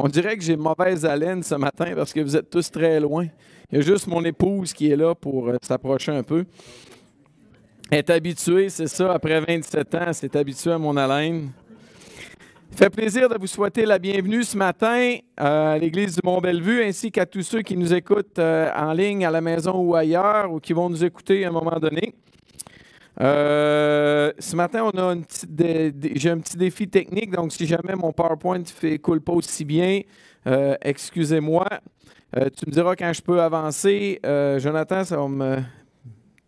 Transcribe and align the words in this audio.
On 0.00 0.06
dirait 0.06 0.36
que 0.36 0.44
j'ai 0.44 0.56
mauvaise 0.56 1.04
haleine 1.04 1.42
ce 1.42 1.56
matin 1.56 1.92
parce 1.96 2.12
que 2.12 2.20
vous 2.20 2.36
êtes 2.36 2.48
tous 2.48 2.70
très 2.70 3.00
loin. 3.00 3.26
Il 3.68 3.78
y 3.78 3.80
a 3.80 3.84
juste 3.84 4.06
mon 4.06 4.24
épouse 4.24 4.72
qui 4.72 4.92
est 4.92 4.94
là 4.94 5.12
pour 5.12 5.48
euh, 5.48 5.56
s'approcher 5.60 6.12
un 6.12 6.22
peu. 6.22 6.44
Elle 7.90 7.98
est 7.98 8.10
habituée, 8.10 8.68
c'est 8.68 8.86
ça, 8.86 9.12
après 9.12 9.40
27 9.40 9.94
ans, 9.96 10.12
s'est 10.12 10.36
habituée 10.36 10.70
à 10.70 10.78
mon 10.78 10.96
haleine. 10.96 11.50
Fait 12.70 12.90
plaisir 12.90 13.28
de 13.28 13.36
vous 13.40 13.48
souhaiter 13.48 13.84
la 13.86 13.98
bienvenue 13.98 14.44
ce 14.44 14.56
matin 14.56 15.16
euh, 15.40 15.74
à 15.74 15.78
l'Église 15.78 16.14
du 16.14 16.20
Mont-Bellevue, 16.22 16.84
ainsi 16.84 17.10
qu'à 17.10 17.26
tous 17.26 17.42
ceux 17.42 17.62
qui 17.62 17.76
nous 17.76 17.92
écoutent 17.92 18.38
euh, 18.38 18.70
en 18.76 18.92
ligne, 18.92 19.26
à 19.26 19.32
la 19.32 19.40
maison 19.40 19.80
ou 19.80 19.96
ailleurs, 19.96 20.52
ou 20.52 20.60
qui 20.60 20.74
vont 20.74 20.88
nous 20.88 21.04
écouter 21.04 21.44
à 21.44 21.48
un 21.48 21.52
moment 21.52 21.80
donné. 21.80 22.14
Euh, 23.20 24.32
ce 24.38 24.54
matin, 24.54 24.90
on 24.94 24.98
a 24.98 25.14
j'ai 26.14 26.30
un 26.30 26.38
petit 26.38 26.56
défi 26.56 26.88
technique, 26.88 27.30
donc 27.30 27.52
si 27.52 27.66
jamais 27.66 27.94
mon 27.94 28.12
PowerPoint 28.12 28.58
ne 28.58 28.96
coule 28.98 29.20
pas 29.20 29.32
aussi 29.32 29.64
bien, 29.64 30.00
excusez-moi. 30.82 31.66
tu 32.32 32.66
me 32.66 32.70
diras 32.70 32.94
quand 32.94 33.12
je 33.12 33.22
peux 33.22 33.40
avancer. 33.40 34.20
Jonathan, 34.58 35.04
ça 35.04 35.16
va 35.16 35.56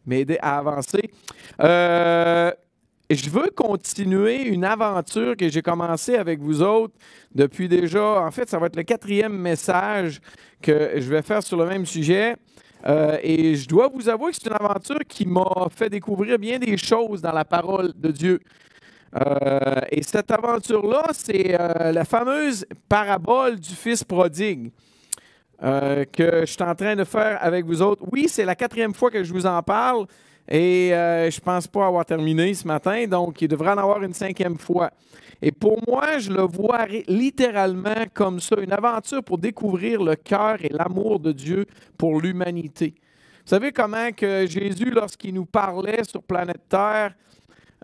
m'aider 0.07 0.39
à 0.41 0.59
avancer 0.59 1.11
je 3.11 3.29
veux 3.29 3.51
continuer 3.51 4.43
une 4.43 4.65
aventure 4.65 5.37
que 5.37 5.49
j'ai 5.49 5.63
commencée 5.63 6.15
avec 6.15 6.39
vous 6.39 6.63
autres 6.63 6.95
depuis 7.35 7.69
déjà. 7.69 8.23
En 8.23 8.31
fait, 8.31 8.49
ça 8.49 8.59
va 8.59 8.67
être 8.67 8.77
le 8.77 8.85
quatrième 8.85 9.37
message 9.37 10.21
que 10.63 10.93
je 10.97 11.11
vais 11.11 11.23
faire 11.23 11.43
sur 11.43 11.57
le 11.57 11.67
même 11.67 11.87
sujet. 11.87 12.37
Euh, 12.87 13.19
et 13.23 13.55
je 13.55 13.69
dois 13.69 13.89
vous 13.89 14.09
avouer 14.09 14.31
que 14.31 14.39
c'est 14.41 14.49
une 14.49 14.57
aventure 14.57 15.01
qui 15.07 15.27
m'a 15.27 15.69
fait 15.75 15.91
découvrir 15.91 16.39
bien 16.39 16.59
des 16.59 16.77
choses 16.77 17.21
dans 17.21 17.33
la 17.33 17.45
parole 17.45 17.93
de 17.95 18.11
Dieu. 18.11 18.41
Euh, 19.21 19.81
et 19.91 20.03
cette 20.03 20.31
aventure-là, 20.31 21.09
c'est 21.13 21.57
euh, 21.59 21.93
la 21.93 22.05
fameuse 22.05 22.65
parabole 22.89 23.59
du 23.59 23.75
Fils 23.75 24.05
prodigue. 24.05 24.71
que 25.61 26.41
je 26.41 26.47
suis 26.47 26.63
en 26.63 26.75
train 26.75 26.97
de 26.97 27.05
faire 27.05 27.39
avec 27.41 27.67
vous 27.67 27.83
autres. 27.83 28.03
Oui, 28.11 28.27
c'est 28.29 28.47
la 28.47 28.55
quatrième 28.55 28.95
fois 28.95 29.11
que 29.11 29.23
je 29.23 29.33
vous 29.33 29.47
en 29.47 29.63
parle. 29.63 30.07
Et 30.49 30.89
je 30.91 31.37
ne 31.37 31.45
pense 31.45 31.67
pas 31.69 31.87
avoir 31.87 32.05
terminé 32.05 32.55
ce 32.55 32.67
matin, 32.67 33.07
donc 33.07 33.41
il 33.43 33.47
devrait 33.47 33.71
en 33.71 33.79
avoir 33.79 34.03
une 34.03 34.15
cinquième 34.15 34.59
fois. 34.59 34.91
Et 35.43 35.53
pour 35.53 35.81
moi, 35.89 36.19
je 36.19 36.31
le 36.31 36.43
vois 36.43 36.87
littéralement 37.09 38.05
comme 38.13 38.41
ça, 38.41 38.57
une 38.61 38.73
aventure 38.73 39.25
pour 39.25 39.39
découvrir 39.39 40.03
le 40.03 40.15
cœur 40.15 40.63
et 40.63 40.69
l'amour 40.69 41.19
de 41.19 41.33
Dieu 41.33 41.67
pour 41.97 42.21
l'humanité. 42.21 42.95
Vous 42.97 43.57
savez 43.57 43.73
comment 43.73 44.13
que 44.13 44.47
Jésus, 44.47 44.91
lorsqu'il 44.91 45.35
nous 45.35 45.47
parlait 45.47 46.05
sur 46.05 46.23
planète 46.23 46.69
Terre, 46.69 47.15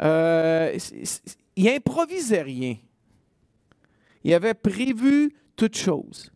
euh, 0.01 0.77
il 1.57 1.69
improvisait 1.69 2.43
rien. 2.43 2.77
Il 4.23 4.35
avait 4.35 4.55
prévu 4.55 5.35
toutes 5.57 5.77
choses. 5.77 6.31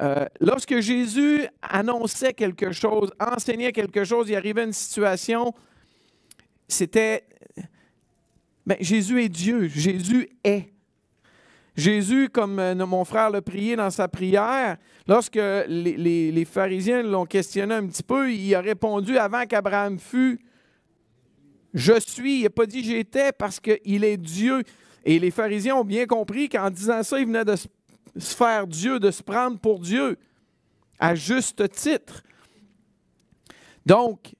Euh, 0.00 0.24
lorsque 0.40 0.80
Jésus 0.80 1.46
annonçait 1.60 2.32
quelque 2.32 2.72
chose, 2.72 3.12
enseignait 3.20 3.72
quelque 3.72 4.04
chose, 4.04 4.30
il 4.30 4.36
arrivait 4.36 4.64
une 4.64 4.72
situation, 4.72 5.52
c'était... 6.66 7.24
Ben, 8.70 8.76
Jésus 8.78 9.20
est 9.20 9.28
Dieu, 9.28 9.66
Jésus 9.66 10.28
est. 10.44 10.72
Jésus, 11.74 12.28
comme 12.28 12.60
euh, 12.60 12.86
mon 12.86 13.04
frère 13.04 13.28
l'a 13.28 13.42
prié 13.42 13.74
dans 13.74 13.90
sa 13.90 14.06
prière, 14.06 14.76
lorsque 15.08 15.40
les, 15.66 16.44
pharisiens 16.48 17.02
l'ont 17.02 17.26
questionné 17.26 17.74
un 17.74 17.84
petit 17.88 18.04
peu, 18.04 18.32
il 18.32 18.54
a 18.54 18.60
répondu 18.60 19.18
avant 19.18 19.44
qu'Abraham 19.44 19.98
fût, 19.98 20.38
je 21.74 21.98
suis. 21.98 22.38
Il 22.38 22.42
n'a 22.44 22.50
pas 22.50 22.64
dit 22.64 22.84
j'étais 22.84 23.32
parce 23.32 23.58
qu'il 23.58 24.04
est 24.04 24.16
Dieu. 24.16 24.62
Et 25.04 25.18
les 25.18 25.32
pharisiens 25.32 25.74
ont 25.74 25.84
bien 25.84 26.06
compris 26.06 26.48
qu'en 26.48 26.70
disant 26.70 27.02
ça, 27.02 27.18
il 27.18 27.26
venait 27.26 27.44
de 27.44 27.56
se 27.56 27.66
faire 28.36 28.68
Dieu, 28.68 29.00
de 29.00 29.10
se 29.10 29.24
prendre 29.24 29.58
pour 29.58 29.80
Dieu, 29.80 30.16
à 31.00 31.16
juste 31.16 31.68
titre. 31.72 32.22
Donc, 33.84 34.32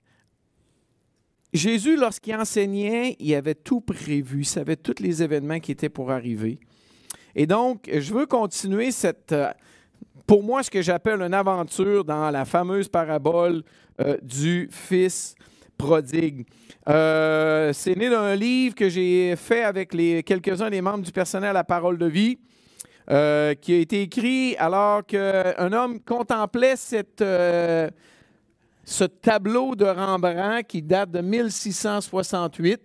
Jésus, 1.53 1.97
lorsqu'il 1.97 2.37
enseignait, 2.37 3.17
il 3.19 3.35
avait 3.35 3.57
tout 3.57 3.81
prévu, 3.81 4.41
il 4.41 4.45
savait 4.45 4.77
tous 4.77 5.03
les 5.03 5.23
événements 5.23 5.59
qui 5.59 5.73
étaient 5.73 5.89
pour 5.89 6.13
arriver. 6.13 6.61
Et 7.35 7.47
donc, 7.47 7.91
je 7.93 8.15
veux 8.15 8.27
continuer 8.27 8.93
cette, 8.93 9.33
euh, 9.33 9.51
pour 10.27 10.45
moi, 10.45 10.63
ce 10.63 10.71
que 10.71 10.81
j'appelle 10.81 11.21
une 11.23 11.35
aventure 11.35 12.05
dans 12.05 12.31
la 12.31 12.45
fameuse 12.45 12.89
parabole 12.89 13.63
euh, 14.01 14.17
du 14.23 14.69
Fils 14.71 15.35
prodigue. 15.77 16.47
Euh, 16.89 17.73
c'est 17.73 17.97
né 17.97 18.11
d'un 18.11 18.37
livre 18.37 18.77
que 18.77 18.89
j'ai 18.89 19.35
fait 19.35 19.65
avec 19.65 19.91
quelques-uns 20.25 20.71
des 20.71 20.81
membres 20.81 21.03
du 21.03 21.13
personnel 21.13 21.57
à 21.57 21.65
Parole 21.65 21.99
de 21.99 22.07
vie. 22.07 22.39
Qui 23.09 23.15
a 23.17 23.77
été 23.77 24.03
écrit 24.03 24.55
alors 24.57 25.05
qu'un 25.05 25.73
homme 25.73 25.99
contemplait 25.99 26.77
cette, 26.77 27.25
ce 28.91 29.05
tableau 29.05 29.77
de 29.77 29.85
Rembrandt 29.85 30.65
qui 30.65 30.83
date 30.83 31.13
de 31.13 31.21
1668. 31.21 32.81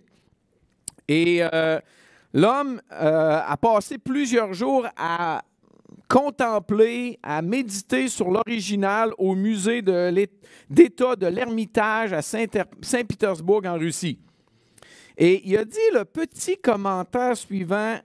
Et 1.08 1.40
euh, 1.42 1.80
l'homme 2.32 2.80
a 2.90 3.56
passé 3.56 3.98
plusieurs 3.98 4.52
jours 4.54 4.86
à 4.96 5.42
contempler, 6.08 7.18
à 7.24 7.42
méditer 7.42 8.06
sur 8.06 8.30
l'original 8.30 9.10
au 9.18 9.34
musée 9.34 9.82
d'État 9.82 11.16
de 11.16 11.26
l'Ermitage 11.26 12.12
à 12.12 12.22
Saint-Pétersbourg 12.22 13.62
en 13.66 13.74
Russie. 13.74 14.20
Et 15.18 15.42
il 15.44 15.56
a 15.56 15.64
dit 15.64 15.78
le 15.92 16.04
petit 16.04 16.56
commentaire 16.56 17.36
suivant 17.36 17.96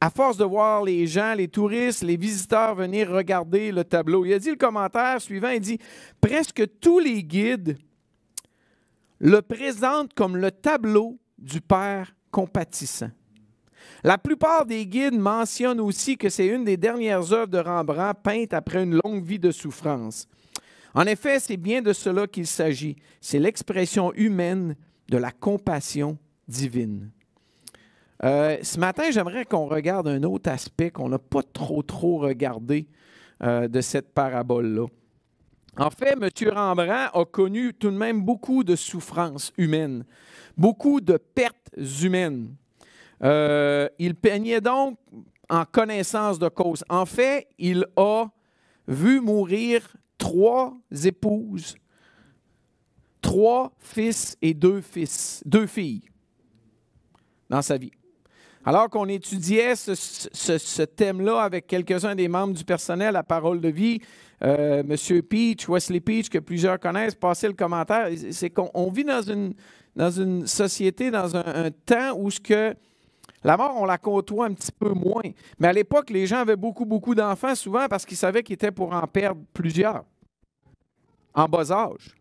à 0.00 0.08
force 0.08 0.38
de 0.38 0.44
voir 0.44 0.82
les 0.82 1.06
gens, 1.06 1.34
les 1.34 1.48
touristes, 1.48 2.02
les 2.02 2.16
visiteurs 2.16 2.74
venir 2.74 3.10
regarder 3.10 3.70
le 3.70 3.84
tableau, 3.84 4.24
il 4.24 4.32
a 4.32 4.38
dit 4.38 4.50
le 4.50 4.56
commentaire 4.56 5.20
suivant, 5.20 5.50
il 5.50 5.60
dit, 5.60 5.78
presque 6.20 6.64
tous 6.80 6.98
les 6.98 7.22
guides 7.22 7.76
le 9.18 9.42
présentent 9.42 10.14
comme 10.14 10.36
le 10.36 10.50
tableau 10.50 11.18
du 11.38 11.60
Père 11.60 12.14
compatissant. 12.30 13.10
La 14.02 14.16
plupart 14.16 14.64
des 14.64 14.86
guides 14.86 15.18
mentionnent 15.18 15.80
aussi 15.80 16.16
que 16.16 16.30
c'est 16.30 16.46
une 16.46 16.64
des 16.64 16.78
dernières 16.78 17.32
œuvres 17.32 17.48
de 17.48 17.58
Rembrandt 17.58 18.20
peintes 18.22 18.54
après 18.54 18.82
une 18.82 18.98
longue 19.04 19.22
vie 19.22 19.38
de 19.38 19.50
souffrance. 19.50 20.26
En 20.94 21.04
effet, 21.04 21.38
c'est 21.38 21.58
bien 21.58 21.82
de 21.82 21.92
cela 21.92 22.26
qu'il 22.26 22.46
s'agit. 22.46 22.96
C'est 23.20 23.38
l'expression 23.38 24.12
humaine 24.14 24.74
de 25.08 25.18
la 25.18 25.30
compassion 25.30 26.18
divine. 26.48 27.10
Euh, 28.22 28.58
ce 28.62 28.78
matin, 28.78 29.10
j'aimerais 29.10 29.44
qu'on 29.44 29.66
regarde 29.66 30.08
un 30.08 30.22
autre 30.24 30.50
aspect 30.50 30.90
qu'on 30.90 31.08
n'a 31.08 31.18
pas 31.18 31.42
trop, 31.42 31.82
trop 31.82 32.18
regardé 32.18 32.86
euh, 33.42 33.66
de 33.66 33.80
cette 33.80 34.12
parabole-là. 34.12 34.86
En 35.78 35.90
fait, 35.90 36.12
M. 36.12 36.28
Rembrandt 36.52 37.10
a 37.14 37.24
connu 37.24 37.72
tout 37.72 37.90
de 37.90 37.96
même 37.96 38.22
beaucoup 38.22 38.64
de 38.64 38.76
souffrances 38.76 39.52
humaines, 39.56 40.04
beaucoup 40.56 41.00
de 41.00 41.16
pertes 41.16 41.70
humaines. 42.02 42.54
Euh, 43.22 43.88
il 43.98 44.14
peignait 44.14 44.60
donc 44.60 44.98
en 45.48 45.64
connaissance 45.64 46.38
de 46.38 46.48
cause. 46.48 46.84
En 46.90 47.06
fait, 47.06 47.48
il 47.58 47.86
a 47.96 48.26
vu 48.86 49.20
mourir 49.20 49.96
trois 50.18 50.76
épouses, 51.04 51.76
trois 53.22 53.72
fils 53.78 54.36
et 54.42 54.52
deux 54.52 54.80
fils, 54.82 55.42
deux 55.46 55.66
filles 55.66 56.02
dans 57.48 57.62
sa 57.62 57.78
vie. 57.78 57.92
Alors 58.64 58.90
qu'on 58.90 59.06
étudiait 59.06 59.74
ce, 59.74 60.82
thème-là 60.82 61.40
avec 61.40 61.66
quelques-uns 61.66 62.14
des 62.14 62.28
membres 62.28 62.52
du 62.52 62.64
personnel 62.64 63.16
à 63.16 63.22
Parole 63.22 63.60
de 63.60 63.68
vie, 63.68 64.00
euh, 64.42 64.82
M. 64.82 65.22
Peach, 65.22 65.66
Wesley 65.68 66.00
Peach, 66.00 66.28
que 66.28 66.38
plusieurs 66.38 66.78
connaissent, 66.78 67.14
passait 67.14 67.48
le 67.48 67.54
commentaire, 67.54 68.08
c'est 68.32 68.50
qu'on 68.50 68.90
vit 68.90 69.04
dans 69.04 69.22
une, 69.22 70.46
société, 70.46 71.10
dans 71.10 71.36
un, 71.36 71.70
temps 71.70 72.14
où 72.16 72.30
ce 72.30 72.74
la 73.42 73.56
mort, 73.56 73.74
on 73.78 73.86
la 73.86 73.96
côtoie 73.96 74.46
un 74.46 74.52
petit 74.52 74.72
peu 74.72 74.90
moins. 74.90 75.22
Mais 75.58 75.68
à 75.68 75.72
l'époque, 75.72 76.10
les 76.10 76.26
gens 76.26 76.40
avaient 76.40 76.56
beaucoup, 76.56 76.84
beaucoup 76.84 77.14
d'enfants, 77.14 77.54
souvent 77.54 77.88
parce 77.88 78.04
qu'ils 78.04 78.18
savaient 78.18 78.42
qu'ils 78.42 78.54
étaient 78.54 78.70
pour 78.70 78.92
en 78.92 79.06
perdre 79.06 79.40
plusieurs, 79.54 80.04
en 81.32 81.46
bas 81.46 81.72
âge. 81.72 82.14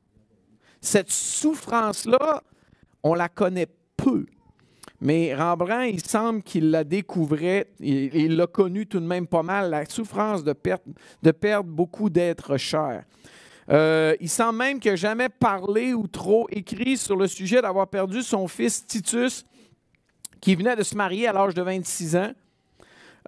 Cette 0.79 1.11
souffrance-là, 1.11 2.41
on 3.03 3.13
la 3.13 3.27
connaît 3.27 3.67
peu. 3.97 4.25
Mais 5.01 5.33
Rembrandt, 5.33 5.89
il 5.89 6.05
semble 6.05 6.43
qu'il 6.43 6.71
la 6.71 6.83
découvrait, 6.83 7.67
il 7.79 8.35
l'a 8.35 8.47
connu 8.47 8.85
tout 8.85 8.99
de 8.99 9.05
même 9.05 9.27
pas 9.27 9.43
mal, 9.43 9.69
la 9.69 9.85
souffrance 9.85 10.43
de, 10.43 10.51
perdre, 10.53 11.69
beaucoup 11.69 12.09
d'êtres 12.09 12.57
chers. 12.57 13.03
Euh, 13.69 14.15
il 14.19 14.29
semble 14.29 14.57
même 14.57 14.79
qu'il 14.79 14.91
n'a 14.91 14.97
jamais 14.97 15.29
parlé 15.29 15.93
ou 15.93 16.07
trop 16.07 16.47
écrit 16.49 16.97
sur 16.97 17.15
le 17.15 17.27
sujet 17.27 17.61
d'avoir 17.61 17.87
perdu 17.87 18.21
son 18.23 18.47
fils 18.47 18.85
Titus, 18.85 19.45
qui 20.41 20.55
venait 20.55 20.75
de 20.75 20.83
se 20.83 20.95
marier 20.95 21.27
à 21.27 21.33
l'âge 21.33 21.53
de 21.53 21.61
26 21.61 22.15
ans. 22.17 22.31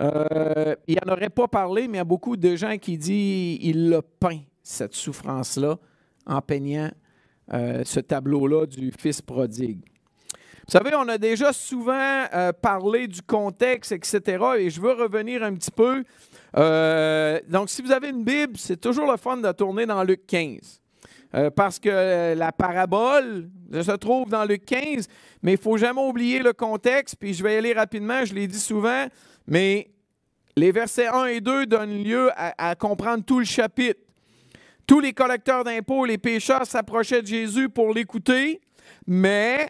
Euh, 0.02 0.76
il 0.88 0.98
n'en 1.06 1.14
aurait 1.14 1.30
pas 1.30 1.48
parlé, 1.48 1.88
mais 1.88 1.96
il 1.96 2.00
y 2.00 2.02
a 2.02 2.06
beaucoup 2.06 2.36
de 2.36 2.56
gens 2.56 2.78
qui 2.78 2.98
disent 2.98 3.60
qu'il 3.60 3.90
l'a 3.90 4.02
peint, 4.02 4.40
cette 4.64 4.94
souffrance-là, 4.94 5.78
en 6.26 6.42
peignant 6.42 6.90
euh, 7.54 7.84
ce 7.86 8.00
tableau-là 8.00 8.66
du 8.66 8.92
fils 8.98 9.22
prodigue. 9.22 9.82
Vous 10.68 10.72
savez, 10.72 10.92
on 10.96 11.08
a 11.08 11.18
déjà 11.18 11.54
souvent 11.54 12.26
euh, 12.34 12.52
parlé 12.54 13.08
du 13.08 13.22
contexte, 13.22 13.92
etc. 13.92 14.46
Et 14.60 14.70
je 14.70 14.80
veux 14.80 14.94
revenir 14.94 15.44
un 15.44 15.54
petit 15.54 15.72
peu. 15.72 16.04
Euh, 16.58 17.40
donc, 17.48 17.70
si 17.70 17.82
vous 17.82 17.92
avez 17.92 18.10
une 18.10 18.24
Bible, 18.24 18.58
c'est 18.58 18.80
toujours 18.80 19.10
le 19.10 19.18
fun 19.18 19.38
de 19.38 19.52
tourner 19.52 19.86
dans 19.86 20.04
Luc 20.04 20.26
15. 20.28 20.82
Euh, 21.34 21.50
parce 21.50 21.80
que 21.80 22.34
la 22.36 22.52
parabole 22.52 23.50
se 23.72 23.96
trouve 23.96 24.30
dans 24.30 24.44
Luc 24.44 24.66
15, 24.66 25.08
mais 25.42 25.54
il 25.54 25.58
ne 25.58 25.62
faut 25.62 25.78
jamais 25.78 26.02
oublier 26.02 26.40
le 26.40 26.54
contexte. 26.54 27.16
Puis 27.20 27.34
je 27.34 27.42
vais 27.42 27.58
aller 27.58 27.74
rapidement, 27.74 28.26
je 28.26 28.34
l'ai 28.34 28.48
dit 28.48 28.60
souvent, 28.60 29.08
mais 29.48 29.92
les 30.58 30.72
versets 30.72 31.08
1 31.08 31.26
et 31.26 31.42
2 31.42 31.66
donnent 31.66 32.04
lieu 32.04 32.30
à, 32.36 32.76
comprendre 32.76 33.24
tout 33.24 33.40
le 33.40 33.46
chapitre. 33.46 34.02
Tous 34.86 35.00
les 35.00 35.14
collecteurs 35.14 35.64
d'impôts, 35.64 36.06
les 36.06 36.18
pécheurs 36.18 36.66
s'approchaient 36.66 37.22
de 37.22 37.28
Jésus 37.28 37.70
pour 37.70 37.94
l'écouter, 37.94 38.60
mais 39.08 39.70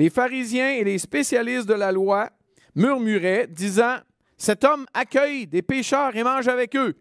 les 0.00 0.08
pharisiens 0.08 0.70
et 0.70 0.82
les 0.82 0.96
spécialistes 0.96 1.68
de 1.68 1.74
la 1.74 1.92
loi 1.92 2.30
murmuraient, 2.74 3.46
disant, 3.46 3.98
Cet 4.38 4.64
homme 4.64 4.86
accueille 4.94 5.46
des 5.46 5.60
pécheurs 5.60 6.16
et 6.16 6.24
mange 6.24 6.48
avec 6.48 6.74
eux. 6.74 6.96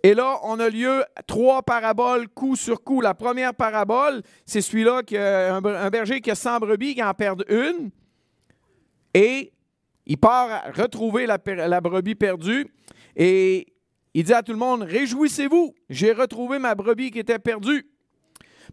Et 0.00 0.14
là, 0.14 0.38
on 0.44 0.60
a 0.60 0.68
lieu 0.68 1.02
trois 1.26 1.62
paraboles 1.62 2.28
coup 2.28 2.54
sur 2.54 2.84
coup. 2.84 3.00
La 3.00 3.14
première 3.14 3.52
parabole, 3.52 4.22
c'est 4.46 4.60
celui-là 4.60 5.02
un 5.10 5.90
berger 5.90 6.20
qui 6.20 6.30
a 6.30 6.36
100 6.36 6.60
brebis, 6.60 6.94
qui 6.94 7.02
en 7.02 7.14
perd 7.14 7.44
une. 7.48 7.90
Et 9.12 9.52
il 10.06 10.16
part 10.16 10.72
retrouver 10.72 11.26
la, 11.26 11.38
la 11.66 11.80
brebis 11.80 12.14
perdue. 12.14 12.72
Et 13.16 13.66
il 14.12 14.22
dit 14.22 14.32
à 14.32 14.44
tout 14.44 14.52
le 14.52 14.58
monde, 14.58 14.82
Réjouissez-vous, 14.82 15.74
j'ai 15.90 16.12
retrouvé 16.12 16.60
ma 16.60 16.76
brebis 16.76 17.10
qui 17.10 17.18
était 17.18 17.40
perdue. 17.40 17.84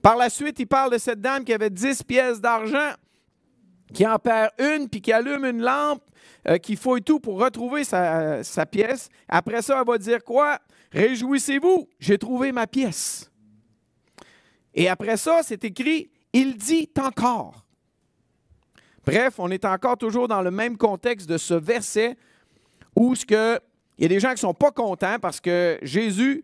Par 0.04 0.16
la 0.16 0.30
suite, 0.30 0.60
il 0.60 0.68
parle 0.68 0.92
de 0.92 1.00
cette 1.00 1.22
dame 1.22 1.44
qui 1.44 1.54
avait 1.54 1.72
10 1.72 2.04
pièces 2.04 2.40
d'argent, 2.40 2.92
qui 3.94 4.06
en 4.06 4.18
perd 4.20 4.52
une, 4.60 4.90
puis 4.90 5.02
qui 5.02 5.12
allume 5.12 5.46
une 5.46 5.62
lampe, 5.62 6.04
euh, 6.48 6.58
qui 6.58 6.76
fouille 6.76 7.02
tout 7.02 7.20
pour 7.20 7.40
retrouver 7.40 7.84
sa, 7.84 8.66
pièce. 8.70 9.10
Après 9.28 9.62
ça, 9.62 9.80
elle 9.80 9.88
va 9.88 9.98
dire 9.98 10.24
quoi? 10.24 10.60
Réjouissez-vous, 10.92 11.88
j'ai 12.00 12.18
trouvé 12.18 12.52
ma 12.52 12.68
pièce. 12.68 13.32
Et 14.74 14.88
après 14.88 15.18
ça, 15.18 15.42
c'est 15.44 15.64
écrit, 15.64 16.10
il 16.34 16.56
dit 16.58 16.90
encore. 17.00 17.66
Bref, 19.06 19.36
on 19.40 19.50
est 19.50 19.66
encore 19.66 19.98
toujours 19.98 20.28
dans 20.28 20.42
le 20.42 20.52
même 20.52 20.78
contexte 20.78 21.28
de 21.28 21.38
ce 21.38 21.54
verset 21.54 22.18
où 22.96 23.16
ce 23.16 23.26
que, 23.26 23.60
il 23.98 24.04
y 24.04 24.06
a 24.06 24.10
des 24.10 24.20
gens 24.20 24.30
qui 24.30 24.36
ne 24.36 24.40
sont 24.40 24.54
pas 24.54 24.72
contents 24.72 25.18
parce 25.20 25.40
que 25.40 25.80
Jésus, 25.82 26.44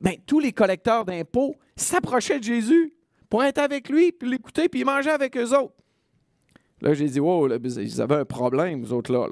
ben, 0.00 0.16
tous 0.26 0.40
les 0.40 0.52
collecteurs 0.52 1.04
d'impôts 1.04 1.56
s'approchaient 1.76 2.38
de 2.38 2.44
Jésus 2.44 2.94
pour 3.32 3.42
être 3.42 3.60
avec 3.60 3.88
lui, 3.88 4.12
puis 4.12 4.28
l'écouter, 4.28 4.68
puis 4.68 4.84
manger 4.84 5.08
avec 5.08 5.34
eux 5.38 5.56
autres. 5.56 5.72
Là, 6.82 6.92
j'ai 6.92 7.06
dit, 7.06 7.18
wow, 7.18 7.46
là, 7.46 7.56
ils 7.64 8.02
avaient 8.02 8.16
un 8.16 8.24
problème, 8.26 8.82
vous 8.82 8.92
autres 8.92 9.10
là. 9.10 9.26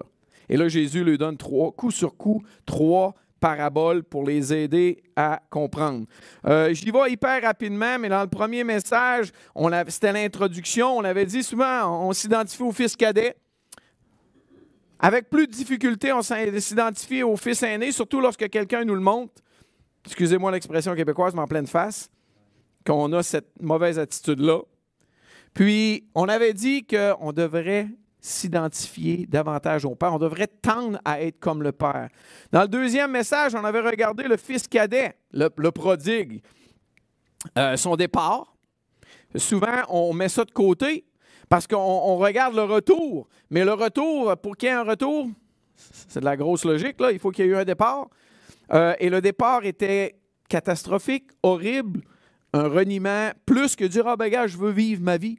Et 0.48 0.56
là, 0.56 0.68
Jésus 0.68 1.04
lui 1.04 1.18
donne 1.18 1.36
trois, 1.36 1.70
coup 1.70 1.90
sur 1.90 2.16
coup, 2.16 2.42
trois 2.64 3.14
paraboles 3.40 4.02
pour 4.02 4.24
les 4.24 4.54
aider 4.54 5.02
à 5.16 5.42
comprendre. 5.50 6.06
Euh, 6.46 6.72
J'y 6.72 6.90
vais 6.90 7.12
hyper 7.12 7.42
rapidement, 7.42 7.98
mais 7.98 8.08
dans 8.08 8.22
le 8.22 8.28
premier 8.28 8.64
message, 8.64 9.32
c'était 9.88 10.12
l'introduction. 10.12 10.96
On 10.96 11.04
avait 11.04 11.26
dit 11.26 11.42
souvent, 11.42 12.08
on 12.08 12.14
s'identifie 12.14 12.62
au 12.62 12.72
fils 12.72 12.96
cadet. 12.96 13.36
Avec 14.98 15.28
plus 15.28 15.46
de 15.46 15.52
difficulté, 15.52 16.10
on 16.14 16.22
s'identifie 16.22 17.22
au 17.22 17.36
fils 17.36 17.62
aîné, 17.62 17.92
surtout 17.92 18.22
lorsque 18.22 18.48
quelqu'un 18.48 18.82
nous 18.82 18.94
le 18.94 19.02
montre. 19.02 19.34
Excusez-moi 20.06 20.52
l'expression 20.52 20.94
québécoise, 20.94 21.34
mais 21.34 21.42
en 21.42 21.46
pleine 21.46 21.66
face, 21.66 22.10
qu'on 22.90 23.12
a 23.12 23.22
cette 23.22 23.62
mauvaise 23.62 24.00
attitude-là. 24.00 24.62
Puis, 25.54 26.08
on 26.16 26.28
avait 26.28 26.52
dit 26.52 26.84
qu'on 26.84 27.32
devrait 27.32 27.86
s'identifier 28.20 29.26
davantage 29.26 29.84
au 29.84 29.94
Père. 29.94 30.12
On 30.12 30.18
devrait 30.18 30.48
tendre 30.48 30.98
à 31.04 31.22
être 31.22 31.38
comme 31.38 31.62
le 31.62 31.70
Père. 31.70 32.08
Dans 32.50 32.62
le 32.62 32.68
deuxième 32.68 33.12
message, 33.12 33.54
on 33.54 33.64
avait 33.64 33.80
regardé 33.80 34.24
le 34.24 34.36
fils 34.36 34.66
cadet, 34.66 35.16
le, 35.32 35.48
prodigue, 35.70 36.42
euh, 37.56 37.76
son 37.76 37.94
départ. 37.94 38.56
Souvent, 39.36 39.84
on 39.88 40.12
met 40.12 40.28
ça 40.28 40.44
de 40.44 40.50
côté 40.50 41.04
parce 41.48 41.68
qu'on 41.68 42.16
regarde 42.16 42.56
le 42.56 42.64
retour. 42.64 43.28
Mais 43.50 43.64
le 43.64 43.72
retour, 43.72 44.36
pour 44.38 44.56
qu'il 44.56 44.68
y 44.68 44.72
ait 44.72 44.74
un 44.74 44.82
retour, 44.82 45.28
c'est 45.76 46.18
de 46.18 46.24
la 46.24 46.36
grosse 46.36 46.64
logique, 46.64 46.96
il 47.12 47.20
faut 47.20 47.30
qu'il 47.30 47.46
y 47.46 47.48
ait 47.48 47.52
eu 47.52 47.56
un 47.56 47.64
départ. 47.64 48.08
Euh, 48.72 48.94
et 48.98 49.08
le 49.08 49.20
départ 49.20 49.64
était 49.64 50.16
catastrophique, 50.48 51.30
horrible, 51.44 52.00
un 52.52 52.68
reniement, 52.68 53.30
plus 53.46 53.76
que 53.76 53.84
dire 53.84 54.06
Ah, 54.06 54.16
ben, 54.16 54.28
gars, 54.28 54.46
je 54.46 54.56
veux 54.56 54.70
vivre 54.70 55.02
ma 55.02 55.16
vie. 55.16 55.38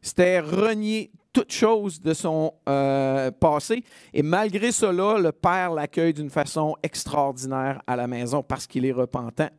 C'était 0.00 0.40
renier 0.40 1.10
toute 1.32 1.52
chose 1.52 2.00
de 2.00 2.14
son 2.14 2.52
euh, 2.68 3.30
passé. 3.30 3.84
Et 4.12 4.22
malgré 4.22 4.72
cela, 4.72 5.18
le 5.18 5.32
Père 5.32 5.72
l'accueille 5.72 6.14
d'une 6.14 6.30
façon 6.30 6.76
extraordinaire 6.82 7.82
à 7.86 7.96
la 7.96 8.06
maison 8.06 8.42
parce 8.42 8.66
qu'il 8.66 8.84
est 8.86 8.92
repentant. 8.92 9.50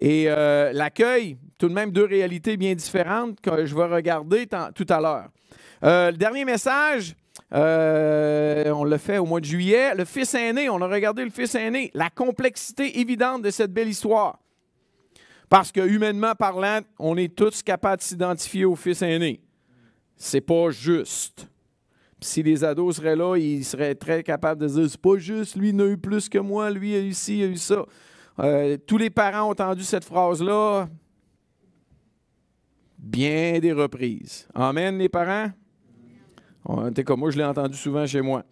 Et 0.00 0.24
euh, 0.26 0.72
l'accueil, 0.72 1.38
tout 1.58 1.68
de 1.68 1.74
même 1.74 1.92
deux 1.92 2.04
réalités 2.04 2.56
bien 2.56 2.74
différentes 2.74 3.40
que 3.40 3.66
je 3.66 3.74
vais 3.74 3.86
regarder 3.86 4.46
tout 4.74 4.86
à 4.88 5.00
l'heure. 5.00 5.28
Euh, 5.84 6.10
le 6.10 6.16
dernier 6.16 6.44
message, 6.44 7.14
on 7.52 8.84
l'a 8.84 8.98
fait 8.98 9.18
au 9.18 9.26
mois 9.26 9.40
de 9.40 9.44
juillet. 9.44 9.94
Le 9.94 10.04
fils 10.04 10.34
aîné, 10.34 10.68
on 10.68 10.80
a 10.82 10.88
regardé 10.88 11.24
le 11.24 11.30
fils 11.30 11.54
aîné. 11.54 11.90
La 11.94 12.10
complexité 12.10 13.00
évidente 13.00 13.42
de 13.42 13.50
cette 13.50 13.72
belle 13.72 13.88
histoire. 13.88 14.41
Parce 15.52 15.70
que 15.70 15.86
humainement 15.86 16.34
parlant, 16.34 16.80
on 16.98 17.14
est 17.18 17.36
tous 17.36 17.62
capables 17.62 17.98
de 17.98 18.02
s'identifier 18.02 18.64
au 18.64 18.74
fils 18.74 19.02
aîné 19.02 19.42
c'est 20.16 20.40
pas 20.40 20.70
juste. 20.70 21.46
si 22.20 22.42
les 22.42 22.64
ados 22.64 22.96
seraient 22.96 23.16
là, 23.16 23.36
ils 23.36 23.62
seraient 23.62 23.94
très 23.94 24.22
capables 24.22 24.62
de 24.62 24.66
dire 24.66 24.88
c'est 24.88 25.00
pas 25.00 25.18
juste, 25.18 25.56
lui 25.56 25.68
il 25.70 25.80
a 25.82 25.86
eu 25.88 25.98
plus 25.98 26.30
que 26.30 26.38
moi, 26.38 26.70
lui 26.70 26.94
a 26.94 27.00
eu 27.00 27.12
ci, 27.12 27.40
il 27.40 27.44
a 27.44 27.46
eu 27.48 27.56
ça. 27.56 27.84
Euh, 28.38 28.78
tous 28.86 28.96
les 28.96 29.10
parents 29.10 29.48
ont 29.48 29.50
entendu 29.50 29.82
cette 29.82 30.04
phrase-là 30.04 30.88
bien 32.96 33.58
des 33.58 33.72
reprises. 33.72 34.48
Amen, 34.54 34.96
les 34.96 35.10
parents? 35.10 35.50
Moi, 36.66 37.30
je 37.30 37.36
l'ai 37.36 37.44
entendu 37.44 37.76
souvent 37.76 38.06
chez 38.06 38.22
moi. 38.22 38.42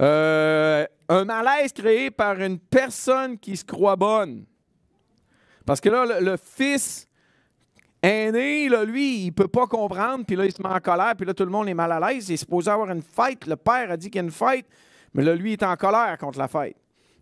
Euh, 0.00 0.86
un 1.08 1.24
malaise 1.24 1.72
créé 1.72 2.10
par 2.10 2.40
une 2.40 2.58
personne 2.58 3.38
qui 3.38 3.56
se 3.56 3.64
croit 3.64 3.94
bonne. 3.94 4.44
Parce 5.66 5.80
que 5.80 5.88
là, 5.88 6.20
le 6.20 6.36
fils 6.36 7.08
Aîné, 8.02 8.68
lui, 8.86 9.22
il 9.22 9.26
ne 9.26 9.30
peut 9.30 9.48
pas 9.48 9.66
comprendre, 9.66 10.24
puis 10.24 10.36
là, 10.36 10.44
il 10.44 10.52
se 10.52 10.62
met 10.62 10.68
en 10.68 10.78
colère, 10.78 11.14
puis 11.16 11.26
là, 11.26 11.34
tout 11.34 11.44
le 11.44 11.50
monde 11.50 11.68
est 11.68 11.74
mal 11.74 11.90
à 11.90 11.98
l'aise. 11.98 12.28
Il 12.28 12.34
est 12.34 12.36
supposé 12.36 12.70
avoir 12.70 12.90
une 12.90 13.02
fête. 13.02 13.46
Le 13.46 13.56
père 13.56 13.90
a 13.90 13.96
dit 13.96 14.10
qu'il 14.10 14.20
y 14.20 14.22
a 14.22 14.24
une 14.24 14.30
fête, 14.30 14.66
mais 15.12 15.24
là, 15.24 15.34
lui, 15.34 15.50
il 15.50 15.52
est 15.54 15.62
en 15.64 15.74
colère 15.76 16.16
contre 16.18 16.38
la 16.38 16.46
fête. 16.46 16.76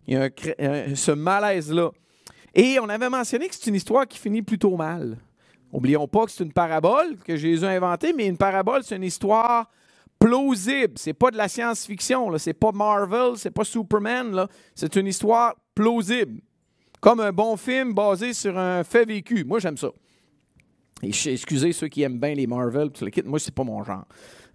Il 0.07 0.13
y 0.13 0.17
a 0.17 0.29
ce 0.95 1.11
malaise-là. 1.11 1.89
Et 2.53 2.77
on 2.79 2.87
avait 2.87 3.09
mentionné 3.09 3.47
que 3.47 3.55
c'est 3.55 3.67
une 3.67 3.75
histoire 3.75 4.05
qui 4.05 4.19
finit 4.19 4.43
plutôt 4.43 4.77
mal. 4.77 5.17
Oublions 5.73 6.07
pas 6.07 6.25
que 6.25 6.31
c'est 6.31 6.43
une 6.43 6.53
parabole 6.53 7.17
que 7.17 7.35
Jésus 7.35 7.65
a 7.65 7.69
inventée, 7.69 8.13
mais 8.13 8.27
une 8.27 8.37
parabole, 8.37 8.83
c'est 8.83 8.95
une 8.95 9.03
histoire 9.03 9.69
plausible. 10.19 10.93
C'est 10.97 11.13
pas 11.13 11.31
de 11.31 11.37
la 11.37 11.47
science-fiction, 11.47 12.37
c'est 12.37 12.53
pas 12.53 12.71
Marvel, 12.71 13.37
c'est 13.37 13.51
pas 13.51 13.63
Superman. 13.63 14.45
C'est 14.75 14.95
une 14.95 15.07
histoire 15.07 15.55
plausible. 15.73 16.41
Comme 17.01 17.19
un 17.19 17.31
bon 17.31 17.55
film 17.57 17.93
basé 17.93 18.33
sur 18.33 18.57
un 18.57 18.83
fait 18.83 19.05
vécu. 19.05 19.43
Moi, 19.43 19.59
j'aime 19.59 19.77
ça. 19.77 19.89
Excusez 21.03 21.71
ceux 21.73 21.87
qui 21.87 22.01
aiment 22.01 22.19
bien 22.19 22.33
les 22.33 22.47
Marvel, 22.47 22.89
le 23.01 23.09
kit. 23.09 23.21
Moi, 23.23 23.39
c'est 23.39 23.53
pas 23.53 23.63
mon 23.63 23.83
genre. 23.83 24.05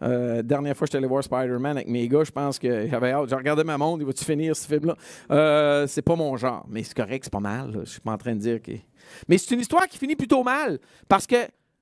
Euh, 0.02 0.42
dernière 0.42 0.75
fois 0.75 0.87
que 0.87 0.90
j'étais 0.90 0.99
allé 0.99 1.06
voir 1.06 1.23
Spider-Man 1.23 1.76
avec 1.76 1.88
mes 1.88 2.09
gars, 2.09 2.25
je 2.25 2.30
pense 2.30 2.59
que 2.59 2.88
j'avais 2.88 3.12
hâte. 3.12 3.28
J'ai 3.28 3.35
regardé 3.35 3.64
ma 3.64 3.76
montre, 3.76 4.00
il 4.00 4.06
va-tu 4.06 4.25
finir 4.25 4.56
ce 4.56 4.66
film-là? 4.66 4.97
Euh, 5.30 5.87
c'est 5.87 6.02
pas 6.02 6.16
mon 6.16 6.37
genre, 6.37 6.64
mais 6.68 6.82
c'est 6.82 6.97
correct, 6.97 7.25
c'est 7.25 7.32
pas 7.32 7.40
mal. 7.40 7.80
Je 7.85 7.90
suis 7.90 8.00
pas 8.00 8.12
en 8.12 8.18
train 8.18 8.35
de 8.35 8.40
dire 8.40 8.62
que. 8.62 8.73
Mais 9.28 9.37
c'est 9.37 9.54
une 9.54 9.61
histoire 9.61 9.87
qui 9.87 9.99
finit 9.99 10.16
plutôt 10.16 10.42
mal 10.42 10.78
parce 11.09 11.26
que 11.26 11.37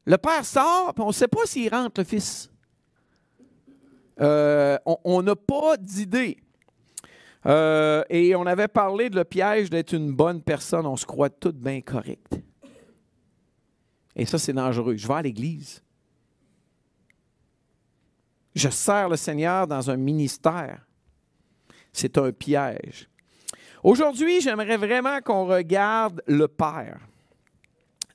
le 0.05 0.19
père 0.19 0.45
sort, 0.45 0.93
puis 0.95 1.05
on 1.05 1.09
ne 1.09 1.13
sait 1.13 1.29
pas 1.29 1.45
s'il 1.45 1.73
rentre 1.73 2.01
le 2.01 2.05
fils. 2.05 2.51
Euh, 4.21 4.77
on 4.85 5.23
n'a 5.23 5.37
pas 5.37 5.77
d'idée. 5.77 6.39
Et 7.45 8.35
on 8.37 8.47
avait 8.47 8.69
parlé 8.69 9.11
de 9.11 9.17
le 9.17 9.25
piège 9.25 9.71
d'être 9.71 9.93
une 9.93 10.13
bonne 10.13 10.43
personne. 10.43 10.87
On 10.87 10.97
se 10.97 11.07
croit 11.07 11.31
tout 11.31 11.53
bien 11.53 11.81
correct. 11.81 12.39
Et 14.17 14.27
ça, 14.27 14.39
c'est 14.39 14.53
dangereux. 14.53 14.97
Je 14.97 15.07
vais 15.07 15.15
à 15.15 15.23
l'Église. 15.23 15.83
Je 18.55 18.69
sers 18.69 19.09
le 19.09 19.17
Seigneur 19.17 19.69
dans 19.69 19.89
un 19.89 19.97
ministère. 19.97 20.85
C'est 21.93 22.19
un 22.19 22.33
piège. 22.33 23.09
Aujourd'hui, 23.85 24.41
j'aimerais 24.41 24.77
vraiment 24.77 25.21
qu'on 25.21 25.47
regarde 25.47 26.21
le 26.27 26.49
Père. 26.49 26.99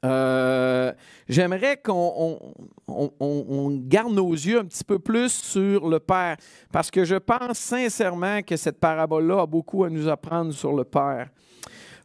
Euh, 0.04 0.92
j'aimerais 1.30 1.78
qu'on 1.78 2.40
garde 3.86 4.14
nos 4.14 4.32
yeux 4.32 4.60
un 4.60 4.66
petit 4.66 4.84
peu 4.84 5.00
plus 5.00 5.32
sur 5.32 5.88
le 5.88 6.00
Père, 6.00 6.36
parce 6.72 6.92
que 6.92 7.06
je 7.06 7.16
pense 7.16 7.58
sincèrement 7.58 8.42
que 8.42 8.58
cette 8.58 8.80
parabole-là 8.80 9.42
a 9.42 9.46
beaucoup 9.46 9.86
à 9.86 9.90
nous 9.90 10.10
apprendre 10.10 10.52
sur 10.52 10.74
le 10.74 10.84
Père. 10.84 11.30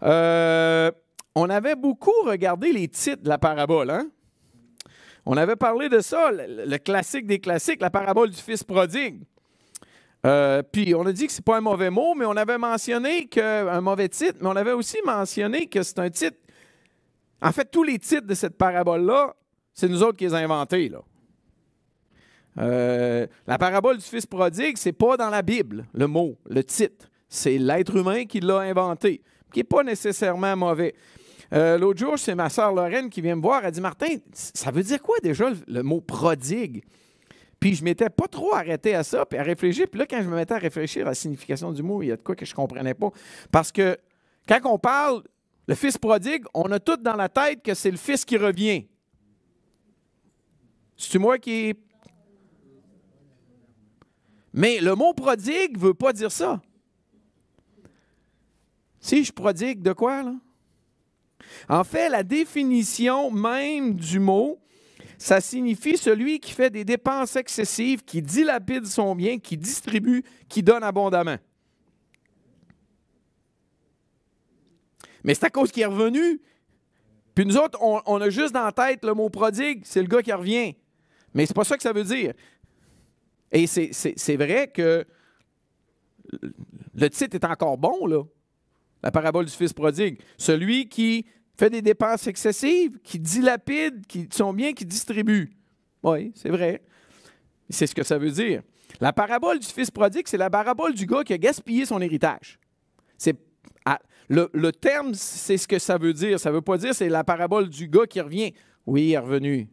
Euh, 0.04 0.90
on 1.34 1.50
avait 1.50 1.74
beaucoup 1.74 2.12
regardé 2.24 2.72
les 2.72 2.88
titres 2.88 3.22
de 3.22 3.28
la 3.28 3.38
parabole. 3.38 3.90
Hein? 3.90 4.08
On 5.26 5.36
avait 5.36 5.56
parlé 5.56 5.88
de 5.88 6.00
ça, 6.00 6.30
le, 6.32 6.76
classique 6.78 7.26
des 7.26 7.38
classiques, 7.40 7.80
la 7.80 7.90
parabole 7.90 8.30
du 8.30 8.40
fils 8.40 8.62
prodigue. 8.62 9.22
Euh, 10.26 10.62
puis 10.62 10.94
on 10.94 11.04
a 11.06 11.12
dit 11.12 11.26
que 11.26 11.32
c'est 11.32 11.44
pas 11.44 11.58
un 11.58 11.60
mauvais 11.60 11.90
mot, 11.90 12.14
mais 12.14 12.24
on 12.24 12.36
avait 12.36 12.58
mentionné 12.58 13.26
que 13.26 13.68
un 13.68 13.80
mauvais 13.80 14.08
titre, 14.08 14.38
mais 14.40 14.48
on 14.48 14.56
avait 14.56 14.72
aussi 14.72 14.96
mentionné 15.04 15.66
que 15.66 15.82
c'est 15.82 15.98
un 15.98 16.10
titre. 16.10 16.38
En 17.40 17.52
fait, 17.52 17.70
tous 17.70 17.84
les 17.84 17.98
titres 17.98 18.26
de 18.26 18.34
cette 18.34 18.56
parabole-là, 18.56 19.34
c'est 19.72 19.88
nous 19.88 20.02
autres 20.02 20.16
qui 20.16 20.24
les 20.24 20.34
avons 20.34 20.54
inventés. 20.54 20.88
Là. 20.88 21.02
Euh, 22.58 23.26
la 23.46 23.58
parabole 23.58 23.98
du 23.98 24.04
fils 24.04 24.26
prodigue, 24.26 24.76
c'est 24.76 24.92
pas 24.92 25.16
dans 25.16 25.30
la 25.30 25.42
Bible, 25.42 25.86
le 25.94 26.06
mot, 26.06 26.36
le 26.48 26.64
titre. 26.64 27.08
C'est 27.28 27.58
l'être 27.58 27.94
humain 27.96 28.24
qui 28.24 28.40
l'a 28.40 28.58
inventé, 28.60 29.22
qui 29.52 29.60
n'est 29.60 29.64
pas 29.64 29.84
nécessairement 29.84 30.56
mauvais. 30.56 30.94
Euh, 31.52 31.78
l'autre 31.78 32.00
jour, 32.00 32.18
c'est 32.18 32.34
ma 32.34 32.48
soeur 32.48 32.72
Lorraine 32.72 33.08
qui 33.08 33.20
vient 33.20 33.36
me 33.36 33.42
voir. 33.42 33.64
Elle 33.64 33.72
dit 33.72 33.80
Martin, 33.80 34.16
ça 34.32 34.70
veut 34.70 34.82
dire 34.82 35.00
quoi 35.00 35.16
déjà 35.22 35.50
le, 35.66 35.82
mot 35.82 36.00
prodigue? 36.00 36.84
Puis 37.60 37.74
je 37.74 37.84
m'étais 37.84 38.10
pas 38.10 38.28
trop 38.28 38.54
arrêté 38.54 38.94
à 38.94 39.02
ça, 39.02 39.24
puis 39.24 39.38
à 39.38 39.42
réfléchir. 39.42 39.86
Puis 39.90 39.98
là, 39.98 40.06
quand 40.06 40.20
je 40.22 40.28
me 40.28 40.34
mettais 40.34 40.54
à 40.54 40.58
réfléchir 40.58 41.06
à 41.06 41.10
la 41.10 41.14
signification 41.14 41.72
du 41.72 41.82
mot, 41.82 42.02
il 42.02 42.08
y 42.08 42.12
a 42.12 42.16
de 42.16 42.22
quoi 42.22 42.34
que 42.34 42.44
je 42.44 42.52
ne 42.52 42.56
comprenais 42.56 42.94
pas. 42.94 43.10
Parce 43.50 43.72
que 43.72 43.96
quand 44.46 44.60
on 44.64 44.78
parle 44.78 45.22
le 45.68 45.74
fils 45.74 45.98
prodigue, 45.98 46.44
on 46.54 46.72
a 46.72 46.80
tout 46.80 46.96
dans 46.96 47.14
la 47.14 47.28
tête 47.28 47.62
que 47.62 47.74
c'est 47.74 47.90
le 47.90 47.98
fils 47.98 48.24
qui 48.24 48.38
revient. 48.38 48.86
C'est 50.96 51.18
moi 51.18 51.38
qui. 51.38 51.74
Mais 54.54 54.80
le 54.80 54.94
mot 54.94 55.12
prodigue 55.12 55.76
ne 55.76 55.82
veut 55.82 55.94
pas 55.94 56.14
dire 56.14 56.32
ça. 56.32 56.62
Si 58.98 59.22
je 59.22 59.30
prodigue 59.30 59.82
de 59.82 59.92
quoi, 59.92 60.22
là? 60.22 60.34
En 61.68 61.84
fait, 61.84 62.08
la 62.08 62.22
définition 62.22 63.30
même 63.30 63.94
du 63.94 64.18
mot, 64.18 64.58
ça 65.18 65.40
signifie 65.40 65.98
celui 65.98 66.40
qui 66.40 66.52
fait 66.52 66.70
des 66.70 66.84
dépenses 66.84 67.36
excessives, 67.36 68.02
qui 68.04 68.22
dilapide 68.22 68.86
son 68.86 69.14
bien, 69.14 69.38
qui 69.38 69.56
distribue, 69.58 70.24
qui 70.48 70.62
donne 70.62 70.82
abondamment. 70.82 71.36
Mais 75.28 75.34
c'est 75.34 75.44
à 75.44 75.50
cause 75.50 75.70
qu'il 75.70 75.82
est 75.82 75.86
revenu. 75.86 76.40
Puis 77.34 77.44
nous 77.44 77.58
autres, 77.58 77.78
on, 77.82 78.18
a 78.18 78.30
juste 78.30 78.54
dans 78.54 78.64
la 78.64 78.72
tête 78.72 79.04
le 79.04 79.12
mot 79.12 79.28
prodigue, 79.28 79.82
c'est 79.84 80.00
le 80.00 80.08
gars 80.08 80.22
qui 80.22 80.32
revient. 80.32 80.74
Mais 81.34 81.44
c'est 81.44 81.52
pas 81.52 81.64
ça 81.64 81.76
que 81.76 81.82
ça 81.82 81.92
veut 81.92 82.02
dire. 82.02 82.32
Et 83.52 83.66
c'est 83.66 84.36
vrai 84.36 84.68
que 84.68 85.04
le 86.94 87.10
titre 87.10 87.34
est 87.34 87.44
encore 87.44 87.76
bon, 87.76 88.06
là. 88.06 88.22
La 89.02 89.10
parabole 89.10 89.44
du 89.44 89.52
fils 89.52 89.74
prodigue. 89.74 90.18
Celui 90.38 90.88
qui 90.88 91.26
fait 91.58 91.68
des 91.68 91.82
dépenses 91.82 92.26
excessives, 92.26 92.98
qui 93.00 93.18
dilapide, 93.18 94.06
qui 94.06 94.30
sont 94.32 94.54
bien, 94.54 94.72
qui 94.72 94.86
distribue. 94.86 95.50
Oui, 96.02 96.32
c'est 96.36 96.48
vrai. 96.48 96.80
C'est 97.68 97.86
ce 97.86 97.94
que 97.94 98.02
ça 98.02 98.16
veut 98.16 98.30
dire. 98.30 98.62
La 98.98 99.12
parabole 99.12 99.58
du 99.58 99.66
fils 99.66 99.90
prodigue, 99.90 100.26
c'est 100.26 100.38
la 100.38 100.48
parabole 100.48 100.94
du 100.94 101.04
gars 101.04 101.22
qui 101.22 101.34
a 101.34 101.38
gaspillé 101.38 101.84
son 101.84 102.00
héritage. 102.00 102.58
C'est 103.18 103.36
ah, 103.90 103.98
le, 104.28 104.70
terme, 104.70 105.14
c'est 105.14 105.56
ce 105.56 105.66
que 105.66 105.78
ça 105.78 105.96
veut 105.96 106.12
dire. 106.12 106.38
Ça 106.38 106.50
ne 106.50 106.56
veut 106.56 106.60
pas 106.60 106.76
dire 106.76 106.94
c'est 106.94 107.08
la 107.08 107.24
parabole 107.24 107.70
du 107.70 107.88
gars 107.88 108.06
qui 108.06 108.20
revient. 108.20 108.52
Oui, 108.86 109.04
il 109.04 109.12
est 109.12 109.18
revenu. 109.18 109.68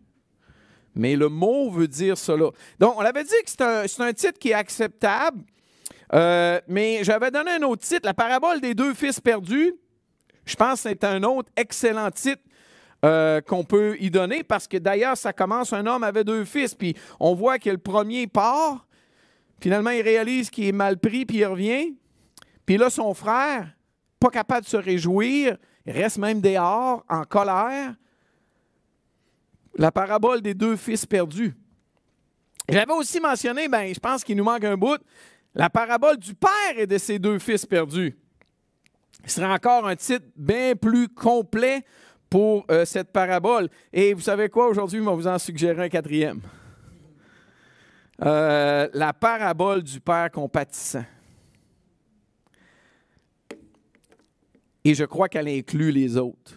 Mais 0.95 1.17
le 1.17 1.27
mot 1.27 1.69
veut 1.69 1.89
dire 1.89 2.17
cela. 2.17 2.51
Donc, 2.79 2.95
on 2.97 3.01
avait 3.01 3.25
dit 3.25 3.35
que 3.43 3.49
c'est 3.49 3.61
un, 3.61 3.83
un, 3.83 4.13
titre 4.13 4.39
qui 4.39 4.51
est 4.51 4.53
acceptable, 4.53 5.43
euh, 6.13 6.61
mais 6.69 7.03
j'avais 7.03 7.31
donné 7.31 7.51
un 7.51 7.63
autre 7.63 7.81
titre, 7.81 8.05
la 8.05 8.13
parabole 8.13 8.61
des 8.61 8.73
deux 8.73 8.93
fils 8.93 9.19
perdus. 9.19 9.73
Je 10.45 10.55
pense 10.55 10.83
que 10.83 10.89
c'est 10.89 11.03
un 11.03 11.21
autre 11.23 11.51
excellent 11.57 12.09
titre 12.11 12.41
euh, 13.03 13.41
qu'on 13.41 13.65
peut 13.65 13.97
y 13.99 14.09
donner 14.09 14.43
parce 14.43 14.69
que 14.69 14.77
d'ailleurs, 14.77 15.17
ça 15.17 15.33
commence, 15.33 15.73
un 15.73 15.85
homme 15.85 16.03
avait 16.03 16.23
deux 16.23 16.45
fils, 16.45 16.73
puis 16.73 16.95
on 17.19 17.33
voit 17.33 17.59
que 17.59 17.69
le 17.69 17.77
premier 17.77 18.27
part, 18.27 18.87
finalement, 19.59 19.89
il 19.89 20.01
réalise 20.01 20.49
qu'il 20.49 20.65
est 20.67 20.71
mal 20.71 20.97
pris, 20.97 21.25
puis 21.25 21.39
il 21.39 21.45
revient. 21.45 21.95
Puis 22.65 22.77
là, 22.77 22.89
son 22.89 23.13
frère, 23.13 23.75
pas 24.19 24.29
capable 24.29 24.63
de 24.63 24.69
se 24.69 24.77
réjouir, 24.77 25.57
il 25.85 25.93
reste 25.93 26.17
même 26.17 26.41
dehors, 26.41 27.03
en 27.09 27.23
colère. 27.23 27.95
La 29.77 29.91
parabole 29.91 30.41
des 30.41 30.53
deux 30.53 30.75
fils 30.75 31.05
perdus. 31.05 31.53
J'avais 32.67 32.93
aussi 32.93 33.19
mentionné, 33.19 33.67
ben, 33.67 33.93
je 33.93 33.99
pense 33.99 34.23
qu'il 34.23 34.37
nous 34.37 34.43
manque 34.43 34.63
un 34.63 34.77
bout, 34.77 34.99
la 35.53 35.69
parabole 35.69 36.17
du 36.17 36.33
père 36.33 36.77
et 36.77 36.87
de 36.87 36.97
ses 36.97 37.19
deux 37.19 37.39
fils 37.39 37.65
perdus. 37.65 38.15
Ce 39.25 39.35
serait 39.35 39.51
encore 39.51 39.87
un 39.87 39.95
titre 39.95 40.25
bien 40.35 40.75
plus 40.75 41.07
complet 41.07 41.83
pour 42.29 42.65
euh, 42.69 42.85
cette 42.85 43.11
parabole. 43.11 43.69
Et 43.93 44.13
vous 44.13 44.21
savez 44.21 44.49
quoi, 44.49 44.67
aujourd'hui, 44.67 44.99
je 44.99 45.05
vais 45.05 45.15
vous 45.15 45.27
en 45.27 45.39
suggérer 45.39 45.85
un 45.85 45.89
quatrième. 45.89 46.41
Euh, 48.23 48.87
la 48.93 49.13
parabole 49.13 49.83
du 49.83 49.99
Père 49.99 50.31
compatissant. 50.31 51.05
Et 54.85 54.93
je 54.93 55.03
crois 55.03 55.27
qu'elle 55.27 55.47
inclut 55.47 55.91
les 55.91 56.15
autres. 56.15 56.53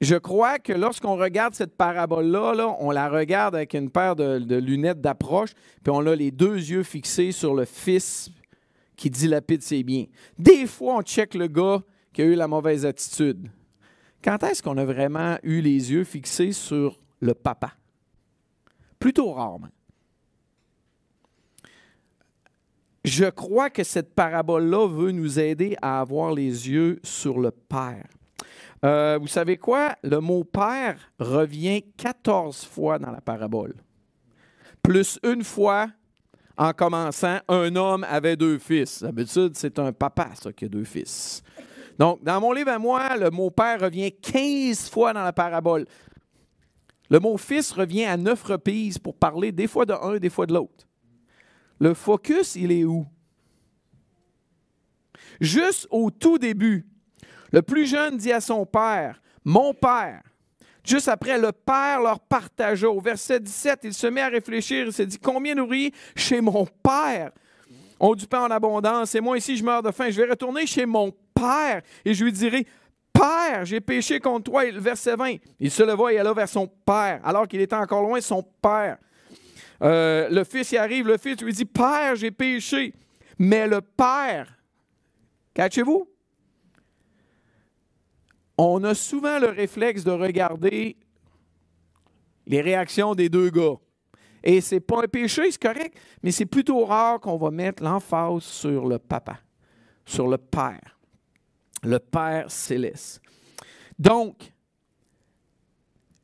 Je 0.00 0.16
crois 0.16 0.58
que 0.58 0.72
lorsqu'on 0.72 1.16
regarde 1.16 1.54
cette 1.54 1.76
parabole-là, 1.76 2.54
là, 2.54 2.76
on 2.78 2.90
la 2.90 3.08
regarde 3.08 3.54
avec 3.54 3.74
une 3.74 3.90
paire 3.90 4.14
de, 4.14 4.38
de 4.38 4.56
lunettes 4.56 5.00
d'approche, 5.00 5.50
puis 5.82 5.90
on 5.90 6.06
a 6.06 6.14
les 6.14 6.30
deux 6.30 6.54
yeux 6.54 6.82
fixés 6.82 7.32
sur 7.32 7.54
le 7.54 7.64
Fils 7.64 8.30
qui 8.96 9.10
dilapide 9.10 9.62
ses 9.62 9.82
biens. 9.82 10.06
Des 10.38 10.66
fois, 10.66 10.96
on 10.96 11.02
check 11.02 11.34
le 11.34 11.46
gars 11.46 11.82
qui 12.12 12.22
a 12.22 12.24
eu 12.24 12.34
la 12.34 12.48
mauvaise 12.48 12.84
attitude. 12.84 13.48
Quand 14.22 14.42
est-ce 14.42 14.62
qu'on 14.62 14.76
a 14.76 14.84
vraiment 14.84 15.36
eu 15.42 15.60
les 15.60 15.92
yeux 15.92 16.04
fixés 16.04 16.52
sur 16.52 17.00
le 17.20 17.34
papa? 17.34 17.72
Plutôt 18.98 19.32
rarement. 19.32 19.68
Je 23.04 23.26
crois 23.26 23.70
que 23.70 23.84
cette 23.84 24.14
parabole-là 24.14 24.88
veut 24.88 25.12
nous 25.12 25.38
aider 25.38 25.76
à 25.80 26.00
avoir 26.00 26.32
les 26.32 26.68
yeux 26.68 26.98
sur 27.02 27.38
le 27.38 27.50
Père. 27.50 28.06
Euh, 28.84 29.18
vous 29.20 29.28
savez 29.28 29.56
quoi? 29.56 29.94
Le 30.02 30.20
mot 30.20 30.44
Père 30.44 30.98
revient 31.18 31.82
14 31.96 32.64
fois 32.64 32.98
dans 32.98 33.10
la 33.10 33.20
parabole. 33.20 33.74
Plus 34.82 35.18
une 35.24 35.44
fois 35.44 35.88
en 36.56 36.72
commençant, 36.72 37.38
un 37.48 37.74
homme 37.76 38.04
avait 38.08 38.36
deux 38.36 38.58
fils. 38.58 39.02
D'habitude, 39.02 39.52
c'est 39.54 39.78
un 39.78 39.92
papa, 39.92 40.30
ça, 40.34 40.52
qui 40.52 40.64
a 40.64 40.68
deux 40.68 40.84
fils. 40.84 41.42
Donc, 41.98 42.22
dans 42.24 42.40
mon 42.40 42.52
livre 42.52 42.70
à 42.70 42.78
moi, 42.78 43.16
le 43.16 43.30
mot 43.30 43.50
père 43.50 43.80
revient 43.80 44.10
15 44.12 44.90
fois 44.90 45.12
dans 45.12 45.22
la 45.22 45.32
parabole. 45.32 45.86
Le 47.10 47.20
mot 47.20 47.36
fils 47.36 47.70
revient 47.72 48.04
à 48.04 48.16
neuf 48.16 48.42
reprises 48.42 48.98
pour 48.98 49.14
parler 49.16 49.52
des 49.52 49.68
fois 49.68 49.86
de 49.86 49.92
un, 49.92 50.18
des 50.18 50.30
fois 50.30 50.46
de 50.46 50.54
l'autre. 50.54 50.87
Le 51.80 51.94
focus, 51.94 52.56
il 52.56 52.72
est 52.72 52.84
où? 52.84 53.06
Juste 55.40 55.86
au 55.90 56.10
tout 56.10 56.38
début, 56.38 56.86
le 57.52 57.62
plus 57.62 57.86
jeune 57.86 58.16
dit 58.16 58.32
à 58.32 58.40
son 58.40 58.66
père, 58.66 59.20
Mon 59.44 59.72
père. 59.72 60.22
Juste 60.88 61.08
après, 61.08 61.38
le 61.38 61.52
Père 61.52 62.00
leur 62.00 62.18
partagea. 62.18 62.88
Au 62.88 62.98
verset 62.98 63.40
17, 63.40 63.80
il 63.84 63.92
se 63.92 64.06
met 64.06 64.22
à 64.22 64.28
réfléchir. 64.28 64.86
Il 64.86 64.92
se 64.92 65.02
dit 65.02 65.18
Combien 65.18 65.54
nourris 65.54 65.92
chez 66.16 66.40
mon 66.40 66.66
Père 66.82 67.30
ont 68.00 68.14
du 68.14 68.26
pain 68.26 68.40
en 68.40 68.50
abondance? 68.50 69.14
Et 69.14 69.20
moi 69.20 69.36
ici, 69.36 69.58
je 69.58 69.62
meurs 69.62 69.82
de 69.82 69.90
faim. 69.90 70.08
Je 70.08 70.22
vais 70.22 70.30
retourner 70.30 70.64
chez 70.66 70.86
mon 70.86 71.12
Père 71.34 71.82
et 72.06 72.14
je 72.14 72.24
lui 72.24 72.32
dirai 72.32 72.66
Père, 73.12 73.64
j'ai 73.64 73.80
péché 73.80 74.18
contre 74.18 74.50
toi. 74.50 74.62
verset 74.70 75.14
20, 75.14 75.36
il 75.60 75.70
se 75.70 75.82
leva 75.82 76.12
et 76.12 76.18
alla 76.18 76.32
vers 76.32 76.48
son 76.48 76.66
Père, 76.66 77.20
alors 77.22 77.46
qu'il 77.46 77.60
était 77.60 77.76
encore 77.76 78.02
loin, 78.02 78.20
son 78.20 78.42
Père. 78.42 78.96
Euh, 79.82 80.28
le 80.28 80.44
fils 80.44 80.72
y 80.72 80.76
arrive, 80.76 81.06
le 81.06 81.18
fils 81.18 81.40
lui 81.40 81.52
dit 81.52 81.64
Père, 81.64 82.16
j'ai 82.16 82.30
péché. 82.30 82.94
Mais 83.38 83.66
le 83.68 83.80
Père, 83.80 84.58
cachez-vous, 85.54 86.08
on 88.56 88.82
a 88.82 88.94
souvent 88.94 89.38
le 89.38 89.48
réflexe 89.48 90.02
de 90.02 90.10
regarder 90.10 90.96
les 92.46 92.60
réactions 92.60 93.14
des 93.14 93.28
deux 93.28 93.50
gars. 93.50 93.76
Et 94.42 94.60
c'est 94.60 94.80
pas 94.80 95.02
un 95.02 95.08
péché, 95.08 95.50
c'est 95.50 95.62
correct, 95.62 95.96
mais 96.22 96.32
c'est 96.32 96.46
plutôt 96.46 96.84
rare 96.84 97.20
qu'on 97.20 97.36
va 97.36 97.50
mettre 97.50 97.82
l'emphase 97.82 98.42
sur 98.42 98.86
le 98.86 98.98
papa, 98.98 99.38
sur 100.04 100.26
le 100.28 100.38
Père, 100.38 100.98
le 101.82 101.98
Père 101.98 102.50
céleste. 102.50 103.20
Donc, 103.98 104.52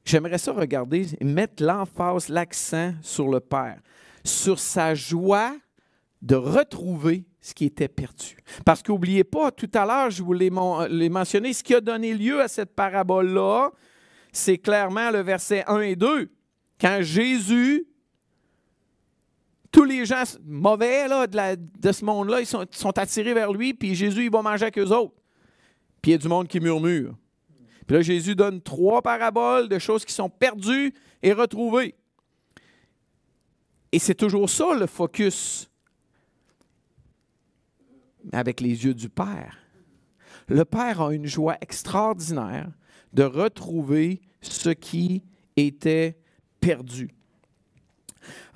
j'aimerais 0.04 0.38
ça 0.38 0.52
regarder 0.52 1.06
et 1.20 1.24
mettre 1.24 1.62
l'emphase, 1.62 2.28
l'accent 2.28 2.94
sur 3.02 3.28
le 3.28 3.40
Père, 3.40 3.80
sur 4.24 4.58
sa 4.58 4.94
joie 4.94 5.56
de 6.22 6.34
retrouver 6.34 7.26
ce 7.40 7.52
qui 7.52 7.66
était 7.66 7.88
perdu. 7.88 8.36
Parce 8.64 8.82
qu'oubliez 8.82 9.24
pas, 9.24 9.50
tout 9.50 9.70
à 9.74 9.84
l'heure, 9.84 10.10
je 10.10 10.22
vous 10.22 10.32
l'ai 10.32 10.50
mentionné, 10.50 11.52
ce 11.52 11.62
qui 11.62 11.74
a 11.74 11.80
donné 11.80 12.14
lieu 12.14 12.40
à 12.40 12.48
cette 12.48 12.74
parabole-là, 12.74 13.70
c'est 14.32 14.58
clairement 14.58 15.10
le 15.10 15.20
verset 15.20 15.64
1 15.66 15.80
et 15.80 15.96
2. 15.96 16.30
Quand 16.80 16.98
Jésus, 17.02 17.86
tous 19.70 19.84
les 19.84 20.06
gens 20.06 20.22
mauvais 20.44 21.06
là, 21.06 21.26
de, 21.26 21.92
ce 21.92 22.04
monde-là, 22.04 22.40
ils 22.40 22.46
sont, 22.46 22.64
sont, 22.70 22.98
attirés 22.98 23.34
vers 23.34 23.52
lui, 23.52 23.74
puis 23.74 23.94
Jésus, 23.94 24.24
il 24.24 24.30
va 24.30 24.40
manger 24.40 24.64
avec 24.64 24.78
eux 24.78 24.90
autres. 24.90 25.14
Puis 26.00 26.10
il 26.10 26.12
y 26.12 26.14
a 26.14 26.18
du 26.18 26.28
monde 26.28 26.48
qui 26.48 26.60
murmure. 26.60 27.14
Puis 27.86 27.96
là, 27.96 28.02
Jésus 28.02 28.34
donne 28.34 28.62
trois 28.62 29.02
paraboles 29.02 29.68
de 29.68 29.78
choses 29.78 30.04
qui 30.04 30.12
sont 30.12 30.30
perdues 30.30 30.94
et 31.22 31.32
retrouvées. 31.32 31.94
Et 33.92 33.98
c'est 33.98 34.14
toujours 34.14 34.48
ça 34.48 34.74
le 34.74 34.86
focus 34.86 35.70
avec 38.32 38.60
les 38.60 38.84
yeux 38.84 38.94
du 38.94 39.08
Père. 39.08 39.58
Le 40.48 40.64
Père 40.64 41.00
a 41.00 41.14
une 41.14 41.26
joie 41.26 41.56
extraordinaire 41.60 42.68
de 43.12 43.22
retrouver 43.22 44.20
ce 44.40 44.70
qui 44.70 45.22
était 45.56 46.18
perdu. 46.60 47.10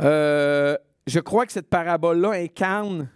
Euh, 0.00 0.76
je 1.06 1.20
crois 1.20 1.46
que 1.46 1.52
cette 1.52 1.68
parabole-là 1.68 2.30
incarne 2.32 3.08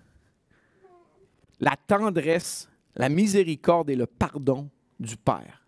la 1.60 1.76
tendresse, 1.86 2.68
la 2.96 3.08
miséricorde 3.08 3.90
et 3.90 3.96
le 3.96 4.06
pardon 4.06 4.70
du 5.00 5.16
Père. 5.16 5.61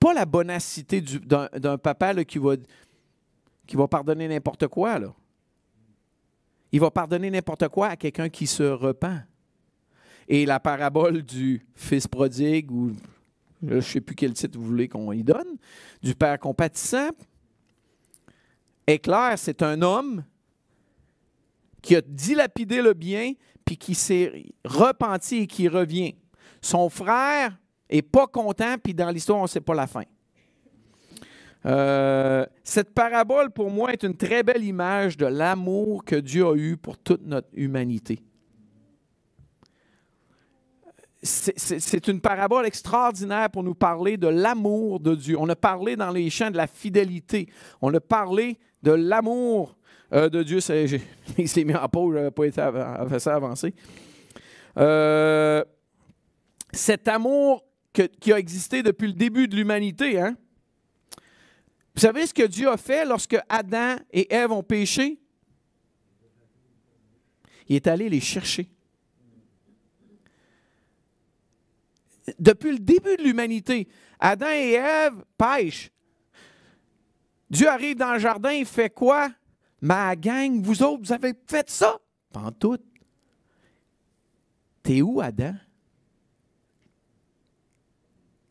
Pas 0.00 0.14
la 0.14 0.24
bonacité 0.24 1.02
d'un 1.02 1.78
papa 1.78 2.24
qui, 2.24 2.38
va, 2.38 3.88
pardonner 3.88 4.26
n'importe 4.26 4.66
quoi. 4.66 4.98
Il 6.72 6.80
va 6.80 6.90
pardonner 6.90 7.30
n'importe 7.30 7.68
quoi 7.68 7.88
à 7.88 7.96
quelqu'un 7.96 8.30
qui 8.30 8.46
se 8.46 8.62
repent. 8.62 9.22
Et 10.26 10.46
la 10.46 10.58
parabole 10.58 11.22
du 11.22 11.66
fils 11.74 12.08
prodigue, 12.08 12.70
ou 12.72 12.92
je 13.62 13.74
ne 13.74 13.80
sais 13.80 14.00
plus 14.00 14.14
quel 14.14 14.32
titre 14.32 14.58
vous 14.58 14.64
voulez 14.64 14.88
qu'on 14.88 15.12
y 15.12 15.22
donne, 15.22 15.58
du 16.02 16.14
père 16.14 16.38
compatissant, 16.38 17.10
est 18.86 19.00
clair, 19.00 19.34
c'est 19.36 19.62
un 19.62 19.82
homme 19.82 20.24
qui 21.82 21.94
a 21.94 22.00
dilapidé 22.00 22.80
le 22.80 22.94
bien, 22.94 23.32
puis 23.64 23.76
qui 23.76 23.94
s'est 23.94 24.44
repenti 24.64 25.38
et 25.38 25.46
qui 25.46 25.68
revient. 25.68 26.14
Son 26.62 26.88
frère 26.88 27.58
est 27.90 28.02
pas 28.02 28.26
content, 28.26 28.76
puis 28.82 28.94
dans 28.94 29.10
l'histoire, 29.10 29.38
on 29.38 29.42
ne 29.42 29.48
sait 29.48 29.60
pas 29.60 29.74
la 29.74 29.86
fin. 29.86 30.04
Euh, 31.66 32.46
cette 32.64 32.94
parabole, 32.94 33.50
pour 33.50 33.70
moi, 33.70 33.92
est 33.92 34.02
une 34.02 34.16
très 34.16 34.42
belle 34.42 34.64
image 34.64 35.16
de 35.16 35.26
l'amour 35.26 36.04
que 36.04 36.16
Dieu 36.16 36.46
a 36.46 36.54
eu 36.54 36.76
pour 36.76 36.96
toute 36.96 37.26
notre 37.26 37.48
humanité. 37.52 38.22
C'est 41.22 42.08
une 42.08 42.22
parabole 42.22 42.64
extraordinaire 42.64 43.50
pour 43.50 43.62
nous 43.62 43.74
parler 43.74 44.16
de 44.16 44.28
l'amour 44.28 45.00
de 45.00 45.14
Dieu. 45.14 45.36
On 45.38 45.50
a 45.50 45.56
parlé 45.56 45.94
dans 45.94 46.10
les 46.10 46.30
champs 46.30 46.50
de 46.50 46.56
la 46.56 46.66
fidélité. 46.66 47.46
On 47.82 47.92
a 47.92 48.00
parlé 48.00 48.58
de 48.82 48.92
l'amour 48.92 49.76
euh, 50.14 50.30
de 50.30 50.42
Dieu. 50.42 50.60
Il 51.38 51.48
s'est 51.48 51.64
mis 51.64 51.74
pause, 51.92 52.16
je 52.16 52.28
pas 52.30 52.44
été 52.46 52.62
ça 53.18 53.34
avancer. 53.34 53.74
Euh, 54.78 55.62
cet 56.72 57.06
amour 57.06 57.64
qui 57.92 58.32
a 58.32 58.38
existé 58.38 58.82
depuis 58.82 59.08
le 59.08 59.14
début 59.14 59.48
de 59.48 59.56
l'humanité, 59.56 60.20
hein? 60.20 60.36
Vous 61.94 62.00
savez 62.00 62.26
ce 62.26 62.32
que 62.32 62.46
Dieu 62.46 62.68
a 62.68 62.76
fait 62.76 63.04
lorsque 63.04 63.36
Adam 63.48 63.96
et 64.12 64.32
Ève 64.32 64.52
ont 64.52 64.62
péché? 64.62 65.20
Il 67.68 67.76
est 67.76 67.86
allé 67.86 68.08
les 68.08 68.20
chercher. 68.20 68.70
Depuis 72.38 72.72
le 72.72 72.78
début 72.78 73.16
de 73.16 73.22
l'humanité, 73.22 73.88
Adam 74.20 74.50
et 74.50 74.72
Ève 74.72 75.24
pêchent. 75.36 75.90
Dieu 77.50 77.68
arrive 77.68 77.96
dans 77.96 78.12
le 78.12 78.20
jardin, 78.20 78.52
il 78.52 78.66
fait 78.66 78.90
quoi? 78.90 79.32
Ma 79.80 80.14
gang, 80.14 80.62
vous 80.62 80.82
autres, 80.82 81.02
vous 81.02 81.12
avez 81.12 81.34
fait 81.48 81.68
ça? 81.68 81.98
Pas. 82.32 82.52
T'es 84.82 85.02
où, 85.02 85.20
Adam? 85.20 85.54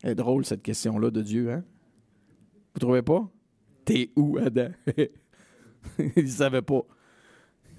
C'est 0.01 0.15
drôle 0.15 0.45
cette 0.45 0.63
question-là 0.63 1.11
de 1.11 1.21
Dieu, 1.21 1.51
hein? 1.51 1.63
Vous 2.73 2.79
trouvez 2.79 3.01
pas? 3.01 3.29
T'es 3.83 4.11
où, 4.15 4.37
Adam? 4.37 4.69
il 5.97 6.23
ne 6.23 6.27
savait 6.27 6.61
pas. 6.61 6.81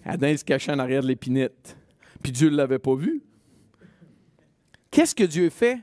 Adam 0.04 0.28
il 0.28 0.38
se 0.38 0.44
cachait 0.44 0.72
en 0.72 0.78
arrière 0.78 1.02
de 1.02 1.08
l'épinette. 1.08 1.76
Puis 2.22 2.32
Dieu 2.32 2.50
ne 2.50 2.56
l'avait 2.56 2.78
pas 2.78 2.94
vu. 2.94 3.22
Qu'est-ce 4.90 5.14
que 5.14 5.24
Dieu 5.24 5.48
fait? 5.50 5.80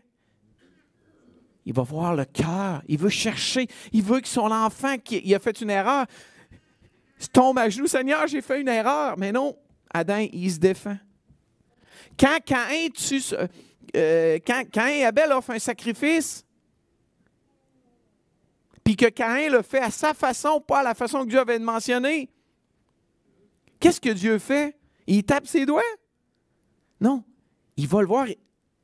Il 1.65 1.73
va 1.73 1.83
voir 1.83 2.15
le 2.15 2.25
cœur. 2.25 2.81
Il 2.87 2.97
veut 2.97 3.09
chercher. 3.09 3.67
Il 3.91 4.03
veut 4.03 4.21
que 4.21 4.27
son 4.27 4.51
enfant 4.51 4.97
qui 4.97 5.33
a 5.33 5.39
fait 5.39 5.61
une 5.61 5.69
erreur 5.69 6.05
tombe 7.33 7.57
à 7.57 7.69
genoux. 7.69 7.87
Seigneur, 7.87 8.27
j'ai 8.27 8.41
fait 8.41 8.61
une 8.61 8.67
erreur. 8.67 9.17
Mais 9.17 9.31
non, 9.31 9.57
Adam, 9.93 10.25
il 10.31 10.51
se 10.51 10.59
défend. 10.59 10.97
Quand 12.19 12.37
Caïn 12.45 12.89
tue, 12.89 13.21
euh, 13.95 14.39
quand, 14.45 14.63
quand 14.73 15.05
Abel 15.05 15.31
offre 15.31 15.51
un 15.51 15.59
sacrifice, 15.59 16.45
puis 18.83 18.95
que 18.95 19.07
Caïn 19.07 19.51
le 19.51 19.61
fait 19.63 19.81
à 19.81 19.91
sa 19.91 20.13
façon, 20.13 20.61
pas 20.61 20.79
à 20.79 20.83
la 20.83 20.93
façon 20.93 21.23
que 21.23 21.29
Dieu 21.29 21.39
avait 21.39 21.59
mentionné, 21.59 22.29
qu'est-ce 23.79 23.99
que 23.99 24.09
Dieu 24.09 24.39
fait? 24.39 24.77
Il 25.07 25.23
tape 25.23 25.45
ses 25.45 25.65
doigts? 25.65 25.81
Non. 27.01 27.23
Il 27.75 27.87
va 27.87 28.01
le 28.01 28.07
voir, 28.07 28.27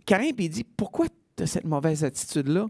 Caïn, 0.05 0.33
puis 0.33 0.45
il 0.45 0.49
dit 0.49 0.63
Pourquoi 0.63 1.07
tu 1.35 1.43
as 1.43 1.47
cette 1.47 1.63
mauvaise 1.63 2.03
attitude-là? 2.03 2.67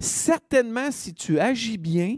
Certainement, 0.00 0.90
si 0.90 1.14
tu 1.14 1.38
agis 1.38 1.78
bien, 1.78 2.16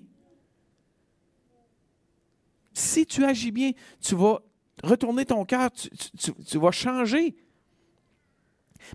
si 2.73 3.05
tu 3.05 3.25
agis 3.25 3.51
bien, 3.51 3.73
tu 4.01 4.15
vas 4.15 4.41
retourner 4.83 5.27
ton 5.27 5.45
cœur, 5.45 5.71
tu 5.73 6.59
vas 6.59 6.71
changer. 6.71 7.37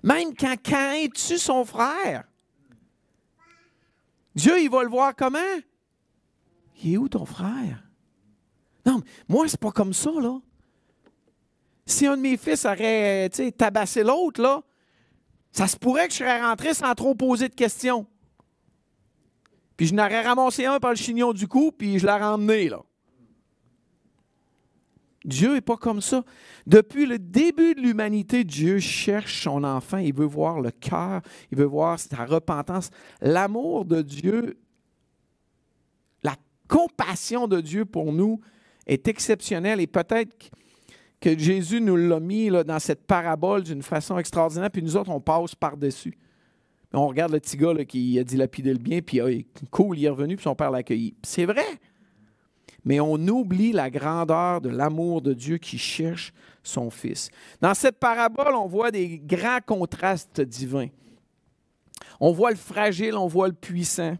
Même 0.02 0.36
quand 0.36 0.56
Caïn 0.62 1.08
tue 1.10 1.38
son 1.38 1.65
frère, 1.65 2.24
Dieu, 4.36 4.60
il 4.62 4.69
va 4.69 4.84
le 4.84 4.89
voir 4.89 5.15
comment? 5.15 5.39
Il 6.84 6.93
est 6.93 6.98
où 6.98 7.08
ton 7.08 7.26
frère? 7.26 7.84
Non, 8.86 9.02
moi, 9.28 9.48
c'est 9.48 9.60
pas 9.60 9.72
comme 9.72 9.93
ça, 9.93 10.12
là. 10.12 10.39
Si 11.86 12.08
un 12.08 12.17
de 12.17 12.22
mes 12.22 12.38
fils 12.38 12.65
aurait 12.65 13.30
tabassé 13.58 14.04
l'autre, 14.04 14.41
là, 14.41 14.62
ça 15.52 15.67
se 15.67 15.78
pourrait 15.78 16.08
que 16.08 16.13
je 16.13 16.19
serais 16.19 16.41
rentré 16.41 16.74
sans 16.74 16.96
trop 16.96 17.13
poser 17.13 17.50
de 17.50 17.54
questions. 17.54 18.08
Puis 19.78 19.88
je 19.88 19.93
n'aurais 19.93 20.22
ramassé 20.22 20.65
un 20.65 20.80
par 20.80 20.91
le 20.91 20.96
chignon 20.96 21.34
du 21.34 21.48
cou, 21.48 21.72
puis 21.72 22.00
je 22.00 22.08
l'aurais 22.08 22.24
emmené, 22.24 22.69
là. 22.69 22.82
Dieu 25.26 25.54
n'est 25.54 25.62
pas 25.62 25.78
comme 25.78 26.02
ça. 26.02 26.24
Depuis 26.68 27.06
le 27.06 27.20
début 27.20 27.76
de 27.76 27.82
l'humanité, 27.82 28.44
Dieu 28.44 28.80
cherche 28.80 29.44
son 29.44 29.64
enfant. 29.64 29.98
Il 29.98 30.14
veut 30.14 30.26
voir 30.26 30.62
le 30.62 30.72
cœur, 30.72 31.22
il 31.52 31.58
veut 31.58 31.66
voir 31.66 32.00
sa 32.00 32.26
repentance. 32.26 32.90
L'amour 33.22 33.86
de 33.86 34.02
Dieu, 34.02 34.58
la 36.24 36.36
compassion 36.68 37.48
de 37.48 37.62
Dieu 37.62 37.86
pour 37.86 38.12
nous 38.12 38.40
est 38.86 39.08
exceptionnelle 39.08 39.80
et 39.80 39.88
peut-être 39.88 40.52
que 41.22 41.38
Jésus 41.38 41.80
nous 41.80 41.96
l'a 41.96 42.20
mis 42.20 42.50
dans 42.50 42.80
cette 42.80 43.08
parabole 43.08 43.64
d'une 43.64 43.82
façon 43.82 44.18
extraordinaire, 44.18 44.70
puis 44.70 44.84
nous 44.84 44.98
autres, 44.98 45.10
on 45.10 45.22
passe 45.22 45.56
par-dessus. 45.56 46.18
On 46.92 47.08
regarde 47.08 47.32
le 47.32 47.40
petit 47.40 47.56
gars 47.56 47.74
qui 47.86 48.20
a 48.20 48.26
dilapidé 48.26 48.74
le 48.74 48.78
bien, 48.78 49.02
puis 49.02 49.22
ah, 49.22 49.28
cool, 49.72 49.98
il 49.98 50.06
est 50.06 50.10
revenu, 50.10 50.36
puis 50.36 50.44
son 50.44 50.54
père 50.54 50.70
l'a 50.70 50.80
accueilli. 50.80 51.16
C'est 51.24 51.46
vrai 51.46 51.66
mais 52.86 53.00
on 53.00 53.15
oublie 53.15 53.72
la 53.72 53.89
grandeur 53.89 54.62
de 54.62 54.69
l'amour 54.69 55.22
de 55.22 55.34
Dieu 55.34 55.58
qui 55.58 55.78
cherche 55.78 56.34
son 56.63 56.89
Fils. 56.89 57.30
Dans 57.62 57.74
cette 57.74 58.00
parabole, 58.00 58.56
on 58.56 58.67
voit 58.67 58.91
des 58.91 59.19
grands 59.19 59.60
contrastes 59.65 60.41
divins. 60.41 60.89
On 62.19 62.32
voit 62.32 62.52
le 62.52 62.58
fragile, 62.58 63.15
on 63.15 63.28
voit 63.28 63.48
le 63.48 63.54
puissant, 63.54 64.15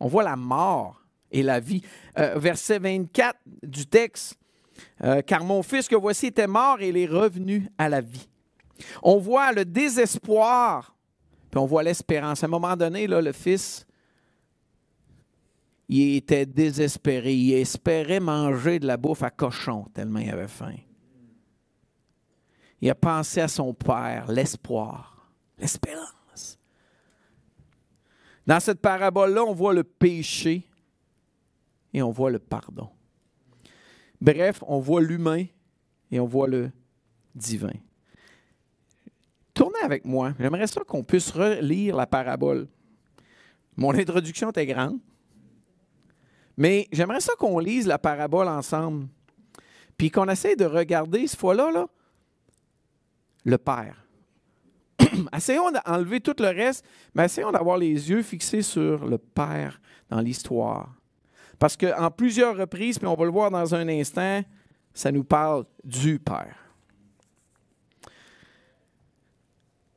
on 0.00 0.08
voit 0.08 0.24
la 0.24 0.36
mort 0.36 1.02
et 1.30 1.42
la 1.42 1.60
vie. 1.60 1.82
Euh, 2.18 2.38
verset 2.38 2.78
24 2.78 3.38
du 3.62 3.86
texte, 3.86 4.34
euh, 5.04 5.22
car 5.22 5.44
mon 5.44 5.62
fils 5.62 5.88
que 5.88 5.96
voici 5.96 6.26
était 6.26 6.46
mort 6.46 6.80
et 6.80 6.88
il 6.88 6.96
est 6.96 7.06
revenu 7.06 7.68
à 7.78 7.88
la 7.88 8.00
vie. 8.00 8.28
On 9.02 9.18
voit 9.18 9.52
le 9.52 9.64
désespoir, 9.64 10.96
puis 11.50 11.60
on 11.60 11.66
voit 11.66 11.82
l'espérance. 11.82 12.42
À 12.42 12.46
un 12.46 12.50
moment 12.50 12.76
donné, 12.76 13.06
le 13.06 13.32
fils 13.32 13.86
il 15.92 16.14
était 16.14 16.46
désespéré. 16.46 17.34
Il 17.34 17.52
espérait 17.54 18.20
manger 18.20 18.78
de 18.78 18.86
la 18.86 18.96
bouffe 18.96 19.24
à 19.24 19.30
cochon 19.30 19.86
tellement 19.92 20.20
il 20.20 20.30
avait 20.30 20.46
faim. 20.46 20.76
Il 22.80 22.88
a 22.88 22.94
pensé 22.94 23.40
à 23.40 23.48
son 23.48 23.74
père, 23.74 24.30
l'espoir, 24.30 25.28
l'espérance. 25.58 26.58
Dans 28.46 28.60
cette 28.60 28.80
parabole-là, 28.80 29.42
on 29.42 29.52
voit 29.52 29.74
le 29.74 29.82
péché 29.82 30.64
et 31.92 32.02
on 32.02 32.12
voit 32.12 32.30
le 32.30 32.38
pardon. 32.38 32.88
Bref, 34.20 34.62
on 34.68 34.78
voit 34.78 35.02
l'humain 35.02 35.44
et 36.12 36.20
on 36.20 36.26
voit 36.26 36.46
le 36.46 36.70
divin. 37.34 37.74
Tournez 39.54 39.80
avec 39.82 40.04
moi. 40.04 40.34
J'aimerais 40.38 40.68
ça 40.68 40.82
qu'on 40.86 41.02
puisse 41.02 41.32
relire 41.32 41.96
la 41.96 42.06
parabole. 42.06 42.68
Mon 43.76 43.92
introduction 43.92 44.50
était 44.50 44.66
grande. 44.66 45.00
Mais 46.60 46.88
j'aimerais 46.92 47.22
ça 47.22 47.32
qu'on 47.38 47.58
lise 47.58 47.86
la 47.86 47.98
parabole 47.98 48.46
ensemble, 48.46 49.08
puis 49.96 50.10
qu'on 50.10 50.28
essaie 50.28 50.56
de 50.56 50.66
regarder, 50.66 51.26
cette 51.26 51.40
fois-là, 51.40 51.70
là, 51.70 51.86
le 53.46 53.56
Père. 53.56 54.04
essayons 55.34 55.70
d'enlever 55.70 56.20
tout 56.20 56.34
le 56.38 56.48
reste, 56.48 56.84
mais 57.14 57.24
essayons 57.24 57.50
d'avoir 57.50 57.78
les 57.78 58.10
yeux 58.10 58.20
fixés 58.20 58.60
sur 58.60 59.06
le 59.06 59.16
Père 59.16 59.80
dans 60.10 60.20
l'histoire. 60.20 60.92
Parce 61.58 61.78
qu'en 61.78 62.10
plusieurs 62.10 62.54
reprises, 62.54 62.98
puis 62.98 63.08
on 63.08 63.14
va 63.14 63.24
le 63.24 63.30
voir 63.30 63.50
dans 63.50 63.74
un 63.74 63.88
instant, 63.88 64.42
ça 64.92 65.10
nous 65.10 65.24
parle 65.24 65.64
du 65.82 66.18
Père. 66.18 66.56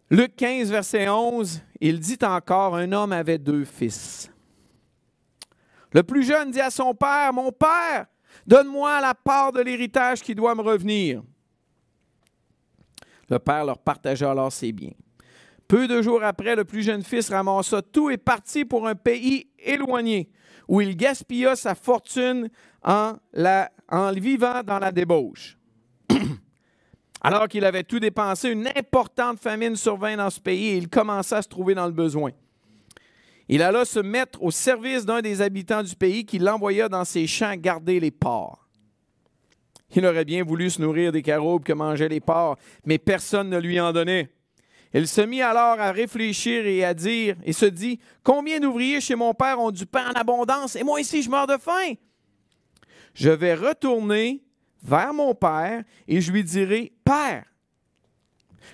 Luc 0.10 0.38
15, 0.38 0.72
verset 0.72 1.10
11, 1.10 1.62
il 1.82 2.00
dit 2.00 2.20
encore, 2.22 2.78
un 2.78 2.90
homme 2.94 3.12
avait 3.12 3.38
deux 3.38 3.66
fils. 3.66 4.33
Le 5.94 6.04
plus 6.04 6.24
jeune 6.24 6.52
dit 6.52 6.62
à 6.62 6.70
son 6.70 6.94
père, 6.94 7.34
Mon 7.34 7.52
père, 7.52 8.08
donne-moi 8.48 9.00
la 9.00 9.14
part 9.14 9.52
de 9.52 9.62
l'héritage 9.62 10.22
qui 10.22 10.36
doit 10.36 10.56
me 10.56 10.62
revenir. 10.62 11.22
Le 13.30 13.40
père 13.40 13.66
leur 13.66 13.78
partagea 13.78 14.30
alors 14.30 14.52
ses 14.52 14.72
biens. 14.72 14.94
Peu 15.68 15.88
de 15.88 16.02
jours 16.02 16.24
après, 16.24 16.56
le 16.56 16.66
plus 16.66 16.84
jeune 16.84 17.04
fils 17.04 17.30
ramassa 17.30 17.82
tout 17.82 18.10
et 18.10 18.18
partit 18.18 18.66
pour 18.66 18.88
un 18.88 18.96
pays 18.96 19.48
éloigné, 19.58 20.30
où 20.68 20.82
il 20.82 20.96
gaspilla 20.96 21.56
sa 21.56 21.74
fortune 21.74 22.50
en, 22.84 23.14
vivant 24.16 24.62
dans 24.64 24.80
la 24.80 24.92
débauche. 24.92 25.58
Alors 27.22 27.48
qu'il 27.48 27.64
avait 27.64 27.84
tout 27.84 28.00
dépensé, 28.00 28.50
une 28.50 28.68
importante 28.76 29.40
famine 29.40 29.76
survint 29.76 30.18
dans 30.18 30.30
ce 30.30 30.42
pays 30.42 30.70
et 30.70 30.78
il 30.78 30.90
commença 30.90 31.38
à 31.38 31.42
se 31.42 31.48
trouver 31.48 31.74
dans 31.74 31.86
le 31.86 31.94
besoin. 31.94 32.32
Il 33.50 33.62
alla 33.62 33.86
se 33.86 34.00
mettre 34.00 34.42
au 34.42 34.52
service 34.52 35.06
d'un 35.06 35.22
des 35.22 35.42
habitants 35.42 35.84
du 35.84 35.96
pays 35.96 36.26
qui 36.26 36.40
l'envoya 36.40 36.88
dans 36.90 37.06
ses 37.06 37.28
champs 37.28 37.56
garder 37.56 38.00
les 38.00 38.12
porcs. 38.12 38.68
Il 39.96 40.06
aurait 40.06 40.26
bien 40.26 40.44
voulu 40.44 40.70
se 40.70 40.82
nourrir 40.82 41.12
des 41.12 41.22
caroubes 41.22 41.64
que 41.64 41.74
mangeaient 41.74 42.10
les 42.10 42.20
porcs, 42.20 42.58
mais 42.86 42.98
personne 42.98 43.50
ne 43.50 43.60
lui 43.60 43.80
en 43.80 43.92
donnait. 43.92 44.30
Il 44.94 45.08
se 45.08 45.22
mit 45.22 45.42
alors 45.42 45.80
à 45.80 45.92
réfléchir 45.92 46.66
et 46.66 46.84
à 46.84 46.94
dire, 46.94 47.36
et 47.44 47.54
se 47.54 47.66
dit, 47.66 48.00
Combien 48.24 48.60
d'ouvriers 48.60 49.02
chez 49.02 49.16
mon 49.16 49.34
père 49.34 49.60
ont 49.60 49.72
du 49.72 49.86
pain 49.86 50.10
en 50.10 50.14
abondance, 50.14 50.76
et 50.76 50.84
moi 50.84 51.02
ici 51.02 51.22
je 51.22 51.30
meurs 51.30 51.48
de 51.48 51.58
faim? 51.58 51.94
Je 53.14 53.30
vais 53.30 53.56
retourner 53.56 54.44
vers 54.84 55.14
mon 55.14 55.34
père 55.34 55.84
et 56.08 56.22
je 56.22 56.32
lui 56.32 56.44
dirai, 56.44 56.92
Père, 57.04 57.46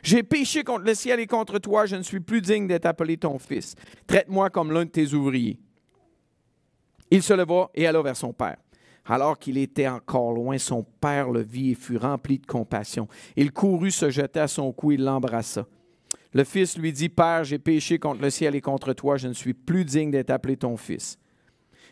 j'ai 0.04 0.24
péché 0.24 0.64
contre 0.64 0.86
le 0.86 0.94
ciel 0.94 1.20
et 1.20 1.28
contre 1.28 1.60
toi, 1.60 1.86
je 1.86 1.96
ne 1.96 2.04
suis 2.04 2.20
plus 2.20 2.42
digne 2.42 2.68
d'être 2.68 2.86
appelé 2.86 3.18
ton 3.18 3.40
fils. 3.40 3.76
Traite-moi 4.08 4.50
comme 4.50 4.72
l'un 4.72 4.86
de 4.86 4.90
tes 4.90 5.14
ouvriers. 5.14 5.60
Il 7.12 7.24
se 7.24 7.34
leva 7.34 7.70
et 7.74 7.88
alla 7.88 8.02
vers 8.02 8.18
son 8.18 8.34
père. 8.34 8.58
Alors 9.06 9.40
qu'il 9.40 9.58
était 9.58 9.88
encore 9.88 10.32
loin, 10.32 10.58
son 10.60 10.84
père 10.84 11.32
le 11.32 11.42
vit 11.42 11.72
et 11.72 11.76
fut 11.76 11.98
rempli 11.98 12.38
de 12.38 12.46
compassion. 12.46 13.08
Il 13.36 13.52
courut 13.52 13.92
se 13.92 14.10
jeter 14.12 14.40
à 14.40 14.48
son 14.48 14.72
cou 14.72 14.92
et 14.92 14.98
l'embrassa. 14.98 15.66
Le 16.32 16.44
fils 16.44 16.78
lui 16.78 16.94
dit, 16.94 17.10
Père, 17.10 17.44
j'ai 17.44 17.58
péché 17.58 17.98
contre 17.98 18.22
le 18.22 18.30
ciel 18.30 18.56
et 18.56 18.62
contre 18.62 18.94
toi, 18.94 19.18
je 19.18 19.28
ne 19.28 19.34
suis 19.34 19.56
plus 19.56 19.84
digne 19.84 20.12
d'être 20.12 20.30
appelé 20.30 20.58
ton 20.58 20.78
fils. 20.78 21.18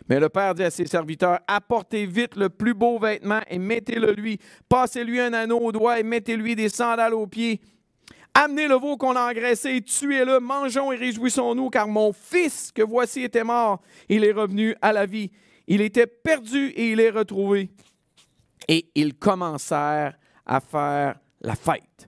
Mais 0.10 0.20
le 0.20 0.30
père 0.30 0.54
dit 0.54 0.64
à 0.64 0.70
ses 0.70 0.86
serviteurs, 0.86 1.40
apportez 1.48 2.06
vite 2.06 2.36
le 2.36 2.50
plus 2.50 2.74
beau 2.74 3.00
vêtement 3.00 3.42
et 3.50 3.58
mettez-le 3.58 4.14
lui. 4.14 4.40
Passez-lui 4.70 5.20
un 5.20 5.34
anneau 5.34 5.60
au 5.60 5.72
doigt 5.72 6.00
et 6.00 6.04
mettez-lui 6.04 6.56
des 6.56 6.70
sandales 6.70 7.16
aux 7.16 7.28
pieds. 7.28 7.60
Amenez 8.40 8.68
le 8.68 8.76
veau 8.76 8.98
qu'on 8.98 9.16
a 9.16 9.32
engraissé, 9.32 9.82
tuez-le, 9.82 10.40
mangeons 10.40 10.92
et 10.92 10.96
réjouissons-nous, 10.96 11.72
car 11.72 11.88
mon 11.88 12.14
fils 12.14 12.72
que 12.72 12.84
voici 12.84 13.24
était 13.24 13.44
mort, 13.44 13.82
il 14.10 14.24
est 14.24 14.32
revenu 14.32 14.76
à 14.80 14.94
la 14.94 15.08
vie. 15.08 15.32
Il 15.66 15.82
était 15.82 16.06
perdu 16.06 16.68
et 16.68 16.92
il 16.92 17.00
est 17.00 17.10
retrouvé. 17.10 17.72
Et 18.68 18.92
ils 18.94 19.16
commencèrent 19.16 20.20
à 20.46 20.60
faire 20.60 21.16
la 21.42 21.56
fête. 21.56 22.08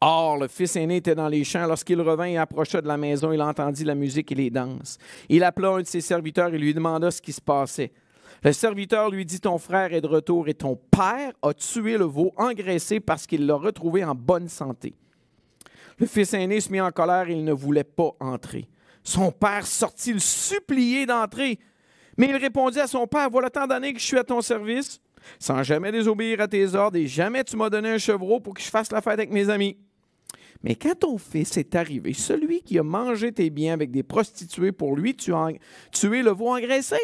Or, 0.00 0.38
le 0.38 0.46
fils 0.46 0.76
aîné 0.76 0.98
était 0.98 1.16
dans 1.16 1.28
les 1.28 1.42
champs. 1.42 1.66
Lorsqu'il 1.66 2.00
revint 2.00 2.26
et 2.26 2.38
approcha 2.38 2.80
de 2.80 2.86
la 2.86 2.96
maison, 2.96 3.32
il 3.32 3.42
entendit 3.42 3.82
la 3.82 3.96
musique 3.96 4.30
et 4.30 4.36
les 4.36 4.50
danses. 4.50 4.96
Il 5.28 5.42
appela 5.42 5.70
un 5.70 5.80
de 5.80 5.86
ses 5.86 6.00
serviteurs 6.00 6.54
et 6.54 6.58
lui 6.58 6.72
demanda 6.72 7.10
ce 7.10 7.20
qui 7.20 7.32
se 7.32 7.40
passait. 7.40 7.90
Le 8.42 8.52
serviteur 8.52 9.10
lui 9.10 9.24
dit, 9.24 9.40
ton 9.40 9.58
frère 9.58 9.92
est 9.92 10.00
de 10.00 10.06
retour 10.06 10.48
et 10.48 10.54
ton 10.54 10.76
père 10.76 11.32
a 11.42 11.52
tué 11.52 11.98
le 11.98 12.04
veau 12.04 12.32
engraissé 12.36 13.00
parce 13.00 13.26
qu'il 13.26 13.46
l'a 13.46 13.56
retrouvé 13.56 14.04
en 14.04 14.14
bonne 14.14 14.48
santé. 14.48 14.94
Le 15.98 16.06
fils 16.06 16.32
aîné 16.32 16.60
se 16.60 16.72
mit 16.72 16.80
en 16.80 16.90
colère 16.90 17.28
et 17.28 17.34
il 17.34 17.44
ne 17.44 17.52
voulait 17.52 17.84
pas 17.84 18.12
entrer. 18.20 18.68
Son 19.04 19.30
père 19.30 19.66
sortit 19.66 20.12
le 20.12 20.18
supplier 20.18 21.04
d'entrer. 21.06 21.58
Mais 22.16 22.28
il 22.28 22.36
répondit 22.36 22.80
à 22.80 22.86
son 22.86 23.06
père, 23.06 23.30
voilà 23.30 23.50
tant 23.50 23.66
d'années 23.66 23.92
que 23.92 24.00
je 24.00 24.04
suis 24.06 24.18
à 24.18 24.24
ton 24.24 24.40
service, 24.40 25.00
sans 25.38 25.62
jamais 25.62 25.92
désobéir 25.92 26.40
à 26.40 26.48
tes 26.48 26.74
ordres, 26.74 26.96
et 26.96 27.06
jamais 27.06 27.44
tu 27.44 27.56
m'as 27.56 27.70
donné 27.70 27.90
un 27.90 27.98
chevreau 27.98 28.40
pour 28.40 28.54
que 28.54 28.60
je 28.60 28.68
fasse 28.68 28.90
la 28.92 29.00
fête 29.00 29.14
avec 29.14 29.30
mes 29.30 29.48
amis. 29.48 29.76
Mais 30.62 30.74
quand 30.74 30.98
ton 30.98 31.18
fils 31.18 31.56
est 31.56 31.74
arrivé, 31.74 32.12
celui 32.12 32.62
qui 32.62 32.78
a 32.78 32.82
mangé 32.82 33.32
tes 33.32 33.48
biens 33.48 33.72
avec 33.72 33.90
des 33.90 34.02
prostituées 34.02 34.72
pour 34.72 34.96
lui, 34.96 35.14
tu 35.14 35.32
as 35.32 35.52
tué 35.92 36.22
le 36.22 36.32
veau 36.32 36.54
engraissé. 36.54 36.98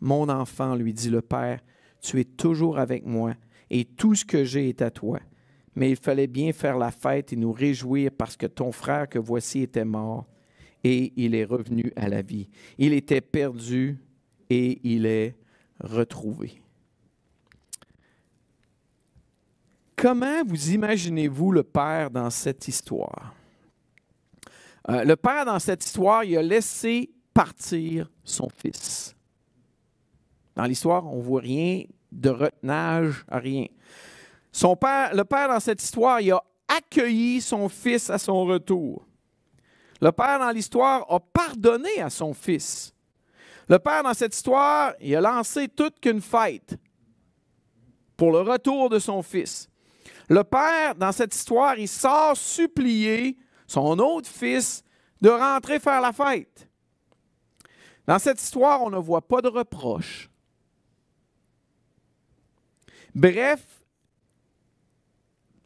Mon 0.00 0.28
enfant, 0.28 0.74
lui 0.74 0.92
dit 0.92 1.10
le 1.10 1.22
Père, 1.22 1.60
tu 2.00 2.20
es 2.20 2.24
toujours 2.24 2.78
avec 2.78 3.04
moi, 3.04 3.34
et 3.70 3.84
tout 3.84 4.14
ce 4.14 4.24
que 4.24 4.44
j'ai 4.44 4.68
est 4.68 4.82
à 4.82 4.90
toi. 4.90 5.20
Mais 5.74 5.90
il 5.90 5.96
fallait 5.96 6.26
bien 6.26 6.52
faire 6.52 6.78
la 6.78 6.90
fête 6.90 7.32
et 7.32 7.36
nous 7.36 7.52
réjouir 7.52 8.10
parce 8.16 8.36
que 8.36 8.46
ton 8.46 8.72
frère 8.72 9.08
que 9.08 9.18
voici 9.18 9.62
était 9.62 9.84
mort, 9.84 10.26
et 10.84 11.12
il 11.16 11.34
est 11.34 11.44
revenu 11.44 11.92
à 11.96 12.08
la 12.08 12.22
vie. 12.22 12.48
Il 12.78 12.92
était 12.92 13.20
perdu, 13.20 13.98
et 14.48 14.80
il 14.84 15.06
est 15.06 15.34
retrouvé. 15.80 16.60
Comment 19.96 20.44
vous 20.44 20.72
imaginez-vous 20.72 21.52
le 21.52 21.62
Père 21.62 22.10
dans 22.10 22.30
cette 22.30 22.68
histoire? 22.68 23.34
Euh, 24.88 25.04
le 25.04 25.16
Père 25.16 25.44
dans 25.46 25.58
cette 25.58 25.84
histoire, 25.84 26.22
il 26.22 26.36
a 26.36 26.42
laissé 26.42 27.10
partir 27.32 28.10
son 28.22 28.48
Fils. 28.48 29.15
Dans 30.56 30.64
l'histoire, 30.64 31.06
on 31.06 31.18
ne 31.18 31.22
voit 31.22 31.42
rien 31.42 31.84
de 32.10 32.30
retenage, 32.30 33.24
rien. 33.28 33.66
Son 34.50 34.74
père, 34.74 35.14
le 35.14 35.24
père 35.24 35.48
dans 35.48 35.60
cette 35.60 35.82
histoire, 35.82 36.20
il 36.20 36.32
a 36.32 36.42
accueilli 36.66 37.42
son 37.42 37.68
fils 37.68 38.08
à 38.08 38.18
son 38.18 38.44
retour. 38.46 39.04
Le 40.00 40.10
père 40.12 40.38
dans 40.38 40.50
l'histoire 40.50 41.06
a 41.10 41.20
pardonné 41.20 42.00
à 42.00 42.10
son 42.10 42.32
fils. 42.32 42.94
Le 43.68 43.78
père 43.78 44.02
dans 44.02 44.14
cette 44.14 44.34
histoire, 44.34 44.94
il 45.00 45.14
a 45.14 45.20
lancé 45.20 45.68
toute 45.68 46.00
qu'une 46.00 46.22
fête 46.22 46.78
pour 48.16 48.32
le 48.32 48.40
retour 48.40 48.88
de 48.88 48.98
son 48.98 49.22
fils. 49.22 49.68
Le 50.28 50.42
père 50.42 50.94
dans 50.94 51.12
cette 51.12 51.34
histoire, 51.34 51.78
il 51.78 51.88
sort 51.88 52.36
supplier 52.36 53.36
son 53.66 53.98
autre 53.98 54.28
fils 54.28 54.82
de 55.20 55.28
rentrer 55.28 55.80
faire 55.80 56.00
la 56.00 56.12
fête. 56.12 56.68
Dans 58.06 58.18
cette 58.18 58.40
histoire, 58.40 58.82
on 58.82 58.90
ne 58.90 58.98
voit 58.98 59.26
pas 59.26 59.42
de 59.42 59.48
reproche. 59.48 60.30
Bref, 63.16 63.64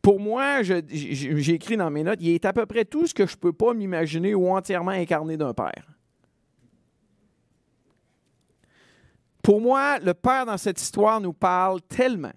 pour 0.01 0.21
moi, 0.21 0.63
j'ai 0.63 1.53
écrit 1.53 1.77
dans 1.77 1.91
mes 1.91 2.05
notes, 2.05 2.21
il 2.23 2.31
est 2.31 2.45
à 2.45 2.53
peu 2.53 2.65
près 2.65 2.85
tout 2.85 3.09
ce 3.09 3.13
que 3.13 3.27
je 3.27 3.35
ne 3.35 3.41
peux 3.41 3.53
pas 3.53 3.75
m'imaginer 3.75 4.37
ou 4.37 4.49
entièrement 4.51 4.93
incarné 4.93 5.37
d'un 5.37 5.53
père. 5.53 5.85
Pour 9.43 9.61
moi, 9.61 9.99
le 9.99 10.15
Père 10.15 10.47
dans 10.47 10.59
cette 10.59 10.81
histoire 10.81 11.21
nous 11.21 11.33
parle 11.33 11.83
tellement. 11.83 12.33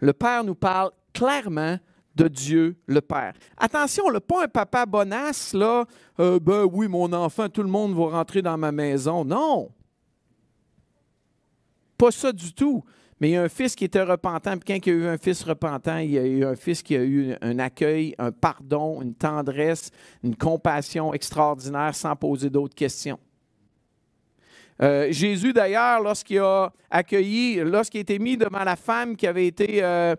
Le 0.00 0.12
Père 0.12 0.44
nous 0.44 0.54
parle 0.54 0.90
clairement 1.14 1.78
de 2.14 2.28
Dieu 2.28 2.76
le 2.86 3.00
Père. 3.00 3.32
Attention, 3.56 4.10
le 4.10 4.20
pas 4.20 4.44
un 4.44 4.48
papa 4.48 4.84
bonasse, 4.84 5.54
là, 5.54 5.86
euh, 6.20 6.38
ben 6.38 6.64
oui, 6.70 6.88
mon 6.88 7.10
enfant, 7.14 7.48
tout 7.48 7.62
le 7.62 7.70
monde 7.70 7.94
va 7.94 8.18
rentrer 8.18 8.42
dans 8.42 8.58
ma 8.58 8.70
maison. 8.70 9.24
Non. 9.24 9.70
Pas 11.96 12.10
ça 12.10 12.32
du 12.32 12.52
tout. 12.52 12.84
Mais 13.22 13.28
il 13.28 13.32
y 13.34 13.36
a 13.36 13.42
un 13.42 13.48
fils 13.48 13.76
qui 13.76 13.84
était 13.84 14.02
repentant, 14.02 14.58
puis 14.58 14.64
quand 14.66 14.84
il 14.84 14.92
y 14.92 14.96
a 14.96 14.98
eu 14.98 15.06
un 15.06 15.16
fils 15.16 15.44
repentant, 15.44 15.98
il 15.98 16.10
y 16.10 16.18
a 16.18 16.26
eu 16.26 16.44
un 16.44 16.56
fils 16.56 16.82
qui 16.82 16.96
a 16.96 17.04
eu 17.04 17.36
un 17.40 17.60
accueil, 17.60 18.16
un 18.18 18.32
pardon, 18.32 19.00
une 19.00 19.14
tendresse, 19.14 19.92
une 20.24 20.34
compassion 20.34 21.14
extraordinaire 21.14 21.94
sans 21.94 22.16
poser 22.16 22.50
d'autres 22.50 22.74
questions. 22.74 23.20
Euh, 24.82 25.06
Jésus, 25.12 25.52
d'ailleurs, 25.52 26.02
lorsqu'il 26.02 26.40
a 26.40 26.72
accueilli, 26.90 27.60
lorsqu'il 27.60 27.98
a 27.98 28.00
été 28.00 28.18
mis 28.18 28.36
devant 28.36 28.64
la 28.64 28.74
femme 28.74 29.14
qui 29.14 29.28
avait 29.28 29.46
été 29.46 29.84
euh, 29.84 30.16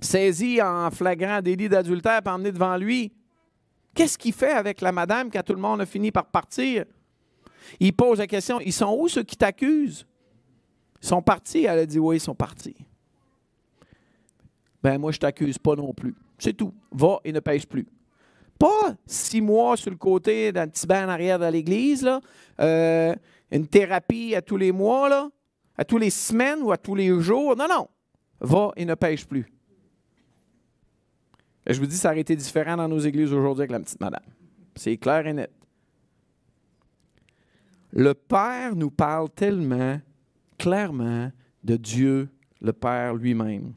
saisie 0.00 0.62
en 0.62 0.88
flagrant 0.92 1.42
délit 1.42 1.68
d'adultère 1.68 2.20
et 2.24 2.28
emmenée 2.28 2.52
devant 2.52 2.76
lui, 2.76 3.12
qu'est-ce 3.96 4.16
qu'il 4.16 4.32
fait 4.32 4.52
avec 4.52 4.80
la 4.80 4.92
madame 4.92 5.28
quand 5.28 5.42
tout 5.42 5.54
le 5.54 5.60
monde 5.60 5.80
a 5.80 5.86
fini 5.86 6.12
par 6.12 6.26
partir? 6.26 6.84
Il 7.80 7.92
pose 7.94 8.20
la 8.20 8.28
question, 8.28 8.60
ils 8.60 8.72
sont 8.72 8.96
où 8.96 9.08
ceux 9.08 9.24
qui 9.24 9.36
t'accusent? 9.36 10.06
Sont 11.06 11.22
partis. 11.22 11.66
Elle 11.66 11.78
a 11.78 11.86
dit 11.86 12.00
oui, 12.00 12.16
ils 12.16 12.20
sont 12.20 12.34
partis. 12.34 12.74
Ben 14.82 14.98
moi, 14.98 15.12
je 15.12 15.18
t'accuse 15.18 15.56
pas 15.56 15.76
non 15.76 15.94
plus. 15.94 16.16
C'est 16.36 16.52
tout. 16.52 16.74
Va 16.90 17.20
et 17.22 17.30
ne 17.30 17.38
pêche 17.38 17.64
plus. 17.64 17.86
Pas 18.58 18.96
six 19.06 19.40
mois 19.40 19.76
sur 19.76 19.92
le 19.92 19.96
côté 19.96 20.50
d'un 20.50 20.66
petit 20.66 20.84
bain 20.84 21.06
en 21.06 21.08
arrière 21.08 21.38
de 21.38 21.46
l'église, 21.46 22.02
là. 22.02 22.20
Euh, 22.60 23.14
une 23.52 23.68
thérapie 23.68 24.34
à 24.34 24.42
tous 24.42 24.56
les 24.56 24.72
mois, 24.72 25.08
là, 25.08 25.30
à 25.78 25.84
tous 25.84 25.98
les 25.98 26.10
semaines 26.10 26.60
ou 26.62 26.72
à 26.72 26.76
tous 26.76 26.96
les 26.96 27.20
jours. 27.20 27.54
Non, 27.54 27.68
non. 27.70 27.86
Va 28.40 28.72
et 28.74 28.84
ne 28.84 28.96
pêche 28.96 29.28
plus. 29.28 29.46
Je 31.68 31.78
vous 31.78 31.86
dis, 31.86 31.96
ça 31.96 32.10
aurait 32.10 32.18
été 32.18 32.34
différent 32.34 32.76
dans 32.76 32.88
nos 32.88 32.98
églises 32.98 33.32
aujourd'hui 33.32 33.62
avec 33.62 33.70
la 33.70 33.78
petite 33.78 34.00
madame. 34.00 34.24
C'est 34.74 34.96
clair 34.96 35.24
et 35.28 35.32
net. 35.32 35.52
Le 37.92 38.12
Père 38.12 38.74
nous 38.74 38.90
parle 38.90 39.30
tellement 39.30 40.00
clairement 40.58 41.30
de 41.62 41.76
Dieu, 41.76 42.28
le 42.60 42.72
Père 42.72 43.14
lui-même. 43.14 43.74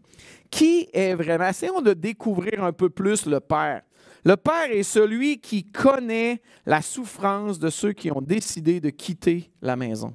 Qui 0.50 0.88
est 0.94 1.14
vraiment, 1.14 1.48
essayons 1.48 1.82
de 1.82 1.94
découvrir 1.94 2.64
un 2.64 2.74
peu 2.74 2.90
plus 2.90 3.26
le 3.26 3.40
Père. 3.40 3.82
Le 4.26 4.36
Père 4.36 4.72
est 4.72 4.84
celui 4.84 5.40
qui 5.40 5.64
connaît 5.64 6.42
la 6.66 6.82
souffrance 6.82 7.60
de 7.60 7.70
ceux 7.70 7.94
qui 7.94 8.12
ont 8.12 8.22
décidé 8.22 8.80
de 8.80 8.90
quitter 8.90 9.52
la 9.62 9.76
maison. 9.76 10.14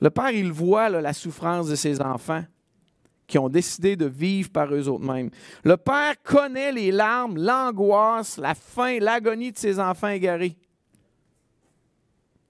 Le 0.00 0.10
Père, 0.10 0.30
il 0.30 0.50
voit 0.50 0.88
la 0.88 1.12
souffrance 1.12 1.68
de 1.68 1.74
ses 1.74 2.00
enfants 2.00 2.44
qui 3.26 3.38
ont 3.38 3.48
décidé 3.48 3.94
de 3.94 4.06
vivre 4.06 4.50
par 4.50 4.74
eux-mêmes. 4.74 5.30
Le 5.62 5.76
Père 5.76 6.20
connaît 6.22 6.72
les 6.72 6.90
larmes, 6.90 7.36
l'angoisse, 7.36 8.38
la 8.38 8.54
faim, 8.54 8.98
l'agonie 9.00 9.52
de 9.52 9.58
ses 9.58 9.78
enfants 9.78 10.08
égarés. 10.08 10.56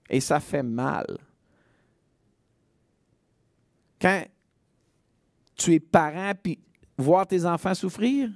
Et 0.09 0.19
ça 0.19 0.39
fait 0.39 0.63
mal. 0.63 1.05
Quand 4.01 4.25
tu 5.55 5.75
es 5.75 5.79
parent, 5.79 6.33
puis 6.41 6.59
voir 6.97 7.27
tes 7.27 7.45
enfants 7.45 7.75
souffrir, 7.75 8.29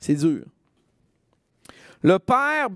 c'est 0.00 0.16
dur. 0.16 0.44
Le 2.02 2.18
Père 2.18 2.68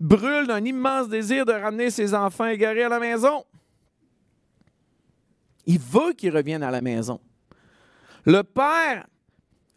brûle 0.00 0.46
d'un 0.46 0.64
immense 0.64 1.08
désir 1.08 1.46
de 1.46 1.52
ramener 1.52 1.90
ses 1.90 2.14
enfants 2.14 2.46
égarés 2.46 2.84
à 2.84 2.88
la 2.88 2.98
maison. 2.98 3.44
Il 5.66 5.78
veut 5.78 6.12
qu'ils 6.12 6.34
reviennent 6.34 6.62
à 6.62 6.70
la 6.70 6.80
maison. 6.80 7.20
Le 8.24 8.42
Père 8.42 9.06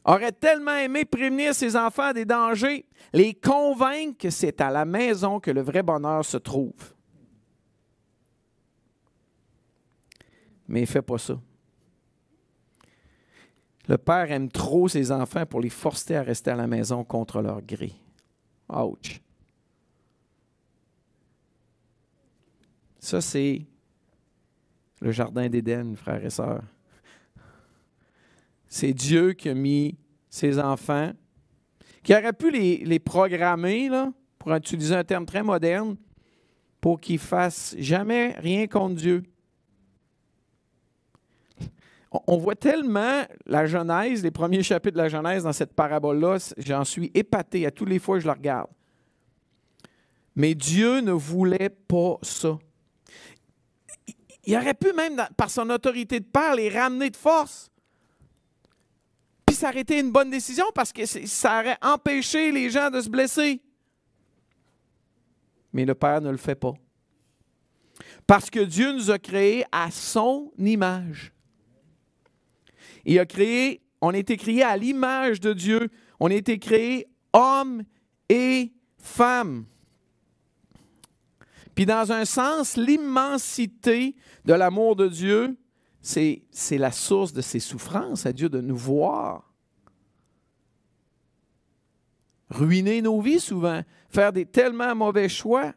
aurait 0.03 0.31
tellement 0.31 0.75
aimé 0.75 1.05
prévenir 1.05 1.53
ses 1.53 1.75
enfants 1.75 2.11
des 2.13 2.25
dangers, 2.25 2.85
les 3.13 3.33
convaincre 3.33 4.17
que 4.17 4.29
c'est 4.29 4.59
à 4.61 4.71
la 4.71 4.85
maison 4.85 5.39
que 5.39 5.51
le 5.51 5.61
vrai 5.61 5.83
bonheur 5.83 6.25
se 6.25 6.37
trouve. 6.37 6.73
Mais 10.71 10.83
il 10.83 10.87
fait 10.87 11.01
pas 11.01 11.17
ça. 11.17 11.37
Le 13.89 13.97
père 13.97 14.31
aime 14.31 14.49
trop 14.49 14.87
ses 14.87 15.11
enfants 15.11 15.45
pour 15.45 15.59
les 15.59 15.69
forcer 15.69 16.15
à 16.15 16.23
rester 16.23 16.49
à 16.49 16.55
la 16.55 16.65
maison 16.65 17.03
contre 17.03 17.41
leur 17.41 17.61
gré. 17.61 17.91
Ouch. 18.69 19.19
Ça, 22.99 23.19
c'est 23.19 23.65
le 25.01 25.11
jardin 25.11 25.49
d'Éden, 25.49 25.93
frères 25.97 26.23
et 26.23 26.29
sœurs. 26.29 26.63
C'est 28.69 28.93
Dieu 28.93 29.33
qui 29.33 29.49
a 29.49 29.53
mis 29.53 29.97
ses 30.29 30.57
enfants, 30.57 31.11
qui 32.01 32.15
aurait 32.15 32.31
pu 32.31 32.49
les, 32.49 32.77
les 32.85 32.99
programmer, 32.99 33.89
là, 33.89 34.13
pour 34.39 34.55
utiliser 34.55 34.95
un 34.95 35.03
terme 35.03 35.25
très 35.25 35.43
moderne, 35.43 35.97
pour 36.79 37.01
qu'ils 37.01 37.19
fassent 37.19 37.75
jamais 37.77 38.35
rien 38.37 38.67
contre 38.67 38.95
Dieu. 38.95 39.23
On 42.11 42.37
voit 42.37 42.55
tellement 42.55 43.23
la 43.45 43.65
Genèse, 43.65 44.21
les 44.21 44.31
premiers 44.31 44.63
chapitres 44.63 44.97
de 44.97 45.01
la 45.01 45.07
Genèse 45.07 45.43
dans 45.43 45.53
cette 45.53 45.73
parabole-là, 45.73 46.37
j'en 46.57 46.83
suis 46.83 47.09
épaté 47.13 47.65
à 47.65 47.71
tous 47.71 47.85
les 47.85 47.99
fois 47.99 48.17
que 48.17 48.21
je 48.21 48.27
la 48.27 48.33
regarde. 48.33 48.69
Mais 50.35 50.53
Dieu 50.53 50.99
ne 50.99 51.13
voulait 51.13 51.69
pas 51.69 52.17
ça. 52.21 52.57
Il 54.45 54.55
aurait 54.57 54.73
pu 54.73 54.91
même, 54.93 55.21
par 55.37 55.49
son 55.49 55.69
autorité 55.69 56.19
de 56.19 56.25
père, 56.25 56.55
les 56.55 56.69
ramener 56.69 57.09
de 57.09 57.15
force. 57.15 57.69
Puis 59.45 59.55
ça 59.55 59.69
aurait 59.69 59.81
été 59.81 59.99
une 59.99 60.11
bonne 60.11 60.31
décision 60.31 60.65
parce 60.73 60.91
que 60.91 61.05
ça 61.05 61.59
aurait 61.59 61.77
empêché 61.81 62.51
les 62.51 62.69
gens 62.69 62.89
de 62.89 62.99
se 62.99 63.09
blesser. 63.09 63.61
Mais 65.73 65.85
le 65.85 65.95
Père 65.95 66.21
ne 66.21 66.31
le 66.31 66.37
fait 66.37 66.55
pas. 66.55 66.73
Parce 68.27 68.49
que 68.49 68.59
Dieu 68.59 68.91
nous 68.93 69.11
a 69.11 69.19
créés 69.19 69.63
à 69.71 69.91
son 69.91 70.51
image. 70.57 71.31
Il 73.05 73.19
a 73.19 73.25
créé, 73.25 73.81
on 74.01 74.09
a 74.13 74.17
été 74.17 74.37
créé 74.37 74.63
à 74.63 74.77
l'image 74.77 75.39
de 75.39 75.53
Dieu. 75.53 75.89
On 76.19 76.29
a 76.29 76.33
été 76.33 76.59
créé 76.59 77.07
homme 77.33 77.83
et 78.29 78.71
femme. 78.97 79.65
Puis 81.75 81.85
dans 81.85 82.11
un 82.11 82.25
sens, 82.25 82.77
l'immensité 82.77 84.15
de 84.45 84.53
l'amour 84.53 84.95
de 84.95 85.07
Dieu, 85.07 85.57
c'est, 86.01 86.43
c'est 86.51 86.77
la 86.77 86.91
source 86.91 87.33
de 87.33 87.41
ses 87.41 87.59
souffrances 87.59 88.25
à 88.25 88.33
Dieu 88.33 88.49
de 88.49 88.59
nous 88.59 88.75
voir. 88.75 89.51
Ruiner 92.49 93.01
nos 93.01 93.21
vies 93.21 93.39
souvent, 93.39 93.81
faire 94.09 94.33
des 94.33 94.45
tellement 94.45 94.93
mauvais 94.95 95.29
choix. 95.29 95.73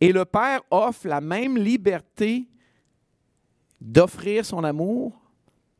Et 0.00 0.12
le 0.12 0.26
Père 0.26 0.60
offre 0.70 1.08
la 1.08 1.22
même 1.22 1.56
liberté 1.56 2.46
d'offrir 3.86 4.44
son 4.44 4.64
amour, 4.64 5.12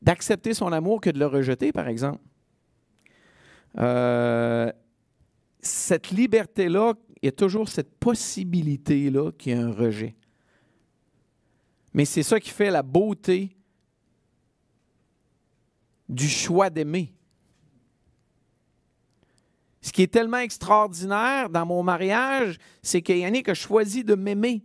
d'accepter 0.01 0.55
son 0.55 0.73
amour 0.73 1.01
que 1.01 1.11
de 1.11 1.19
le 1.19 1.27
rejeter, 1.27 1.73
par 1.73 1.88
exemple. 1.88 2.23
Euh, 3.79 4.73
cette 5.61 6.11
liberté-là, 6.11 6.95
il 7.21 7.27
y 7.27 7.29
a 7.29 7.33
toujours 7.33 7.69
cette 7.69 7.99
possibilité-là 7.99 9.33
qu'il 9.33 9.53
y 9.53 9.55
a 9.57 9.61
un 9.61 9.73
rejet. 9.73 10.14
Mais 11.95 12.05
c'est 12.05 12.23
ça 12.23 12.38
qui 12.38 12.51
fait 12.51 12.71
la 12.71 12.85
beauté 12.85 13.57
du 16.09 16.29
choix 16.29 16.71
d'aimer. 16.71 17.12
Ce 19.81 19.90
qui 19.90 20.03
est 20.03 20.12
tellement 20.12 20.38
extraordinaire 20.38 21.51
dans 21.51 21.66
mon 21.66 21.83
mariage, 21.83 22.59
c'est 22.83 23.03
qu'il 23.03 23.19
y 23.19 23.27
en 23.27 23.35
a 23.35 23.42
qui 23.42 23.51
a 23.51 23.55
choisi 23.55 24.05
de 24.05 24.14
m'aimer. 24.14 24.62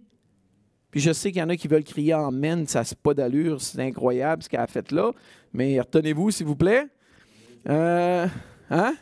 Puis 0.91 0.99
je 0.99 1.13
sais 1.13 1.31
qu'il 1.31 1.39
y 1.39 1.43
en 1.43 1.49
a 1.49 1.55
qui 1.55 1.69
veulent 1.69 1.85
crier 1.85 2.13
Amen, 2.13 2.67
ça 2.67 2.81
n'a 2.81 2.87
pas 3.01 3.13
d'allure, 3.13 3.61
c'est 3.61 3.79
incroyable 3.79 4.43
ce 4.43 4.49
qu'elle 4.49 4.59
a 4.59 4.67
fait 4.67 4.91
là. 4.91 5.11
Mais 5.53 5.79
retenez-vous, 5.79 6.31
s'il 6.31 6.45
vous 6.45 6.55
plaît. 6.55 6.87
Euh, 7.69 8.27
hein? 8.69 8.95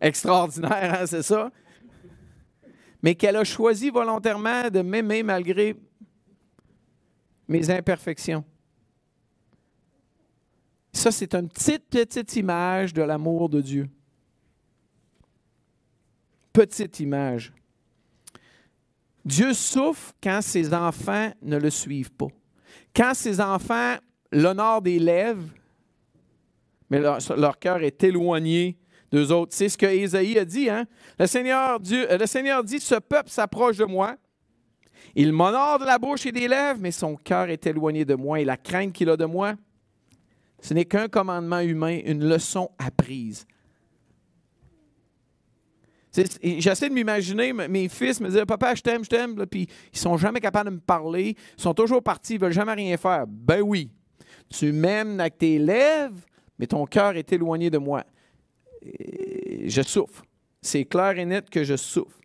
Extraordinaire, 0.00 1.00
hein, 1.00 1.06
c'est 1.06 1.22
ça? 1.22 1.50
Mais 3.02 3.14
qu'elle 3.14 3.36
a 3.36 3.44
choisi 3.44 3.90
volontairement 3.90 4.68
de 4.70 4.82
m'aimer 4.82 5.22
malgré 5.22 5.74
mes 7.48 7.70
imperfections. 7.70 8.44
Ça, 10.92 11.10
c'est 11.10 11.34
une 11.34 11.48
petite, 11.48 11.88
petite 11.88 12.36
image 12.36 12.92
de 12.92 13.02
l'amour 13.02 13.48
de 13.48 13.60
Dieu. 13.60 13.88
Petite 16.52 17.00
image. 17.00 17.52
Dieu 19.28 19.52
souffre 19.52 20.14
quand 20.22 20.40
ses 20.40 20.72
enfants 20.72 21.30
ne 21.42 21.58
le 21.58 21.68
suivent 21.68 22.12
pas. 22.12 22.28
Quand 22.96 23.12
ses 23.12 23.42
enfants 23.42 23.96
l'honorent 24.32 24.80
des 24.80 24.98
lèvres, 24.98 25.44
mais 26.88 26.98
leur, 26.98 27.58
cœur 27.58 27.82
est 27.82 28.02
éloigné 28.02 28.78
d'eux 29.12 29.30
autres. 29.30 29.54
C'est 29.54 29.68
ce 29.68 29.76
que 29.76 29.84
Ésaïe 29.84 30.38
a 30.38 30.46
dit. 30.46 30.70
Hein? 30.70 30.86
Le, 31.18 31.26
Seigneur, 31.26 31.78
le 31.78 32.26
Seigneur 32.26 32.64
dit, 32.64 32.80
ce 32.80 32.94
peuple 32.94 33.28
s'approche 33.28 33.76
de 33.76 33.84
moi. 33.84 34.16
Il 35.14 35.34
m'honore 35.34 35.78
de 35.78 35.84
la 35.84 35.98
bouche 35.98 36.24
et 36.24 36.32
des 36.32 36.48
lèvres, 36.48 36.80
mais 36.80 36.90
son 36.90 37.14
cœur 37.14 37.50
est 37.50 37.66
éloigné 37.66 38.06
de 38.06 38.14
moi 38.14 38.40
et 38.40 38.46
la 38.46 38.56
crainte 38.56 38.94
qu'il 38.94 39.10
a 39.10 39.16
de 39.18 39.26
moi, 39.26 39.52
ce 40.62 40.72
n'est 40.72 40.86
qu'un 40.86 41.08
commandement 41.08 41.60
humain, 41.60 42.00
une 42.02 42.26
leçon 42.26 42.70
apprise. 42.78 43.46
J'essaie 46.42 46.88
de 46.88 46.94
m'imaginer, 46.94 47.52
mes 47.52 47.88
fils 47.88 48.20
me 48.20 48.28
disent 48.28 48.44
Papa, 48.46 48.74
je 48.74 48.82
t'aime, 48.82 49.04
je 49.04 49.08
t'aime, 49.08 49.46
puis 49.46 49.68
ils 49.92 49.98
sont 49.98 50.16
jamais 50.16 50.40
capables 50.40 50.70
de 50.70 50.74
me 50.76 50.80
parler, 50.80 51.36
ils 51.56 51.62
sont 51.62 51.74
toujours 51.74 52.02
partis, 52.02 52.34
ils 52.34 52.40
veulent 52.40 52.52
jamais 52.52 52.74
rien 52.74 52.96
faire. 52.96 53.26
Ben 53.26 53.60
oui, 53.60 53.90
tu 54.48 54.72
m'aimes 54.72 55.20
avec 55.20 55.38
tes 55.38 55.58
lèvres, 55.58 56.18
mais 56.58 56.66
ton 56.66 56.86
cœur 56.86 57.16
est 57.16 57.32
éloigné 57.32 57.70
de 57.70 57.78
moi. 57.78 58.04
je 58.82 59.82
souffre. 59.82 60.24
C'est 60.60 60.84
clair 60.84 61.18
et 61.18 61.24
net 61.24 61.50
que 61.50 61.62
je 61.62 61.76
souffre. 61.76 62.18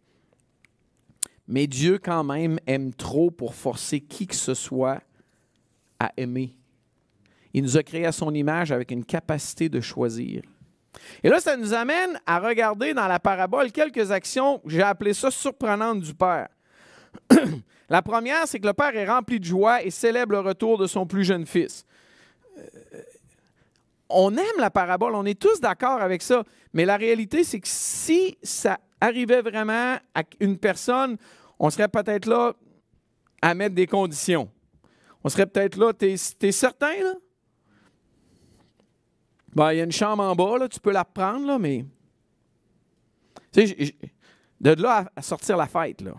Mais 1.47 1.67
Dieu, 1.67 1.99
quand 1.99 2.23
même, 2.23 2.60
aime 2.65 2.93
trop 2.93 3.29
pour 3.29 3.53
forcer 3.53 3.99
qui 3.99 4.27
que 4.27 4.36
ce 4.36 4.53
soit 4.53 5.01
à 5.99 6.12
aimer. 6.17 6.56
Il 7.53 7.63
nous 7.63 7.77
a 7.77 7.84
créés 7.84 8.06
à 8.06 8.12
son 8.12 8.34
image 8.34 8.71
avec 8.71 8.91
une 8.91 9.06
capacité 9.06 9.69
de 9.69 9.79
choisir. 9.79 10.41
Et 11.23 11.29
là, 11.29 11.39
ça 11.39 11.58
nous 11.58 11.73
amène 11.73 12.19
à 12.25 12.39
regarder 12.39 12.93
dans 12.93 13.08
la 13.08 13.19
parabole 13.19 13.71
quelques 13.71 14.12
actions, 14.12 14.62
j'ai 14.65 14.82
appelé 14.82 15.13
ça 15.13 15.32
surprenantes 15.32 16.01
du 16.01 16.13
Père. 16.13 16.49
la 17.89 18.01
première, 18.01 18.47
c'est 18.47 18.60
que 18.60 18.67
le 18.67 18.73
Père 18.73 18.95
est 18.95 19.08
rempli 19.08 19.39
de 19.39 19.45
joie 19.45 19.84
et 19.84 19.91
célèbre 19.91 20.34
le 20.34 20.39
retour 20.39 20.77
de 20.77 20.88
son 20.88 21.06
plus 21.06 21.23
jeune 21.23 21.45
fils. 21.45 21.86
Euh, 22.58 22.63
on 24.10 24.36
aime 24.38 24.60
la 24.60 24.69
parabole, 24.69 25.15
on 25.15 25.25
est 25.25 25.39
tous 25.39 25.60
d'accord 25.60 26.01
avec 26.01 26.21
ça, 26.21 26.43
mais 26.73 26.86
la 26.86 26.97
réalité, 26.97 27.43
c'est 27.43 27.60
que 27.60 27.67
si 27.67 28.38
ça 28.43 28.79
arrivait 29.01 29.41
vraiment 29.41 29.97
à 30.13 30.23
une 30.39 30.58
personne, 30.58 31.17
on 31.60 31.69
serait 31.69 31.88
peut-être 31.88 32.25
là 32.25 32.53
à 33.41 33.53
mettre 33.53 33.75
des 33.75 33.88
conditions. 33.88 34.49
On 35.23 35.29
serait 35.29 35.45
peut-être 35.45 35.77
là, 35.77 35.93
t'es 35.93 36.13
es 36.13 36.51
certain, 36.51 36.93
là? 37.01 37.13
Ben, 39.55 39.71
il 39.71 39.77
y 39.77 39.81
a 39.81 39.83
une 39.83 39.91
chambre 39.91 40.23
en 40.23 40.35
bas, 40.35 40.57
là, 40.57 40.67
tu 40.67 40.79
peux 40.79 40.91
la 40.91 41.05
prendre, 41.05 41.45
là, 41.45 41.59
mais. 41.59 41.85
Tu 43.51 43.67
sais, 43.67 43.95
de 44.59 44.81
là 44.81 45.11
à, 45.15 45.21
sortir 45.21 45.57
la 45.57 45.67
fête, 45.67 46.01
là. 46.01 46.13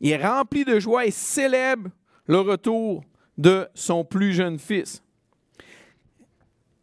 Il 0.00 0.10
est 0.10 0.24
rempli 0.24 0.64
de 0.64 0.78
joie 0.78 1.06
et 1.06 1.10
célèbre 1.10 1.90
le 2.26 2.40
retour 2.40 3.04
de 3.36 3.68
son 3.74 4.04
plus 4.04 4.32
jeune 4.32 4.58
fils. 4.58 5.02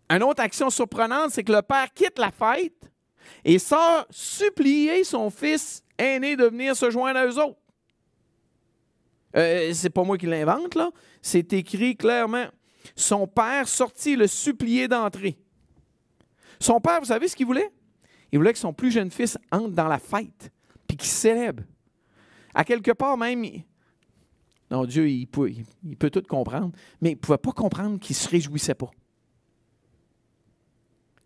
Une 0.09 0.23
autre 0.23 0.41
action 0.41 0.69
surprenante, 0.69 1.31
c'est 1.31 1.43
que 1.43 1.51
le 1.51 1.61
père 1.61 1.91
quitte 1.93 2.19
la 2.19 2.31
fête 2.31 2.91
et 3.45 3.57
sort 3.59 4.05
supplier 4.09 5.03
son 5.03 5.29
fils 5.29 5.83
aîné 5.97 6.35
de 6.35 6.45
venir 6.45 6.75
se 6.75 6.89
joindre 6.89 7.19
à 7.19 7.25
eux 7.25 7.39
autres. 7.39 7.59
Euh, 9.35 9.73
c'est 9.73 9.89
pas 9.89 10.03
moi 10.03 10.17
qui 10.17 10.27
l'invente, 10.27 10.75
là. 10.75 10.91
C'est 11.21 11.53
écrit 11.53 11.95
clairement. 11.95 12.45
Son 12.95 13.27
père 13.27 13.67
sortit 13.67 14.15
le 14.15 14.27
supplier 14.27 14.87
d'entrer. 14.87 15.37
Son 16.59 16.79
père, 16.79 16.99
vous 16.99 17.07
savez 17.07 17.27
ce 17.27 17.35
qu'il 17.35 17.45
voulait? 17.45 17.71
Il 18.31 18.39
voulait 18.39 18.53
que 18.53 18.59
son 18.59 18.73
plus 18.73 18.91
jeune 18.91 19.11
fils 19.11 19.37
entre 19.51 19.69
dans 19.69 19.87
la 19.87 19.99
fête, 19.99 20.51
puis 20.87 20.97
qu'il 20.97 21.09
célèbre. 21.09 21.63
À 22.53 22.63
quelque 22.63 22.91
part 22.91 23.17
même, 23.17 23.43
non, 24.73 24.85
Dieu, 24.85 25.07
il 25.07 25.27
peut, 25.27 25.51
il 25.83 25.95
peut 25.95 26.09
tout 26.09 26.23
comprendre, 26.27 26.71
mais 26.99 27.11
il 27.11 27.13
ne 27.13 27.19
pouvait 27.19 27.37
pas 27.37 27.51
comprendre 27.51 27.99
qu'il 27.99 28.15
ne 28.15 28.19
se 28.19 28.27
réjouissait 28.27 28.73
pas. 28.73 28.89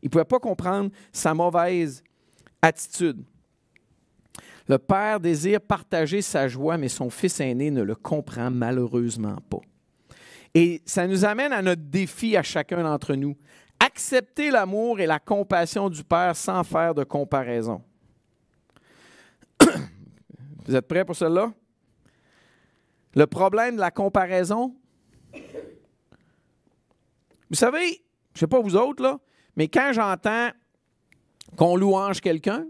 Il 0.01 0.07
ne 0.07 0.09
pouvait 0.09 0.25
pas 0.25 0.39
comprendre 0.39 0.91
sa 1.13 1.33
mauvaise 1.33 2.03
attitude. 2.61 3.23
Le 4.67 4.77
père 4.77 5.21
désire 5.21 5.61
partager 5.61 6.21
sa 6.21 6.49
joie, 6.49 6.77
mais 6.77 6.89
son 6.89 7.09
fils 7.09 7.39
aîné 7.39 7.71
ne 7.71 7.83
le 7.83 7.95
comprend 7.95 8.51
malheureusement 8.51 9.37
pas. 9.49 9.61
Et 10.53 10.81
ça 10.85 11.07
nous 11.07 11.25
amène 11.25 11.53
à 11.53 11.61
notre 11.61 11.81
défi 11.81 12.35
à 12.37 12.43
chacun 12.43 12.83
d'entre 12.83 13.13
nous. 13.15 13.35
Accepter 13.79 14.49
l'amour 14.49 14.99
et 14.99 15.05
la 15.05 15.19
compassion 15.19 15.89
du 15.89 16.03
Père 16.03 16.35
sans 16.35 16.63
faire 16.63 16.95
de 16.95 17.03
comparaison. 17.03 17.83
Vous 20.65 20.75
êtes 20.75 20.87
prêts 20.87 21.05
pour 21.05 21.15
cela? 21.15 21.51
Le 23.15 23.25
problème 23.27 23.75
de 23.75 23.81
la 23.81 23.91
comparaison, 23.91 24.75
vous 27.49 27.55
savez, 27.55 28.03
je 28.33 28.37
ne 28.37 28.39
sais 28.39 28.47
pas 28.47 28.59
vous 28.59 28.75
autres, 28.75 29.01
là, 29.01 29.19
mais 29.55 29.67
quand 29.67 29.91
j'entends 29.93 30.49
qu'on 31.55 31.75
louange 31.75 32.19
quelqu'un, 32.19 32.67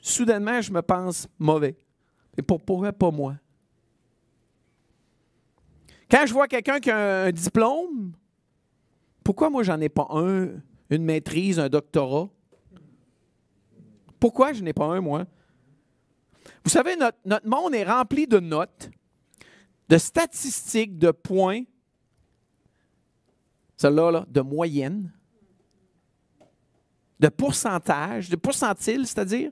soudainement, 0.00 0.60
je 0.60 0.72
me 0.72 0.80
pense 0.80 1.28
mauvais. 1.38 1.76
Et 2.36 2.42
pourquoi 2.42 2.92
pas 2.92 3.10
moi? 3.10 3.36
Quand 6.12 6.26
je 6.26 6.34
vois 6.34 6.46
quelqu'un 6.46 6.78
qui 6.78 6.90
a 6.90 7.22
un 7.22 7.32
diplôme, 7.32 8.12
pourquoi 9.24 9.48
moi 9.48 9.62
j'en 9.62 9.80
ai 9.80 9.88
pas 9.88 10.06
un, 10.10 10.50
une 10.90 11.04
maîtrise, 11.04 11.58
un 11.58 11.70
doctorat? 11.70 12.28
Pourquoi 14.20 14.52
je 14.52 14.62
n'ai 14.62 14.74
pas 14.74 14.84
un, 14.84 15.00
moi? 15.00 15.24
Vous 16.64 16.70
savez, 16.70 16.96
notre, 16.96 17.48
monde 17.48 17.74
est 17.74 17.84
rempli 17.84 18.26
de 18.26 18.40
notes, 18.40 18.90
de 19.88 19.96
statistiques, 19.96 20.98
de 20.98 21.12
points, 21.12 21.62
celle-là, 23.78 24.10
là, 24.10 24.26
de 24.28 24.42
moyenne, 24.42 25.10
de 27.20 27.28
pourcentage, 27.28 28.28
de 28.28 28.36
pourcentile, 28.36 29.06
c'est-à-dire, 29.06 29.50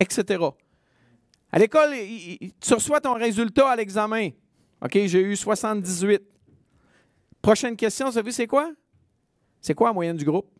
etc. 0.00 0.46
À 1.52 1.60
l'école, 1.60 1.92
tu 2.60 2.74
reçois 2.74 3.00
ton 3.00 3.14
résultat 3.14 3.70
à 3.70 3.76
l'examen. 3.76 4.30
OK, 4.84 4.98
j'ai 5.06 5.22
eu 5.22 5.34
78. 5.34 6.22
Prochaine 7.40 7.74
question, 7.74 8.06
vous 8.06 8.12
savez, 8.12 8.32
c'est 8.32 8.46
quoi? 8.46 8.70
C'est 9.60 9.74
quoi 9.74 9.88
la 9.88 9.94
moyenne 9.94 10.16
du 10.16 10.26
groupe? 10.26 10.50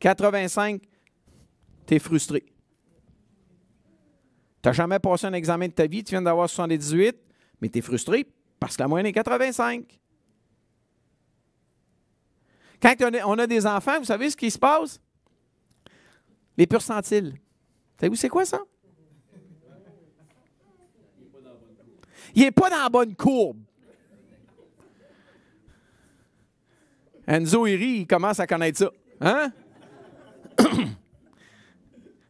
85. 0.00 0.82
Tu 1.86 1.94
es 1.94 1.98
frustré. 2.00 2.40
Tu 2.40 4.68
n'as 4.68 4.72
jamais 4.72 4.98
passé 4.98 5.26
un 5.26 5.32
examen 5.34 5.68
de 5.68 5.72
ta 5.72 5.86
vie, 5.86 6.02
tu 6.02 6.10
viens 6.10 6.22
d'avoir 6.22 6.50
78, 6.50 7.16
mais 7.60 7.68
tu 7.68 7.78
es 7.78 7.82
frustré 7.82 8.26
parce 8.58 8.76
que 8.76 8.82
la 8.82 8.88
moyenne 8.88 9.06
est 9.06 9.12
85. 9.12 10.00
Quand 12.82 12.96
on 13.24 13.38
a 13.38 13.46
des 13.46 13.66
enfants, 13.66 13.98
vous 13.98 14.04
savez 14.04 14.30
ce 14.30 14.36
qui 14.36 14.50
se 14.50 14.58
passe? 14.58 15.00
Les 16.56 16.66
pourcentiles. 16.66 17.34
Savez-vous 18.00 18.16
c'est 18.16 18.28
quoi 18.28 18.44
ça? 18.44 18.60
Il 22.34 22.42
n'est 22.42 22.50
pas 22.50 22.70
dans 22.70 22.82
la 22.82 22.88
bonne 22.88 23.14
courbe. 23.14 23.58
Enzo 27.26 27.66
Iri, 27.66 28.00
il 28.00 28.06
commence 28.06 28.38
à 28.40 28.46
connaître 28.46 28.78
ça. 28.78 28.90
Hein? 29.20 29.52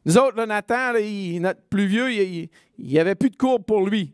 Nous 0.05 0.19
autres, 0.19 0.37
là, 0.37 0.47
Nathan, 0.47 0.93
notre 1.41 1.63
plus 1.63 1.87
vieux, 1.87 2.13
il 2.13 2.49
n'y 2.79 2.99
avait 2.99 3.15
plus 3.15 3.31
de 3.31 3.37
courbe 3.37 3.65
pour 3.65 3.87
lui. 3.87 4.13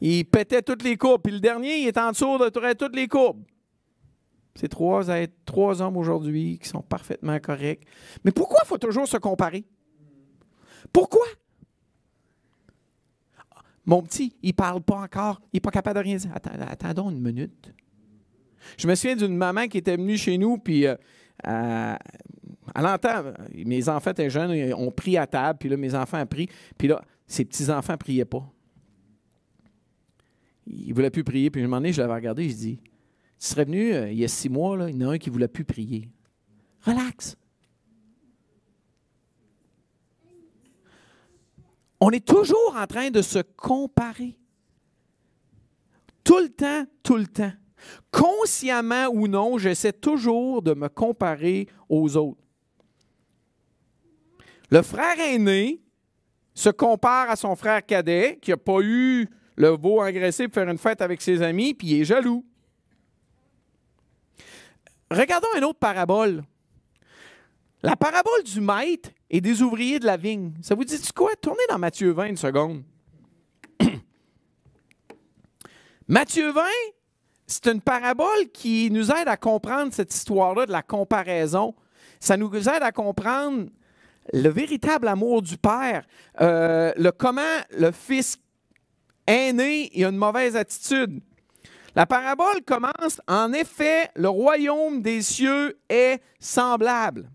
Il 0.00 0.24
pétait 0.24 0.62
toutes 0.62 0.82
les 0.82 0.96
courbes. 0.96 1.22
Puis 1.22 1.32
le 1.32 1.38
dernier, 1.38 1.78
il 1.78 1.86
est 1.86 1.96
en 1.96 2.10
dessous 2.10 2.36
de 2.36 2.48
toutes 2.74 2.96
les 2.96 3.06
courbes. 3.06 3.40
C'est 4.56 4.68
trois, 4.68 5.04
trois 5.46 5.80
hommes 5.80 5.96
aujourd'hui 5.96 6.58
qui 6.58 6.68
sont 6.68 6.82
parfaitement 6.82 7.38
corrects. 7.38 7.86
Mais 8.24 8.32
pourquoi 8.32 8.58
il 8.64 8.66
faut 8.66 8.78
toujours 8.78 9.06
se 9.06 9.16
comparer? 9.16 9.64
Pourquoi? 10.92 11.24
Mon 13.84 14.02
petit, 14.02 14.36
il 14.42 14.48
ne 14.48 14.52
parle 14.52 14.80
pas 14.82 14.96
encore. 14.96 15.40
Il 15.52 15.56
n'est 15.56 15.60
pas 15.60 15.70
capable 15.70 15.98
de 15.98 16.04
rien 16.04 16.16
dire. 16.16 16.30
Attendons 16.34 17.10
une 17.10 17.20
minute. 17.20 17.72
Je 18.78 18.86
me 18.86 18.94
souviens 18.94 19.16
d'une 19.16 19.36
maman 19.36 19.66
qui 19.66 19.78
était 19.78 19.96
venue 19.96 20.16
chez 20.16 20.38
nous, 20.38 20.56
puis 20.58 20.86
euh, 20.86 20.94
à 21.44 22.82
l'entend, 22.82 23.32
mes 23.52 23.88
enfants 23.88 24.10
étaient 24.12 24.30
jeunes, 24.30 24.72
ont 24.74 24.92
pris 24.92 25.16
à 25.16 25.26
table, 25.26 25.58
puis 25.58 25.68
là, 25.68 25.76
mes 25.76 25.94
enfants 25.94 26.22
ont 26.22 26.26
pris, 26.26 26.48
puis 26.78 26.88
là, 26.88 27.02
ses 27.26 27.44
petits-enfants 27.44 27.94
ne 27.94 27.98
priaient 27.98 28.24
pas. 28.24 28.48
Ils 30.66 30.90
ne 30.90 30.94
voulaient 30.94 31.10
plus 31.10 31.24
prier, 31.24 31.50
puis 31.50 31.60
un 31.60 31.64
moment 31.64 31.78
donné, 31.78 31.92
je 31.92 32.00
l'avais 32.00 32.14
regardé, 32.14 32.48
je 32.48 32.54
dis, 32.54 32.76
tu 32.76 33.48
serais 33.48 33.64
venu 33.64 33.92
euh, 33.92 34.12
il 34.12 34.18
y 34.18 34.24
a 34.24 34.28
six 34.28 34.48
mois, 34.48 34.76
il 34.88 34.96
y 34.96 35.04
en 35.04 35.08
a 35.08 35.14
un 35.14 35.18
qui 35.18 35.28
ne 35.28 35.32
voulait 35.32 35.48
plus 35.48 35.64
prier. 35.64 36.08
Relax. 36.82 37.36
On 42.04 42.10
est 42.10 42.26
toujours 42.26 42.74
en 42.76 42.84
train 42.88 43.10
de 43.10 43.22
se 43.22 43.38
comparer. 43.38 44.36
Tout 46.24 46.40
le 46.40 46.48
temps, 46.48 46.84
tout 47.00 47.16
le 47.16 47.28
temps. 47.28 47.52
Consciemment 48.10 49.06
ou 49.12 49.28
non, 49.28 49.56
j'essaie 49.56 49.92
toujours 49.92 50.62
de 50.62 50.74
me 50.74 50.88
comparer 50.88 51.68
aux 51.88 52.16
autres. 52.16 52.42
Le 54.68 54.82
frère 54.82 55.20
aîné 55.20 55.80
se 56.54 56.70
compare 56.70 57.30
à 57.30 57.36
son 57.36 57.54
frère 57.54 57.86
cadet 57.86 58.36
qui 58.42 58.50
n'a 58.50 58.56
pas 58.56 58.80
eu 58.80 59.28
le 59.54 59.68
veau 59.68 60.02
engraissé 60.02 60.48
pour 60.48 60.54
faire 60.54 60.68
une 60.68 60.78
fête 60.78 61.02
avec 61.02 61.22
ses 61.22 61.40
amis, 61.40 61.72
puis 61.72 61.86
il 61.86 62.00
est 62.00 62.04
jaloux. 62.04 62.44
Regardons 65.08 65.54
une 65.56 65.62
autre 65.62 65.78
parabole. 65.78 66.42
La 67.80 67.94
parabole 67.94 68.42
du 68.42 68.60
maître 68.60 69.10
et 69.32 69.40
des 69.40 69.62
ouvriers 69.62 69.98
de 69.98 70.04
la 70.04 70.18
vigne. 70.18 70.52
Ça 70.60 70.74
vous 70.74 70.84
dit 70.84 71.00
quoi? 71.16 71.34
Tournez 71.40 71.64
dans 71.70 71.78
Matthieu 71.78 72.12
20 72.12 72.26
une 72.26 72.36
seconde. 72.36 72.82
Matthieu 76.06 76.52
20, 76.52 76.62
c'est 77.46 77.66
une 77.66 77.80
parabole 77.80 78.50
qui 78.52 78.90
nous 78.90 79.10
aide 79.10 79.28
à 79.28 79.38
comprendre 79.38 79.92
cette 79.92 80.14
histoire-là 80.14 80.66
de 80.66 80.72
la 80.72 80.82
comparaison. 80.82 81.74
Ça 82.20 82.36
nous 82.36 82.54
aide 82.54 82.82
à 82.82 82.92
comprendre 82.92 83.70
le 84.32 84.48
véritable 84.50 85.08
amour 85.08 85.40
du 85.40 85.56
Père, 85.56 86.06
euh, 86.40 86.92
le 86.96 87.10
comment 87.10 87.40
le 87.76 87.90
Fils 87.90 88.38
aîné 89.26 89.90
a 89.96 90.08
une 90.08 90.16
mauvaise 90.16 90.54
attitude. 90.56 91.20
La 91.96 92.06
parabole 92.06 92.62
commence, 92.66 93.20
en 93.26 93.52
effet, 93.52 94.10
le 94.14 94.28
royaume 94.28 95.02
des 95.02 95.22
cieux 95.22 95.78
est 95.88 96.20
semblable. 96.38 97.28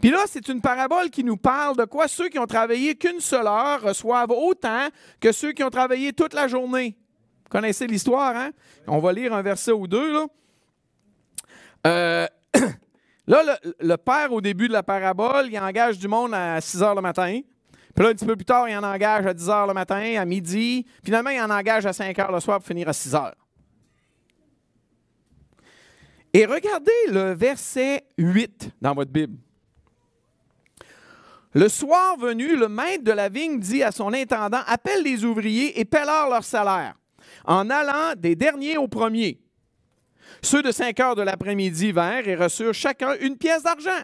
Puis 0.00 0.10
là, 0.10 0.24
c'est 0.26 0.48
une 0.48 0.60
parabole 0.60 1.10
qui 1.10 1.24
nous 1.24 1.36
parle 1.36 1.76
de 1.76 1.84
quoi? 1.84 2.08
Ceux 2.08 2.28
qui 2.28 2.38
ont 2.38 2.46
travaillé 2.46 2.94
qu'une 2.94 3.20
seule 3.20 3.46
heure 3.46 3.80
reçoivent 3.82 4.30
autant 4.30 4.88
que 5.20 5.32
ceux 5.32 5.52
qui 5.52 5.62
ont 5.62 5.70
travaillé 5.70 6.12
toute 6.12 6.34
la 6.34 6.48
journée. 6.48 6.96
Vous 7.44 7.50
connaissez 7.50 7.86
l'histoire, 7.86 8.34
hein? 8.36 8.50
On 8.86 8.98
va 8.98 9.12
lire 9.12 9.32
un 9.32 9.42
verset 9.42 9.72
ou 9.72 9.86
deux. 9.86 10.12
Là, 10.12 10.26
euh, 11.86 12.26
là 13.26 13.58
le, 13.80 13.96
père, 13.96 14.32
au 14.32 14.40
début 14.40 14.68
de 14.68 14.72
la 14.72 14.82
parabole, 14.82 15.46
il 15.50 15.58
engage 15.58 15.98
du 15.98 16.08
monde 16.08 16.34
à 16.34 16.60
6 16.60 16.82
heures 16.82 16.94
le 16.94 17.02
matin. 17.02 17.40
Puis 17.94 18.04
là, 18.04 18.10
un 18.10 18.14
petit 18.14 18.26
peu 18.26 18.34
plus 18.34 18.44
tard, 18.44 18.68
il 18.68 18.76
en 18.76 18.82
engage 18.82 19.26
à 19.26 19.34
10 19.34 19.48
heures 19.48 19.66
le 19.68 19.74
matin, 19.74 20.16
à 20.18 20.24
midi. 20.24 20.84
Finalement, 21.04 21.30
il 21.30 21.40
en 21.40 21.50
engage 21.50 21.86
à 21.86 21.92
5 21.92 22.18
heures 22.18 22.32
le 22.32 22.40
soir 22.40 22.58
pour 22.58 22.66
finir 22.66 22.88
à 22.88 22.92
6 22.92 23.14
heures. 23.14 23.36
Et 26.32 26.46
regardez 26.46 26.90
le 27.10 27.32
verset 27.34 28.04
8 28.18 28.70
dans 28.82 28.94
votre 28.94 29.12
Bible. 29.12 29.36
Le 31.54 31.68
soir 31.68 32.16
venu, 32.18 32.56
le 32.56 32.68
maître 32.68 33.04
de 33.04 33.12
la 33.12 33.28
vigne 33.28 33.60
dit 33.60 33.84
à 33.84 33.92
son 33.92 34.12
intendant 34.12 34.60
Appelle 34.66 35.04
les 35.04 35.24
ouvriers 35.24 35.78
et 35.78 35.84
paie-leur 35.84 36.28
leur 36.28 36.42
salaire, 36.42 36.94
en 37.44 37.70
allant 37.70 38.14
des 38.16 38.34
derniers 38.34 38.76
aux 38.76 38.88
premiers. 38.88 39.40
Ceux 40.42 40.62
de 40.62 40.72
5 40.72 40.98
heures 41.00 41.14
de 41.14 41.22
l'après-midi 41.22 41.92
vinrent 41.92 42.26
et 42.26 42.34
reçurent 42.34 42.74
chacun 42.74 43.14
une 43.20 43.36
pièce 43.36 43.62
d'argent. 43.62 44.02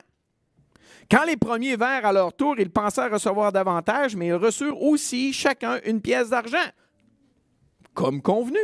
Quand 1.11 1.25
les 1.25 1.37
premiers 1.37 1.75
vinrent 1.75 2.07
à 2.07 2.13
leur 2.13 2.33
tour, 2.33 2.55
ils 2.59 2.71
pensaient 2.71 3.09
recevoir 3.09 3.51
davantage, 3.51 4.15
mais 4.15 4.29
ils 4.29 4.35
reçurent 4.35 4.81
aussi 4.81 5.33
chacun 5.33 5.81
une 5.85 6.01
pièce 6.01 6.31
d'argent, 6.31 6.57
comme 7.95 8.23
convenu. 8.23 8.61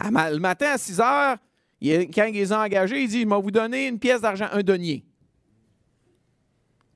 le 0.00 0.38
matin 0.38 0.70
à 0.72 0.78
6 0.78 1.00
heures, 1.00 1.36
quand 1.82 2.30
ils 2.32 2.54
ont 2.54 2.56
engagés, 2.56 3.02
il 3.02 3.08
dit 3.08 3.22
Je 3.22 3.28
vais 3.28 3.40
vous 3.42 3.50
donner 3.50 3.86
une 3.86 3.98
pièce 3.98 4.22
d'argent, 4.22 4.48
un 4.50 4.62
denier. 4.62 5.05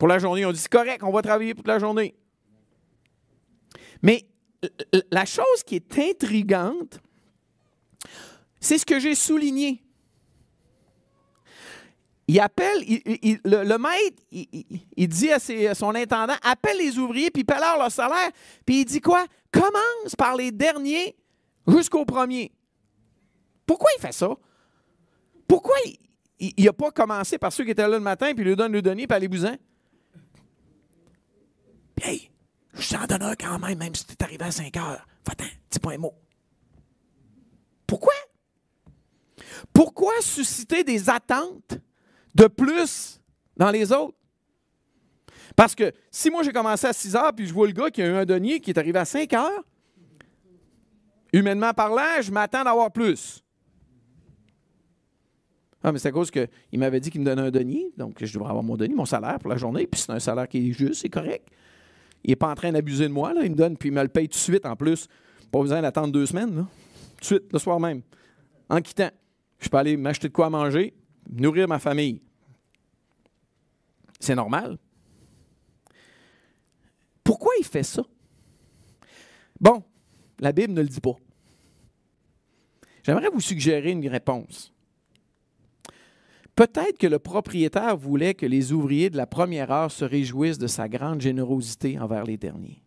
Pour 0.01 0.09
la 0.09 0.19
journée, 0.19 0.47
on 0.47 0.51
dit 0.51 0.59
C'est 0.59 0.73
correct, 0.73 1.03
on 1.03 1.13
va 1.13 1.21
travailler 1.21 1.55
toute 1.55 1.69
la 1.69 1.79
journée. 1.79 2.15
Mais 4.03 4.25
la 5.13 5.27
chose 5.27 5.63
qui 5.67 5.77
est 5.77 5.99
intrigante, 5.99 6.99
c'est 8.59 8.79
ce 8.79 8.87
que 8.87 8.99
j'ai 8.99 9.15
souligné. 9.15 9.85
Il 12.29 12.41
appelle, 12.41 12.79
le, 13.45 13.77
maître, 13.77 14.23
il, 14.31 15.09
dit 15.09 15.31
à, 15.33 15.75
son 15.75 15.95
intendant, 15.95 16.37
appelle 16.45 16.79
les 16.79 16.97
ouvriers, 16.97 17.31
puis 17.31 17.45
paie 17.45 17.59
leur 17.61 17.91
salaire. 17.91 18.31
Puis 18.65 18.81
il 18.81 18.85
dit 18.87 19.03
quoi? 19.03 19.27
Commence 19.53 20.17
par 20.17 20.35
les 20.35 20.51
derniers 20.51 21.15
jusqu'au 21.67 22.07
premier. 22.07 22.53
Pourquoi 23.67 23.91
il 23.99 24.01
fait 24.01 24.13
ça? 24.13 24.31
Pourquoi 25.47 25.77
il 26.39 26.65
n'a 26.65 26.73
pas 26.73 26.91
commencé 26.91 27.37
par 27.37 27.53
ceux 27.53 27.65
qui 27.65 27.73
étaient 27.73 27.83
là 27.83 27.89
le 27.89 28.01
matin, 28.01 28.33
puis 28.35 28.45
lui 28.45 28.57
donne 28.57 28.73
le 28.73 28.81
denier, 28.81 29.07
puis 29.07 29.17
allez-vous-en? 29.17 29.57
Hey, 32.01 32.31
je 32.75 32.89
t'en 32.89 33.07
donne 33.07 33.23
un 33.23 33.35
quand 33.35 33.59
même, 33.59 33.79
même 33.79 33.95
si 33.95 34.07
tu 34.07 34.13
es 34.13 34.23
arrivé 34.23 34.45
à 34.45 34.51
5 34.51 34.77
heures. 34.77 35.07
Va-t'en, 35.27 35.45
dis 35.71 35.79
pas 35.79 35.93
un 35.93 35.99
mot. 35.99 36.15
Pourquoi? 37.87 38.15
Pourquoi 39.73 40.13
susciter 40.21 40.85
des 40.85 41.11
attentes 41.11 41.79
de 42.35 42.47
plus 42.47 43.21
dans 43.57 43.71
les 43.71 43.93
autres? 43.93 44.17
Parce 45.57 45.75
que 45.75 45.93
si 46.11 46.31
moi 46.31 46.43
j'ai 46.43 46.53
commencé 46.53 46.87
à 46.87 46.93
6 46.93 47.17
heures 47.17 47.35
puis 47.35 47.47
je 47.47 47.53
vois 47.53 47.67
le 47.67 47.73
gars 47.73 47.91
qui 47.91 48.01
a 48.01 48.07
eu 48.07 48.15
un 48.15 48.25
denier 48.25 48.61
qui 48.61 48.71
est 48.71 48.79
arrivé 48.79 48.99
à 48.99 49.05
5 49.05 49.33
heures, 49.35 49.65
humainement 51.33 51.75
parlant, 51.75 52.23
je 52.23 52.31
m'attends 52.31 52.65
d'avoir 52.65 52.91
plus. 52.91 53.43
Ah, 55.83 55.93
mais 55.93 55.99
c'est 55.99 56.09
à 56.09 56.13
cause 56.13 56.31
qu'il 56.31 56.49
m'avait 56.75 57.01
dit 57.01 57.11
qu'il 57.11 57.21
me 57.21 57.27
donnait 57.27 57.43
un 57.43 57.51
denier, 57.51 57.91
donc 57.97 58.23
je 58.25 58.33
devrais 58.33 58.51
avoir 58.51 58.63
mon 58.63 58.77
denier, 58.77 58.95
mon 58.95 59.07
salaire 59.07 59.39
pour 59.39 59.51
la 59.51 59.57
journée, 59.57 59.87
puis 59.87 60.01
c'est 60.01 60.13
un 60.13 60.21
salaire 60.21 60.47
qui 60.47 60.71
est 60.71 60.73
juste, 60.73 61.01
c'est 61.01 61.09
correct. 61.09 61.49
Il 62.25 62.31
n'est 62.31 62.37
pas 62.37 62.51
en 62.51 62.55
train 62.55 62.73
d'abuser 62.73 63.09
de 63.09 63.13
moi, 63.13 63.33
il 63.43 63.51
me 63.51 63.57
donne, 63.57 63.77
puis 63.77 63.89
il 63.89 63.93
me 63.93 64.03
le 64.03 64.09
paye 64.09 64.29
tout 64.29 64.35
de 64.35 64.39
suite 64.39 64.67
en 64.67 64.77
plus. 64.77 65.09
Pas 65.51 65.61
besoin 65.61 65.83
d'attendre 65.83 66.13
deux 66.13 66.27
semaines, 66.27 66.55
là. 66.55 66.67
tout 67.17 67.21
de 67.21 67.25
suite, 67.25 67.53
le 67.53 67.59
soir 67.59 67.81
même, 67.81 68.03
en 68.69 68.81
quittant. 68.81 69.11
Je 69.59 69.69
peux 69.69 69.77
aller 69.77 69.97
m'acheter 69.97 70.29
de 70.29 70.33
quoi 70.33 70.49
manger, 70.49 70.95
nourrir 71.31 71.69
ma 71.69 71.79
famille. 71.79 72.23
C'est 74.19 74.35
normal. 74.35 74.79
Pourquoi 77.25 77.53
il 77.59 77.65
fait 77.65 77.83
ça? 77.83 78.03
Bon, 79.61 79.83
la 80.39 80.53
Bible 80.53 80.73
ne 80.73 80.83
le 80.83 80.89
dit 80.89 81.01
pas. 81.01 81.17
J'aimerais 83.03 83.29
vous 83.33 83.41
suggérer 83.41 83.91
une 83.91 84.07
réponse. 84.09 84.73
Peut-être 86.61 86.99
que 86.99 87.07
le 87.07 87.19
propriétaire 87.19 87.97
voulait 87.97 88.35
que 88.35 88.45
les 88.45 88.73
ouvriers 88.73 89.09
de 89.09 89.17
la 89.17 89.27
première 89.27 89.71
heure 89.71 89.91
se 89.91 90.05
réjouissent 90.05 90.59
de 90.59 90.67
sa 90.67 90.91
grande 90.91 91.23
générosité 91.23 91.99
envers 91.99 92.25
les 92.25 92.37
derniers. 92.37 92.83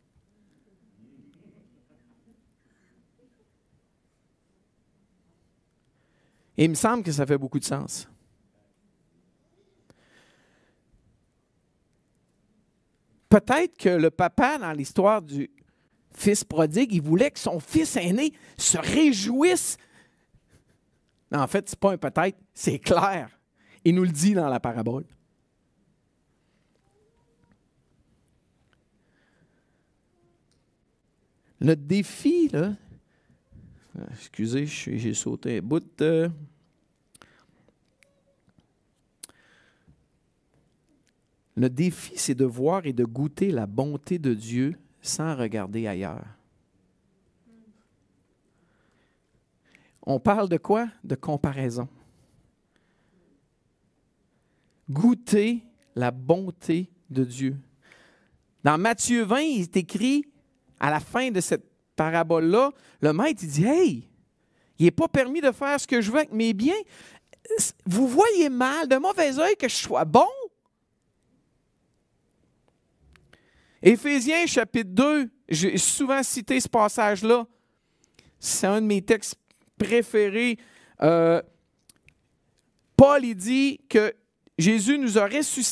Il 6.56 6.70
me 6.70 6.76
semble 6.76 7.02
que 7.02 7.12
ça 7.12 7.26
fait 7.26 7.40
beaucoup 7.40 7.58
de 7.58 7.66
sens. 7.66 8.08
Peut-être 13.28 13.76
que 13.76 13.90
le 13.90 14.12
papa, 14.12 14.60
dans 14.60 14.74
l'histoire 14.74 15.24
du 15.24 15.50
fils 16.12 16.44
prodigue, 16.44 16.94
il 16.94 17.02
voulait 17.02 17.32
que 17.32 17.40
son 17.40 17.60
fils 17.60 17.98
aîné 17.98 18.34
se 18.56 18.78
réjouisse. 18.78 19.78
En 21.32 21.48
fait, 21.48 21.68
ce 21.68 21.74
n'est 21.74 21.80
pas 21.80 21.94
un 21.94 21.98
peut-être, 21.98 22.38
c'est 22.54 22.78
clair. 22.78 23.32
Il 23.86 23.96
nous 23.96 24.04
le 24.04 24.12
dit 24.12 24.34
dans 24.34 24.50
la 24.50 24.60
parabole. 24.60 25.06
Le 31.60 31.76
défi, 31.76 32.50
là, 32.50 32.76
excusez, 34.12 34.66
j'ai 34.66 35.14
sauté 35.14 35.60
un 35.60 35.62
bout. 35.62 36.02
Euh, 36.02 36.28
le 41.56 41.70
défi, 41.70 42.14
c'est 42.18 42.36
de 42.36 42.44
voir 42.44 42.86
et 42.86 42.92
de 42.92 43.06
goûter 43.06 43.52
la 43.52 43.66
bonté 43.66 44.20
de 44.20 44.34
Dieu 44.34 44.76
sans 45.02 45.38
regarder 45.38 45.88
ailleurs. 45.88 46.26
On 50.06 50.20
parle 50.20 50.50
de 50.50 50.58
quoi? 50.58 50.90
De 51.06 51.16
comparaison 51.16 51.88
goûter 54.94 55.64
la 55.96 56.12
bonté 56.12 56.90
de 57.10 57.24
Dieu. 57.24 57.58
Dans 58.64 58.78
Matthieu 58.78 59.24
20, 59.24 59.40
il 59.40 59.62
est 59.64 59.78
écrit, 59.78 60.26
à 60.80 60.90
la 60.90 61.00
fin 61.00 61.32
de 61.32 61.42
cette 61.42 61.66
parabole-là, 61.96 62.72
le 63.02 63.14
maître 63.14 63.42
il 63.44 63.50
dit 63.50 63.66
Hey, 63.66 64.10
il 64.80 64.86
n'est 64.86 64.92
pas 64.92 65.08
permis 65.08 65.42
de 65.42 65.52
faire 65.52 65.80
ce 65.80 65.88
que 65.88 66.02
je 66.02 66.12
veux 66.12 66.20
avec 66.20 66.32
mes 66.32 66.54
biens. 66.54 66.74
Vous 67.86 68.08
voyez 68.08 68.50
mal, 68.50 68.88
de 68.88 68.96
mauvais 68.96 69.38
oeil, 69.38 69.56
que 69.58 69.68
je 69.68 69.76
sois 69.76 70.06
bon? 70.06 70.28
Éphésiens 73.82 74.46
chapitre 74.46 74.92
2, 74.92 75.30
j'ai 75.50 75.78
souvent 75.78 76.24
cité 76.24 76.60
ce 76.60 76.70
passage-là. 76.70 77.46
C'est 78.40 78.68
un 78.68 78.82
de 78.82 78.88
mes 78.88 79.02
textes 79.02 79.36
préférés. 79.78 80.58
Euh, 81.02 81.42
Paul, 82.96 83.26
il 83.26 83.36
dit 83.36 83.82
que 83.90 84.14
Nous 84.60 85.18
a 85.18 85.30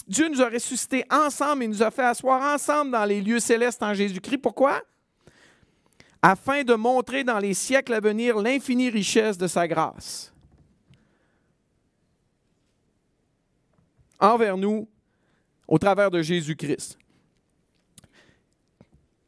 Dieu 0.07 0.27
nous 0.27 0.41
a 0.41 0.49
ressuscités 0.49 1.05
ensemble 1.11 1.63
et 1.63 1.67
nous 1.67 1.83
a 1.83 1.91
fait 1.91 2.03
asseoir 2.03 2.41
ensemble 2.53 2.91
dans 2.91 3.05
les 3.05 3.21
lieux 3.21 3.39
célestes 3.39 3.83
en 3.83 3.93
Jésus-Christ. 3.93 4.39
Pourquoi? 4.39 4.81
Afin 6.21 6.63
de 6.63 6.73
montrer 6.73 7.23
dans 7.23 7.39
les 7.39 7.53
siècles 7.53 7.93
à 7.93 7.99
venir 7.99 8.37
l'infinie 8.37 8.89
richesse 8.89 9.37
de 9.37 9.47
sa 9.47 9.67
grâce. 9.67 10.33
Envers 14.19 14.57
nous, 14.57 14.87
au 15.67 15.77
travers 15.77 16.11
de 16.11 16.21
Jésus-Christ. 16.21 16.97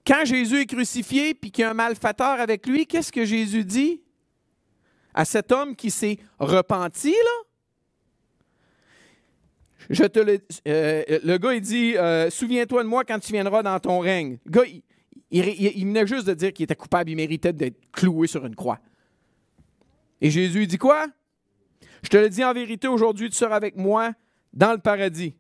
Quand 0.06 0.26
Jésus 0.26 0.62
est 0.62 0.66
crucifié 0.66 1.34
puis 1.34 1.52
qu'il 1.52 1.62
y 1.62 1.66
a 1.66 1.72
un 1.72 1.74
malfaiteur 1.74 2.40
avec 2.40 2.68
lui, 2.68 2.86
qu'est-ce 2.86 3.12
que 3.12 3.24
Jésus 3.24 3.64
dit 3.64 4.02
à 5.14 5.26
cet 5.26 5.52
homme 5.52 5.76
qui 5.76 5.90
s'est 5.90 6.18
repenti, 6.40 7.12
là? 7.12 7.53
Je 9.90 10.04
te 10.06 10.20
le, 10.20 10.40
euh, 10.68 11.04
le 11.24 11.38
gars, 11.38 11.54
il 11.54 11.62
dit 11.62 11.98
euh, 11.98 12.30
Souviens-toi 12.30 12.84
de 12.84 12.88
moi 12.88 13.04
quand 13.04 13.20
tu 13.20 13.32
viendras 13.34 13.64
dans 13.64 13.80
ton 13.80 14.00
règne. 14.00 14.38
Le 14.46 14.52
gars, 14.52 14.64
il, 15.32 15.86
venait 15.86 16.08
juste 16.08 16.28
de 16.28 16.34
dire 16.34 16.54
qu'il 16.54 16.64
était 16.64 16.76
coupable, 16.76 17.10
il 17.10 17.16
méritait 17.16 17.54
d'être 17.54 17.80
cloué 17.92 18.28
sur 18.28 18.46
une 18.46 18.56
croix. 18.56 18.80
Et 20.22 20.30
Jésus 20.30 20.68
dit 20.68 20.78
quoi? 20.78 21.08
Je 22.04 22.10
te 22.10 22.18
le 22.18 22.30
dis 22.30 22.44
en 22.44 22.54
vérité, 22.54 22.88
aujourd'hui, 22.88 23.30
tu 23.30 23.36
seras 23.36 23.56
avec 23.56 23.76
moi 23.76 24.14
dans 24.54 24.72
le 24.72 24.78
paradis. 24.78 25.36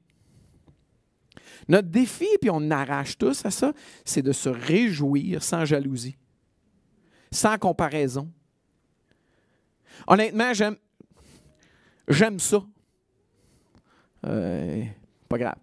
Notre 1.67 1.89
défi, 1.89 2.27
puis 2.41 2.49
on 2.49 2.71
arrache 2.71 3.17
tous 3.17 3.45
à 3.45 3.51
ça, 3.51 3.73
c'est 4.03 4.21
de 4.21 4.31
se 4.31 4.49
réjouir 4.49 5.43
sans 5.43 5.63
jalousie, 5.63 6.17
sans 7.31 7.57
comparaison. 7.57 8.29
Honnêtement, 10.07 10.51
j'aime 12.07 12.39
ça. 12.39 12.65
Euh, 14.25 14.83
pas 15.27 15.37
grave. 15.37 15.55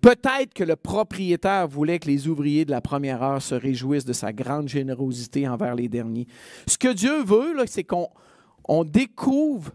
Peut-être 0.00 0.52
que 0.52 0.64
le 0.64 0.74
propriétaire 0.74 1.68
voulait 1.68 2.00
que 2.00 2.08
les 2.08 2.26
ouvriers 2.26 2.64
de 2.64 2.72
la 2.72 2.80
première 2.80 3.22
heure 3.22 3.40
se 3.40 3.54
réjouissent 3.54 4.04
de 4.04 4.12
sa 4.12 4.32
grande 4.32 4.68
générosité 4.68 5.46
envers 5.46 5.76
les 5.76 5.88
derniers. 5.88 6.26
Ce 6.66 6.76
que 6.76 6.92
Dieu 6.92 7.22
veut, 7.22 7.54
c'est 7.66 7.84
qu'on 7.84 8.08
on 8.64 8.82
découvre 8.82 9.70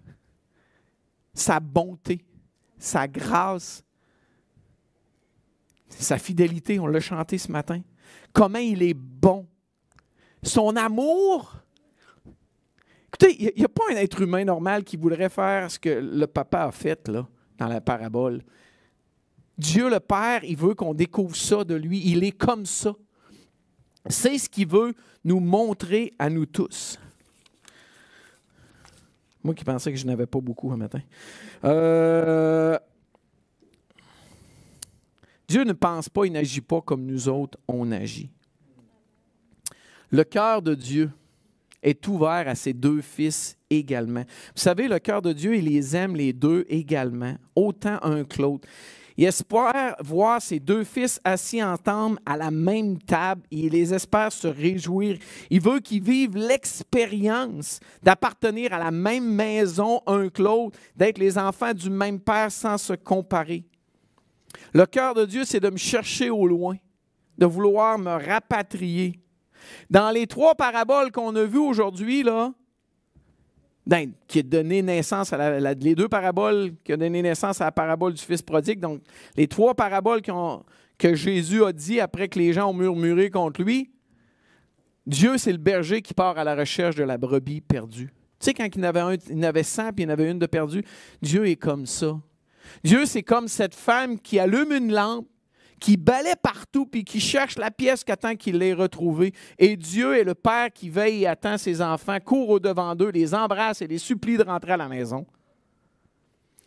sa 1.33 1.61
bonté, 1.61 2.25
sa 2.77 3.07
grâce, 3.07 3.85
sa 5.87 6.17
fidélité. 6.17 6.77
On 6.77 6.87
l'a 6.87 6.99
chanté 6.99 7.37
ce 7.37 7.49
matin. 7.49 7.81
Comment 8.33 8.59
il 8.59 8.83
est 8.83 8.93
bon. 8.93 9.47
Son 10.43 10.75
amour. 10.75 11.55
Écoutez, 13.07 13.43
il 13.43 13.53
n'y 13.57 13.65
a 13.65 13.69
pas 13.69 13.83
un 13.91 13.95
être 13.95 14.21
humain 14.21 14.43
normal 14.43 14.83
qui 14.83 14.97
voudrait 14.97 15.29
faire 15.29 15.71
ce 15.71 15.79
que 15.79 15.89
le 15.89 16.27
papa 16.27 16.63
a 16.63 16.71
fait, 16.71 17.07
là 17.07 17.25
dans 17.57 17.67
la 17.67 17.81
parabole. 17.81 18.43
Dieu 19.57 19.89
le 19.89 19.99
Père, 19.99 20.43
il 20.43 20.55
veut 20.55 20.75
qu'on 20.75 20.93
découvre 20.93 21.35
ça 21.35 21.63
de 21.63 21.75
lui. 21.75 22.01
Il 22.05 22.23
est 22.23 22.31
comme 22.31 22.65
ça. 22.65 22.93
C'est 24.07 24.37
ce 24.37 24.47
qu'il 24.47 24.67
veut 24.67 24.93
nous 25.23 25.39
montrer 25.39 26.13
à 26.19 26.29
nous 26.29 26.45
tous. 26.45 26.99
Moi 29.43 29.53
qui 29.53 29.63
pensais 29.63 29.91
que 29.91 29.97
je 29.97 30.05
n'avais 30.05 30.25
pas 30.25 30.39
beaucoup 30.39 30.71
un 30.71 30.77
matin. 30.77 31.01
Euh, 31.63 32.77
Dieu 35.47 35.63
ne 35.63 35.73
pense 35.73 36.09
pas, 36.09 36.25
il 36.25 36.33
n'agit 36.33 36.61
pas 36.61 36.81
comme 36.81 37.05
nous 37.05 37.29
autres, 37.29 37.57
on 37.67 37.91
agit. 37.91 38.29
Le 40.11 40.23
cœur 40.23 40.61
de 40.61 40.75
Dieu 40.75 41.11
est 41.83 42.07
ouvert 42.07 42.47
à 42.47 42.55
ses 42.55 42.73
deux 42.73 43.01
fils 43.01 43.57
également. 43.69 44.23
Vous 44.55 44.61
savez, 44.61 44.87
le 44.87 44.99
cœur 44.99 45.21
de 45.21 45.33
Dieu, 45.33 45.55
il 45.55 45.65
les 45.65 45.95
aime 45.95 46.15
les 46.15 46.33
deux 46.33 46.65
également, 46.69 47.35
autant 47.55 47.99
un 48.01 48.23
que 48.23 48.41
l'autre. 48.41 48.67
Il 49.17 49.25
espère 49.25 49.95
voir 49.99 50.39
ses 50.39 50.59
deux 50.59 50.83
fils 50.83 51.19
assis 51.23 51.63
ensemble 51.63 52.19
à 52.23 52.37
la 52.37 52.51
même 52.51 52.99
table 52.99 53.41
il 53.49 53.69
les 53.71 53.91
espère 53.91 54.31
se 54.31 54.47
réjouir. 54.47 55.17
Il 55.49 55.59
veut 55.59 55.79
qu'ils 55.79 56.03
vivent 56.03 56.37
l'expérience 56.37 57.79
d'appartenir 58.03 58.73
à 58.73 58.77
la 58.77 58.91
même 58.91 59.27
maison 59.27 60.01
un 60.05 60.29
que 60.29 60.43
l'autre, 60.43 60.77
d'être 60.95 61.17
les 61.17 61.35
enfants 61.35 61.73
du 61.73 61.89
même 61.89 62.19
père 62.19 62.51
sans 62.51 62.77
se 62.77 62.93
comparer. 62.93 63.65
Le 64.73 64.85
cœur 64.85 65.15
de 65.15 65.25
Dieu, 65.25 65.45
c'est 65.45 65.59
de 65.59 65.71
me 65.71 65.77
chercher 65.77 66.29
au 66.29 66.45
loin, 66.45 66.75
de 67.39 67.47
vouloir 67.47 67.97
me 67.97 68.11
rapatrier. 68.11 69.19
Dans 69.89 70.11
les 70.11 70.27
trois 70.27 70.55
paraboles 70.55 71.11
qu'on 71.11 71.35
a 71.35 71.43
vues 71.43 71.57
aujourd'hui, 71.57 72.23
là, 72.23 72.53
ben, 73.85 74.11
qui 74.27 74.39
a 74.39 74.43
donné 74.43 74.81
naissance 74.81 75.31
à 75.31 75.75
deux 75.75 76.09
paraboles 76.09 76.73
qui 76.83 76.93
ont 76.93 76.97
donné 76.97 77.21
naissance 77.21 77.61
à 77.61 77.65
la 77.65 77.71
parabole 77.71 78.13
du 78.13 78.21
Fils 78.21 78.41
prodigue, 78.41 78.79
donc 78.79 79.01
les 79.37 79.47
trois 79.47 79.75
paraboles 79.75 80.21
que 80.21 81.15
Jésus 81.15 81.63
a 81.63 81.71
dit 81.71 82.01
après 82.01 82.27
que 82.27 82.37
les 82.37 82.51
gens 82.51 82.69
ont 82.69 82.73
murmuré 82.73 83.29
contre 83.29 83.61
lui, 83.61 83.91
Dieu, 85.05 85.37
c'est 85.37 85.53
le 85.53 85.57
berger 85.57 86.01
qui 86.01 86.13
part 86.13 86.37
à 86.37 86.43
la 86.43 86.53
recherche 86.53 86.95
de 86.95 87.03
la 87.03 87.17
brebis 87.17 87.61
perdue. 87.61 88.07
Tu 88.39 88.45
sais, 88.45 88.53
quand 88.53 88.65
il 88.65 88.77
y 88.77 88.81
en 88.81 88.83
avait, 88.83 88.99
un, 88.99 89.13
il 89.29 89.45
avait 89.45 89.63
100 89.63 89.93
puis 89.93 90.03
il 90.03 90.03
y 90.03 90.05
en 90.07 90.09
avait 90.09 90.29
une 90.29 90.37
de 90.37 90.45
perdue, 90.45 90.83
Dieu 91.21 91.47
est 91.47 91.55
comme 91.55 91.85
ça. 91.85 92.19
Dieu, 92.83 93.05
c'est 93.05 93.23
comme 93.23 93.47
cette 93.47 93.73
femme 93.73 94.19
qui 94.19 94.37
allume 94.37 94.73
une 94.73 94.91
lampe, 94.91 95.27
qui 95.79 95.97
balaie 95.97 96.35
partout, 96.41 96.85
puis 96.85 97.03
qui 97.03 97.19
cherche 97.19 97.57
la 97.57 97.71
pièce 97.71 98.03
qu'attend 98.03 98.35
qu'il 98.35 98.57
l'ait 98.57 98.73
retrouvée. 98.73 99.33
Et 99.59 99.75
Dieu 99.75 100.17
est 100.17 100.23
le 100.23 100.35
Père 100.35 100.71
qui 100.73 100.89
veille 100.89 101.23
et 101.23 101.27
attend 101.27 101.57
ses 101.57 101.81
enfants, 101.81 102.17
court 102.19 102.49
au-devant 102.49 102.95
d'eux, 102.95 103.09
les 103.09 103.33
embrasse 103.33 103.81
et 103.81 103.87
les 103.87 103.97
supplie 103.97 104.37
de 104.37 104.43
rentrer 104.43 104.73
à 104.73 104.77
la 104.77 104.87
maison. 104.87 105.25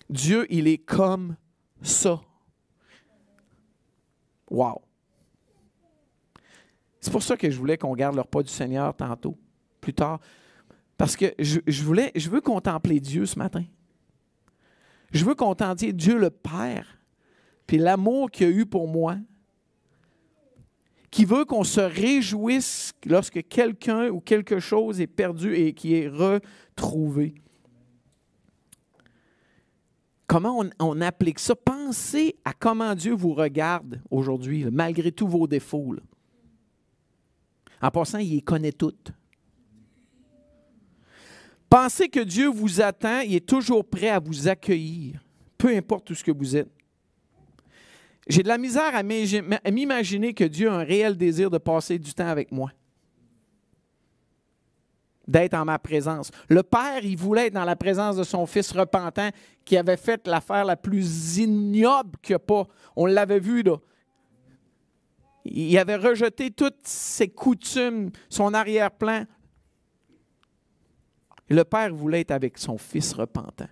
Dieu, 0.08 0.46
il 0.50 0.66
est 0.68 0.78
comme 0.78 1.36
ça. 1.82 2.20
Wow! 4.50 4.82
C'est 7.00 7.12
pour 7.12 7.22
ça 7.22 7.36
que 7.36 7.50
je 7.50 7.58
voulais 7.58 7.78
qu'on 7.78 7.94
garde 7.94 8.14
le 8.14 8.20
repas 8.20 8.42
du 8.42 8.50
Seigneur 8.50 8.94
tantôt, 8.94 9.38
plus 9.80 9.94
tard. 9.94 10.20
Parce 10.98 11.16
que 11.16 11.32
je, 11.38 11.82
voulais, 11.82 12.12
je 12.14 12.28
veux 12.28 12.42
contempler 12.42 13.00
Dieu 13.00 13.24
ce 13.24 13.38
matin. 13.38 13.64
Je 15.12 15.24
veux 15.24 15.34
contenter 15.34 15.94
Dieu 15.94 16.18
le 16.18 16.28
Père, 16.28 16.99
puis 17.70 17.78
l'amour 17.78 18.32
qu'il 18.32 18.48
a 18.48 18.50
eu 18.50 18.66
pour 18.66 18.88
moi, 18.88 19.16
qui 21.08 21.24
veut 21.24 21.44
qu'on 21.44 21.62
se 21.62 21.78
réjouisse 21.78 22.92
lorsque 23.06 23.46
quelqu'un 23.46 24.08
ou 24.08 24.18
quelque 24.18 24.58
chose 24.58 25.00
est 25.00 25.06
perdu 25.06 25.54
et 25.54 25.72
qui 25.72 25.94
est 25.94 26.08
retrouvé. 26.08 27.32
Comment 30.26 30.64
on, 30.80 31.00
applique 31.00 31.38
ça? 31.38 31.54
Pensez 31.54 32.34
à 32.44 32.54
comment 32.54 32.92
Dieu 32.96 33.12
vous 33.12 33.34
regarde 33.34 34.02
aujourd'hui, 34.10 34.64
malgré 34.72 35.12
tous 35.12 35.28
vos 35.28 35.46
défauts. 35.46 35.94
En 37.80 37.90
passant, 37.92 38.18
il 38.18 38.34
les 38.34 38.42
connaît 38.42 38.72
toutes. 38.72 39.12
Pensez 41.68 42.08
que 42.08 42.18
Dieu 42.18 42.48
vous 42.48 42.80
attend, 42.80 43.20
il 43.20 43.36
est 43.36 43.48
toujours 43.48 43.84
prêt 43.84 44.08
à 44.08 44.18
vous 44.18 44.48
accueillir, 44.48 45.24
peu 45.56 45.68
importe 45.68 46.06
tout 46.06 46.16
ce 46.16 46.24
que 46.24 46.32
vous 46.32 46.56
êtes. 46.56 46.79
J'ai 48.30 48.44
de 48.44 48.48
la 48.48 48.58
misère 48.58 48.94
à 48.94 49.02
m'imaginer 49.72 50.34
que 50.34 50.44
Dieu 50.44 50.70
a 50.70 50.74
un 50.74 50.84
réel 50.84 51.16
désir 51.16 51.50
de 51.50 51.58
passer 51.58 51.98
du 51.98 52.14
temps 52.14 52.28
avec 52.28 52.52
moi, 52.52 52.70
d'être 55.26 55.54
en 55.54 55.64
ma 55.64 55.80
présence. 55.80 56.30
Le 56.48 56.62
Père, 56.62 57.04
il 57.04 57.16
voulait 57.16 57.48
être 57.48 57.54
dans 57.54 57.64
la 57.64 57.74
présence 57.74 58.14
de 58.14 58.22
son 58.22 58.46
Fils 58.46 58.70
repentant 58.70 59.30
qui 59.64 59.76
avait 59.76 59.96
fait 59.96 60.28
l'affaire 60.28 60.64
la 60.64 60.76
plus 60.76 61.38
ignoble 61.38 62.12
qu'il 62.22 62.34
n'y 62.34 62.36
a 62.36 62.38
pas. 62.38 62.68
On 62.94 63.06
l'avait 63.06 63.40
vu, 63.40 63.62
là. 63.62 63.78
Il 65.44 65.76
avait 65.76 65.96
rejeté 65.96 66.52
toutes 66.52 66.86
ses 66.86 67.28
coutumes, 67.28 68.10
son 68.28 68.54
arrière-plan, 68.54 69.24
le 71.48 71.64
Père 71.64 71.92
voulait 71.92 72.20
être 72.20 72.30
avec 72.30 72.58
son 72.58 72.78
Fils 72.78 73.12
repentant. 73.12 73.68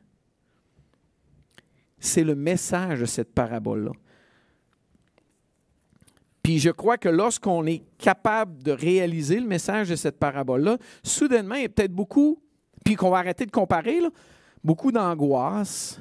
C'est 2.00 2.24
le 2.24 2.34
message 2.34 3.00
de 3.00 3.06
cette 3.06 3.32
parabole-là. 3.32 3.92
Puis 6.48 6.60
je 6.60 6.70
crois 6.70 6.96
que 6.96 7.10
lorsqu'on 7.10 7.66
est 7.66 7.82
capable 7.98 8.62
de 8.62 8.72
réaliser 8.72 9.38
le 9.38 9.46
message 9.46 9.90
de 9.90 9.96
cette 9.96 10.18
parabole-là, 10.18 10.78
soudainement, 11.02 11.56
il 11.56 11.60
y 11.60 11.64
a 11.66 11.68
peut-être 11.68 11.92
beaucoup, 11.92 12.40
puis 12.86 12.94
qu'on 12.94 13.10
va 13.10 13.18
arrêter 13.18 13.44
de 13.44 13.50
comparer, 13.50 14.00
beaucoup 14.64 14.90
d'angoisse, 14.90 16.00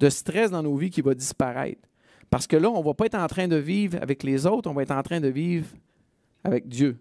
de 0.00 0.10
stress 0.10 0.50
dans 0.50 0.62
nos 0.62 0.76
vies 0.76 0.90
qui 0.90 1.00
va 1.00 1.14
disparaître. 1.14 1.80
Parce 2.28 2.46
que 2.46 2.58
là, 2.58 2.68
on 2.68 2.80
ne 2.80 2.84
va 2.84 2.92
pas 2.92 3.06
être 3.06 3.14
en 3.14 3.26
train 3.26 3.48
de 3.48 3.56
vivre 3.56 3.96
avec 4.02 4.22
les 4.22 4.44
autres, 4.44 4.68
on 4.68 4.74
va 4.74 4.82
être 4.82 4.90
en 4.90 5.02
train 5.02 5.18
de 5.18 5.28
vivre 5.28 5.68
avec 6.44 6.68
Dieu, 6.68 6.98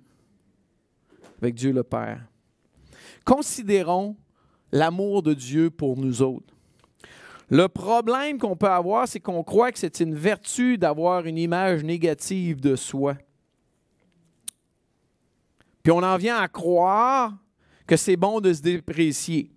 avec 1.42 1.54
Dieu 1.54 1.74
le 1.74 1.84
Père. 1.84 2.24
Considérons 3.26 4.16
l'amour 4.72 5.22
de 5.22 5.34
Dieu 5.34 5.70
pour 5.70 5.98
nous 5.98 6.22
autres. 6.22 6.57
Le 7.50 7.68
problème 7.68 8.38
qu'on 8.38 8.58
peut 8.58 8.68
avoir, 8.68 9.08
c'est 9.08 9.22
qu'on 9.22 9.44
croit 9.44 9.72
que 9.72 9.80
c'est 9.80 10.02
une 10.02 10.16
vertu 10.16 10.78
d'avoir 10.78 11.26
une 11.26 11.38
image 11.38 11.84
négative 11.84 12.60
de 12.60 12.76
soi. 12.76 13.16
Puis 15.82 15.92
on 15.92 16.04
en 16.04 16.18
vient 16.18 16.38
à 16.38 16.50
croire 16.50 17.34
que 17.86 17.96
c'est 17.96 18.18
bon 18.18 18.42
de 18.42 18.52
se 18.52 18.62
déprécier. 18.62 19.50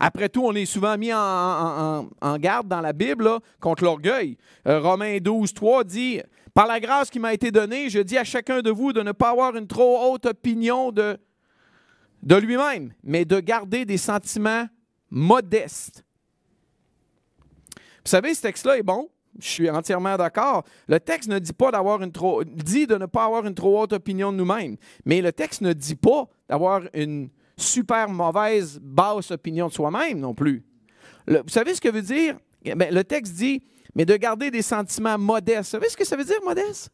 Après 0.00 0.28
tout, 0.30 0.44
on 0.44 0.54
est 0.54 0.64
souvent 0.64 0.96
mis 0.96 1.12
en, 1.12 2.08
garde 2.38 2.68
dans 2.68 2.80
la 2.80 2.92
Bible 2.94 3.28
contre 3.60 3.84
l'orgueil. 3.84 4.38
Euh, 4.66 4.80
Romains 4.80 5.18
12, 5.18 5.52
3 5.52 5.84
dit 5.84 6.22
Par 6.54 6.66
la 6.66 6.80
grâce 6.80 7.10
qui 7.10 7.18
m'a 7.18 7.34
été 7.34 7.50
donnée, 7.50 7.90
je 7.90 7.98
dis 7.98 8.16
à 8.16 8.24
chacun 8.24 8.62
de 8.62 8.70
vous 8.70 8.94
de 8.94 9.02
ne 9.02 9.12
pas 9.12 9.30
avoir 9.30 9.54
une 9.56 9.66
trop 9.66 10.12
haute 10.12 10.26
opinion 10.26 10.92
de 10.92 11.18
de 12.22 12.34
lui-même, 12.34 12.92
mais 13.04 13.24
de 13.24 13.38
garder 13.38 13.84
des 13.84 13.96
sentiments 13.96 14.66
modestes. 15.10 16.04
Vous 18.08 18.12
savez, 18.12 18.32
ce 18.32 18.40
texte-là 18.40 18.78
est 18.78 18.82
bon. 18.82 19.10
Je 19.38 19.46
suis 19.46 19.68
entièrement 19.68 20.16
d'accord. 20.16 20.64
Le 20.86 20.98
texte 20.98 21.28
ne 21.28 21.38
dit 21.38 21.52
pas 21.52 21.70
d'avoir 21.70 22.02
une 22.02 22.10
trop, 22.10 22.42
dit 22.42 22.86
de 22.86 22.96
ne 22.96 23.04
pas 23.04 23.26
avoir 23.26 23.44
une 23.44 23.54
trop 23.54 23.82
haute 23.82 23.92
opinion 23.92 24.32
de 24.32 24.38
nous-mêmes, 24.38 24.78
mais 25.04 25.20
le 25.20 25.30
texte 25.30 25.60
ne 25.60 25.74
dit 25.74 25.94
pas 25.94 26.24
d'avoir 26.48 26.80
une 26.94 27.28
super 27.58 28.08
mauvaise 28.08 28.80
basse 28.82 29.30
opinion 29.30 29.68
de 29.68 29.74
soi-même 29.74 30.20
non 30.20 30.32
plus. 30.32 30.64
vous 31.26 31.42
savez 31.48 31.74
ce 31.74 31.82
que 31.82 31.90
veut 31.90 32.00
dire? 32.00 32.38
Eh 32.64 32.74
le 32.74 33.04
texte 33.04 33.34
dit, 33.34 33.62
mais 33.94 34.06
de 34.06 34.16
garder 34.16 34.50
des 34.50 34.62
sentiments 34.62 35.18
modestes. 35.18 35.74
Vous 35.74 35.78
savez 35.78 35.90
ce 35.90 35.96
que 35.98 36.06
ça 36.06 36.16
veut 36.16 36.24
dire, 36.24 36.40
modeste? 36.42 36.88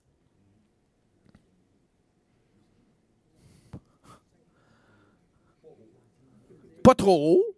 Pas 6.83 6.97
trop 6.97 7.37
haut. 7.37 7.57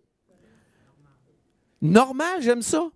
Normal, 1.81 2.43
j'aime 2.43 2.61
ça. 2.61 2.91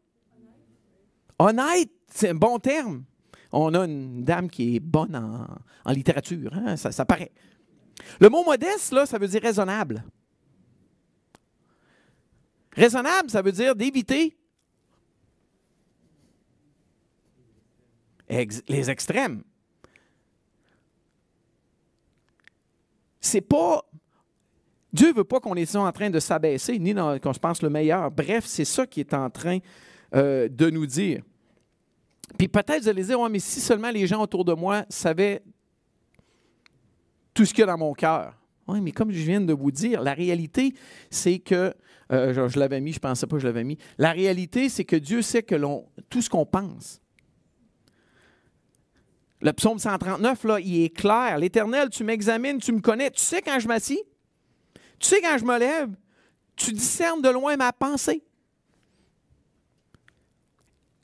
Honnête, 1.41 1.91
c'est 2.13 2.29
un 2.29 2.35
bon 2.35 2.59
terme. 2.59 3.05
On 3.51 3.73
a 3.73 3.87
une 3.87 4.23
dame 4.23 4.51
qui 4.51 4.77
est 4.77 4.81
bonne 4.81 5.17
en, 5.17 5.91
littérature, 5.91 6.53
hein, 6.53 6.77
ça, 6.77 7.05
paraît. 7.07 7.33
Le 8.21 8.29
mot 8.29 8.45
modeste, 8.45 8.93
là, 8.93 9.07
ça 9.07 9.17
veut 9.17 9.27
dire 9.27 9.41
raisonnable. 9.41 10.05
Raisonnable, 12.77 13.31
ça 13.31 13.41
veut 13.41 13.53
dire 13.53 13.75
d'éviter 13.75 14.37
les 18.29 18.91
extrêmes. 18.91 19.43
C'est 23.19 23.41
pas 23.41 23.83
Dieu 24.93 25.09
ne 25.09 25.15
veut 25.15 25.25
pas 25.25 25.41
qu'on 25.41 25.57
soit 25.65 25.81
en 25.81 25.93
train 25.93 26.11
de 26.11 26.21
s'abaisser, 26.21 26.79
ni 26.79 26.95
qu'on 26.95 27.33
se 27.33 27.41
pense 27.41 27.63
le 27.63 27.71
meilleur. 27.71 28.11
Bref, 28.11 28.45
c'est 28.45 28.67
ça 28.67 28.87
qui 28.87 29.01
est 29.01 29.15
en 29.15 29.31
train 29.31 29.59
euh, 30.15 30.49
de 30.49 30.69
nous 30.69 30.85
dire. 30.85 31.23
Puis 32.39 32.49
peut-être 32.49 32.83
vous 32.83 32.89
allez 32.89 33.05
dire, 33.05 33.21
ouais, 33.21 33.29
mais 33.29 33.39
si 33.39 33.61
seulement 33.61 33.91
les 33.91 34.07
gens 34.07 34.23
autour 34.23 34.45
de 34.45 34.53
moi 34.53 34.85
savaient 34.89 35.43
tout 37.35 37.45
ce 37.45 37.53
qu'il 37.53 37.61
y 37.61 37.63
a 37.65 37.67
dans 37.67 37.79
mon 37.79 37.93
cœur. 37.93 38.35
Oui, 38.69 38.81
mais 38.81 38.93
comme 38.93 39.11
je 39.11 39.23
viens 39.23 39.41
de 39.41 39.53
vous 39.53 39.71
dire, 39.71 40.03
la 40.03 40.15
réalité, 40.15 40.75
c'est 41.11 41.39
que, 41.39 41.75
euh, 42.13 42.49
je, 42.49 42.59
l'avais 42.59 42.81
mis, 42.81 42.93
je 42.93 42.99
ne 42.99 43.01
pensais 43.01 43.27
pas 43.27 43.37
que 43.37 43.43
je 43.43 43.47
l'avais 43.47 43.65
mis, 43.65 43.79
la 43.99 44.13
réalité, 44.13 44.69
c'est 44.69 44.85
que 44.85 44.97
Dieu 44.97 45.23
sait 45.23 45.43
que 45.43 45.57
tout 46.09 46.23
ce 46.23 46.31
qu'on 46.31 46.47
pense. 46.47 47.01
Le 49.41 49.53
psaume 49.53 49.79
139, 49.79 50.45
là, 50.45 50.61
il 50.61 50.85
est 50.85 50.95
clair. 50.95 51.39
L'Éternel, 51.39 51.89
tu 51.89 52.05
m'examines, 52.05 52.59
tu 52.59 52.73
me 52.73 52.81
connais, 52.81 53.11
tu 53.11 53.21
sais 53.23 53.41
quand 53.41 53.59
je 53.59 53.67
m'assis, 53.67 54.03
tu 54.99 55.09
sais 55.09 55.21
quand 55.21 55.39
je 55.39 55.45
me 55.45 55.59
lève, 55.59 55.89
tu 56.57 56.73
discernes 56.73 57.23
de 57.23 57.31
loin 57.31 57.57
ma 57.57 57.73
pensée. 57.73 58.23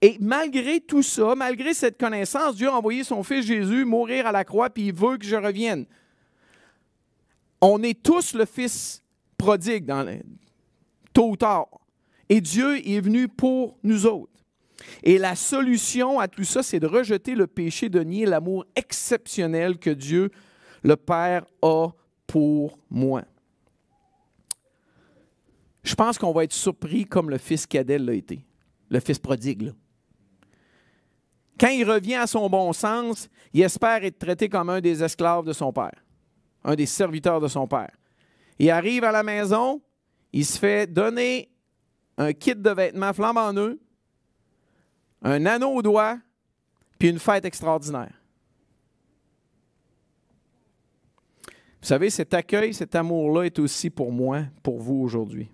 Et 0.03 0.19
malgré 0.21 0.81
tout 0.81 1.03
ça, 1.03 1.35
malgré 1.35 1.73
cette 1.73 1.99
connaissance, 1.99 2.57
Dieu 2.57 2.69
a 2.69 2.77
envoyé 2.77 3.03
son 3.03 3.23
Fils 3.23 3.47
Jésus 3.47 3.85
mourir 3.85 4.27
à 4.27 4.33
la 4.33 4.45
croix, 4.45 4.69
puis 4.69 4.89
il 4.89 4.93
veut 4.93 5.17
que 5.17 5.25
je 5.25 5.37
revienne. 5.37 5.87
On 7.61 7.83
est 7.83 8.03
tous 8.03 8.35
le 8.35 8.45
Fils 8.45 9.03
prodigue, 9.39 9.87
dans 9.87 10.07
tôt 11.13 11.31
ou 11.31 11.37
tard. 11.37 11.69
Et 12.29 12.41
Dieu 12.41 12.87
est 12.87 13.01
venu 13.01 13.29
pour 13.29 13.79
nous 13.83 14.07
autres. 14.07 14.33
Et 15.03 15.17
la 15.17 15.35
solution 15.35 16.21
à 16.21 16.29
tout 16.29 16.45
ça, 16.45 16.63
c'est 16.63 16.81
de 16.81 16.87
rejeter 16.87 17.35
le 17.35 17.47
péché, 17.47 17.89
de 17.89 18.01
nier 18.01 18.27
l'amour 18.27 18.67
exceptionnel 18.75 19.79
que 19.79 19.91
Dieu, 19.91 20.31
le 20.83 20.97
Père, 20.97 21.47
a 21.63 21.89
pour 22.27 22.79
moi. 22.91 23.23
Je 25.83 25.95
pense 25.95 26.19
qu'on 26.19 26.33
va 26.33 26.45
être 26.45 26.53
surpris 26.53 27.05
comme 27.05 27.31
le 27.31 27.39
fils 27.39 27.67
cadet 27.67 27.99
l'a 27.99 28.13
été, 28.13 28.45
le 28.91 29.01
fils 29.01 29.19
prodigue. 29.19 29.73
Quand 31.59 31.69
il 31.69 31.91
revient 31.91 32.17
à 32.17 32.27
son 32.27 32.49
bon 32.51 32.73
sens, 32.73 33.29
il 33.53 33.63
espère 33.63 34.05
être 34.05 34.19
traité 34.19 34.49
comme 34.49 34.69
un 34.69 34.81
des 34.81 35.03
esclaves 35.03 35.45
de 35.45 35.53
son 35.53 35.73
père, 35.73 36.05
un 36.65 36.75
des 36.75 36.87
serviteurs 36.87 37.41
de 37.41 37.49
son 37.49 37.67
père. 37.67 37.93
Il 38.59 38.71
arrive 38.71 39.05
à 39.05 39.13
la 39.13 39.23
maison, 39.23 39.81
il 40.33 40.45
se 40.45 40.59
fait 40.59 40.87
donner 40.87 41.51
un 42.19 42.33
kit 42.33 42.55
de 42.55 42.71
vêtements 42.71 43.13
flambant 43.13 43.53
neufs, 43.53 43.77
un 45.23 45.47
anneau 45.47 45.71
au 45.71 45.83
doigt, 45.83 46.19
puis 46.99 47.09
une 47.09 47.19
fête 47.19 47.45
extraordinaire. 47.45 48.13
Vous 51.81 51.89
savez, 51.89 52.11
cet 52.11 52.35
accueil, 52.35 52.75
cet 52.75 52.95
amour-là 52.95 53.45
est 53.45 53.59
aussi 53.59 53.91
pour 53.91 54.11
moi, 54.11 54.43
pour 54.63 54.81
vous 54.81 54.97
aujourd'hui. 54.97 55.49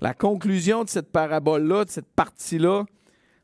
La 0.00 0.14
conclusion 0.14 0.84
de 0.84 0.88
cette 0.88 1.12
parabole-là, 1.12 1.84
de 1.84 1.90
cette 1.90 2.08
partie-là, 2.08 2.84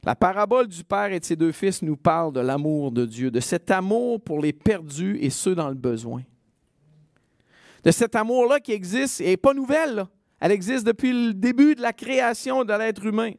la 0.05 0.16
parabole 0.16 0.66
du 0.66 0.82
Père 0.82 1.12
et 1.12 1.20
de 1.20 1.24
ses 1.24 1.36
deux 1.36 1.53
fils 1.53 1.82
nous 1.82 1.96
parle 1.96 2.32
de 2.32 2.40
l'amour 2.40 2.90
de 2.90 3.07
Dieu, 3.07 3.30
de 3.30 3.40
cet 3.40 3.70
amour 3.70 4.20
pour 4.20 4.40
les 4.40 4.53
perdus 4.53 5.18
et 5.20 5.30
ceux 5.30 5.55
dans 5.55 5.68
le 5.68 5.76
besoin. 5.76 6.22
De 7.84 7.90
cet 7.90 8.16
amour-là 8.16 8.61
qui 8.61 8.72
existe, 8.72 9.20
et 9.20 9.26
n'est 9.26 9.36
pas 9.36 9.55
nouvelle, 9.55 10.05
elle 10.40 10.53
existe 10.53 10.84
depuis 10.86 11.12
le 11.12 11.34
début 11.34 11.74
de 11.74 11.82
la 11.82 11.92
création 11.92 12.64
de 12.64 12.72
l'être 12.72 13.05
humain. 13.07 13.32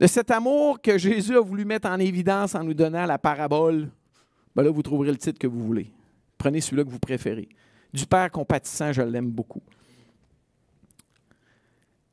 De 0.00 0.06
cet 0.06 0.30
amour 0.30 0.80
que 0.80 0.98
Jésus 0.98 1.36
a 1.36 1.40
voulu 1.40 1.64
mettre 1.64 1.88
en 1.88 1.98
évidence 1.98 2.54
en 2.54 2.62
nous 2.62 2.74
donnant 2.74 3.06
la 3.06 3.18
parabole, 3.18 3.90
ben 4.54 4.62
là, 4.62 4.70
vous 4.70 4.82
trouverez 4.82 5.10
le 5.10 5.16
titre 5.16 5.38
que 5.38 5.46
vous 5.46 5.64
voulez. 5.64 5.90
Prenez 6.36 6.60
celui-là 6.60 6.84
que 6.84 6.90
vous 6.90 6.98
préférez. 6.98 7.48
Du 7.92 8.06
Père 8.06 8.30
compatissant, 8.30 8.92
je 8.92 9.02
l'aime 9.02 9.30
beaucoup 9.30 9.62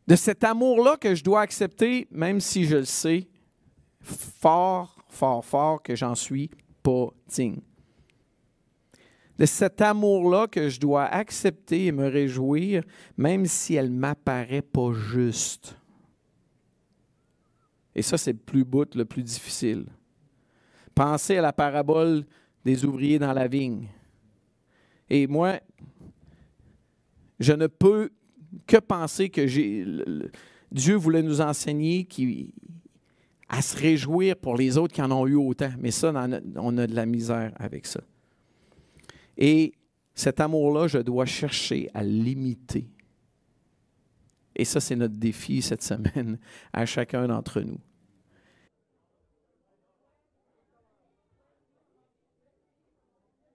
de 0.08 0.16
cet 0.16 0.44
amour-là 0.44 0.98
que 0.98 1.16
je 1.16 1.24
dois 1.24 1.42
accepter, 1.42 2.08
même 2.12 2.40
si 2.40 2.66
je 2.66 2.78
le 2.78 2.86
sais 2.86 3.28
fort, 4.02 5.04
fort, 5.10 5.44
fort 5.44 5.82
que 5.82 5.96
j'en 5.96 6.16
suis 6.16 6.50
pas 6.84 7.08
digne. 7.28 7.62
De 9.38 9.46
cet 9.46 9.82
amour-là 9.82 10.48
que 10.48 10.70
je 10.70 10.80
dois 10.80 11.06
accepter 11.06 11.88
et 11.88 11.92
me 11.92 12.08
réjouir, 12.08 12.84
même 13.18 13.46
si 13.46 13.76
elle 13.76 13.90
m'apparaît 13.90 14.62
pas 14.62 14.94
juste. 14.94 15.76
Et 17.94 18.02
ça, 18.02 18.18
c'est 18.18 18.34
le 18.34 18.38
plus 18.38 18.64
bout, 18.64 18.94
le 18.96 19.06
plus 19.06 19.24
difficile. 19.24 19.86
Pensez 20.94 21.38
à 21.38 21.42
la 21.42 21.52
parabole 21.52 22.26
des 22.64 22.86
ouvriers 22.86 23.20
dans 23.20 23.34
la 23.34 23.48
vigne. 23.48 23.88
Et 25.10 25.28
moi, 25.28 25.60
je 27.40 27.54
ne 27.54 27.68
peux 27.68 28.12
que 28.68 28.78
penser 28.78 29.30
que 29.30 30.30
Dieu 30.72 30.96
voulait 30.96 31.22
nous 31.22 31.42
enseigner 31.42 32.08
à 33.48 33.62
se 33.62 33.78
réjouir 33.78 34.36
pour 34.36 34.58
les 34.58 34.78
autres 34.78 34.94
qui 34.94 35.02
en 35.02 35.12
ont 35.12 35.28
eu 35.28 35.36
autant. 35.36 35.72
Mais 35.80 35.92
ça, 35.92 36.12
on 36.56 36.78
a 36.78 36.88
de 36.88 36.96
la 36.96 37.06
misère 37.06 37.54
avec 37.58 37.86
ça. 37.86 38.02
Et 39.38 39.74
cet 40.14 40.40
amour-là, 40.40 40.88
je 40.88 40.98
dois 40.98 41.26
chercher 41.26 41.90
à 41.94 42.04
l'imiter. 42.04 42.88
Et 44.56 44.64
ça, 44.66 44.80
c'est 44.80 44.96
notre 44.96 45.16
défi 45.16 45.62
cette 45.62 45.84
semaine 45.84 46.40
à 46.74 46.86
chacun 46.86 47.28
d'entre 47.28 47.62
nous. 47.62 47.80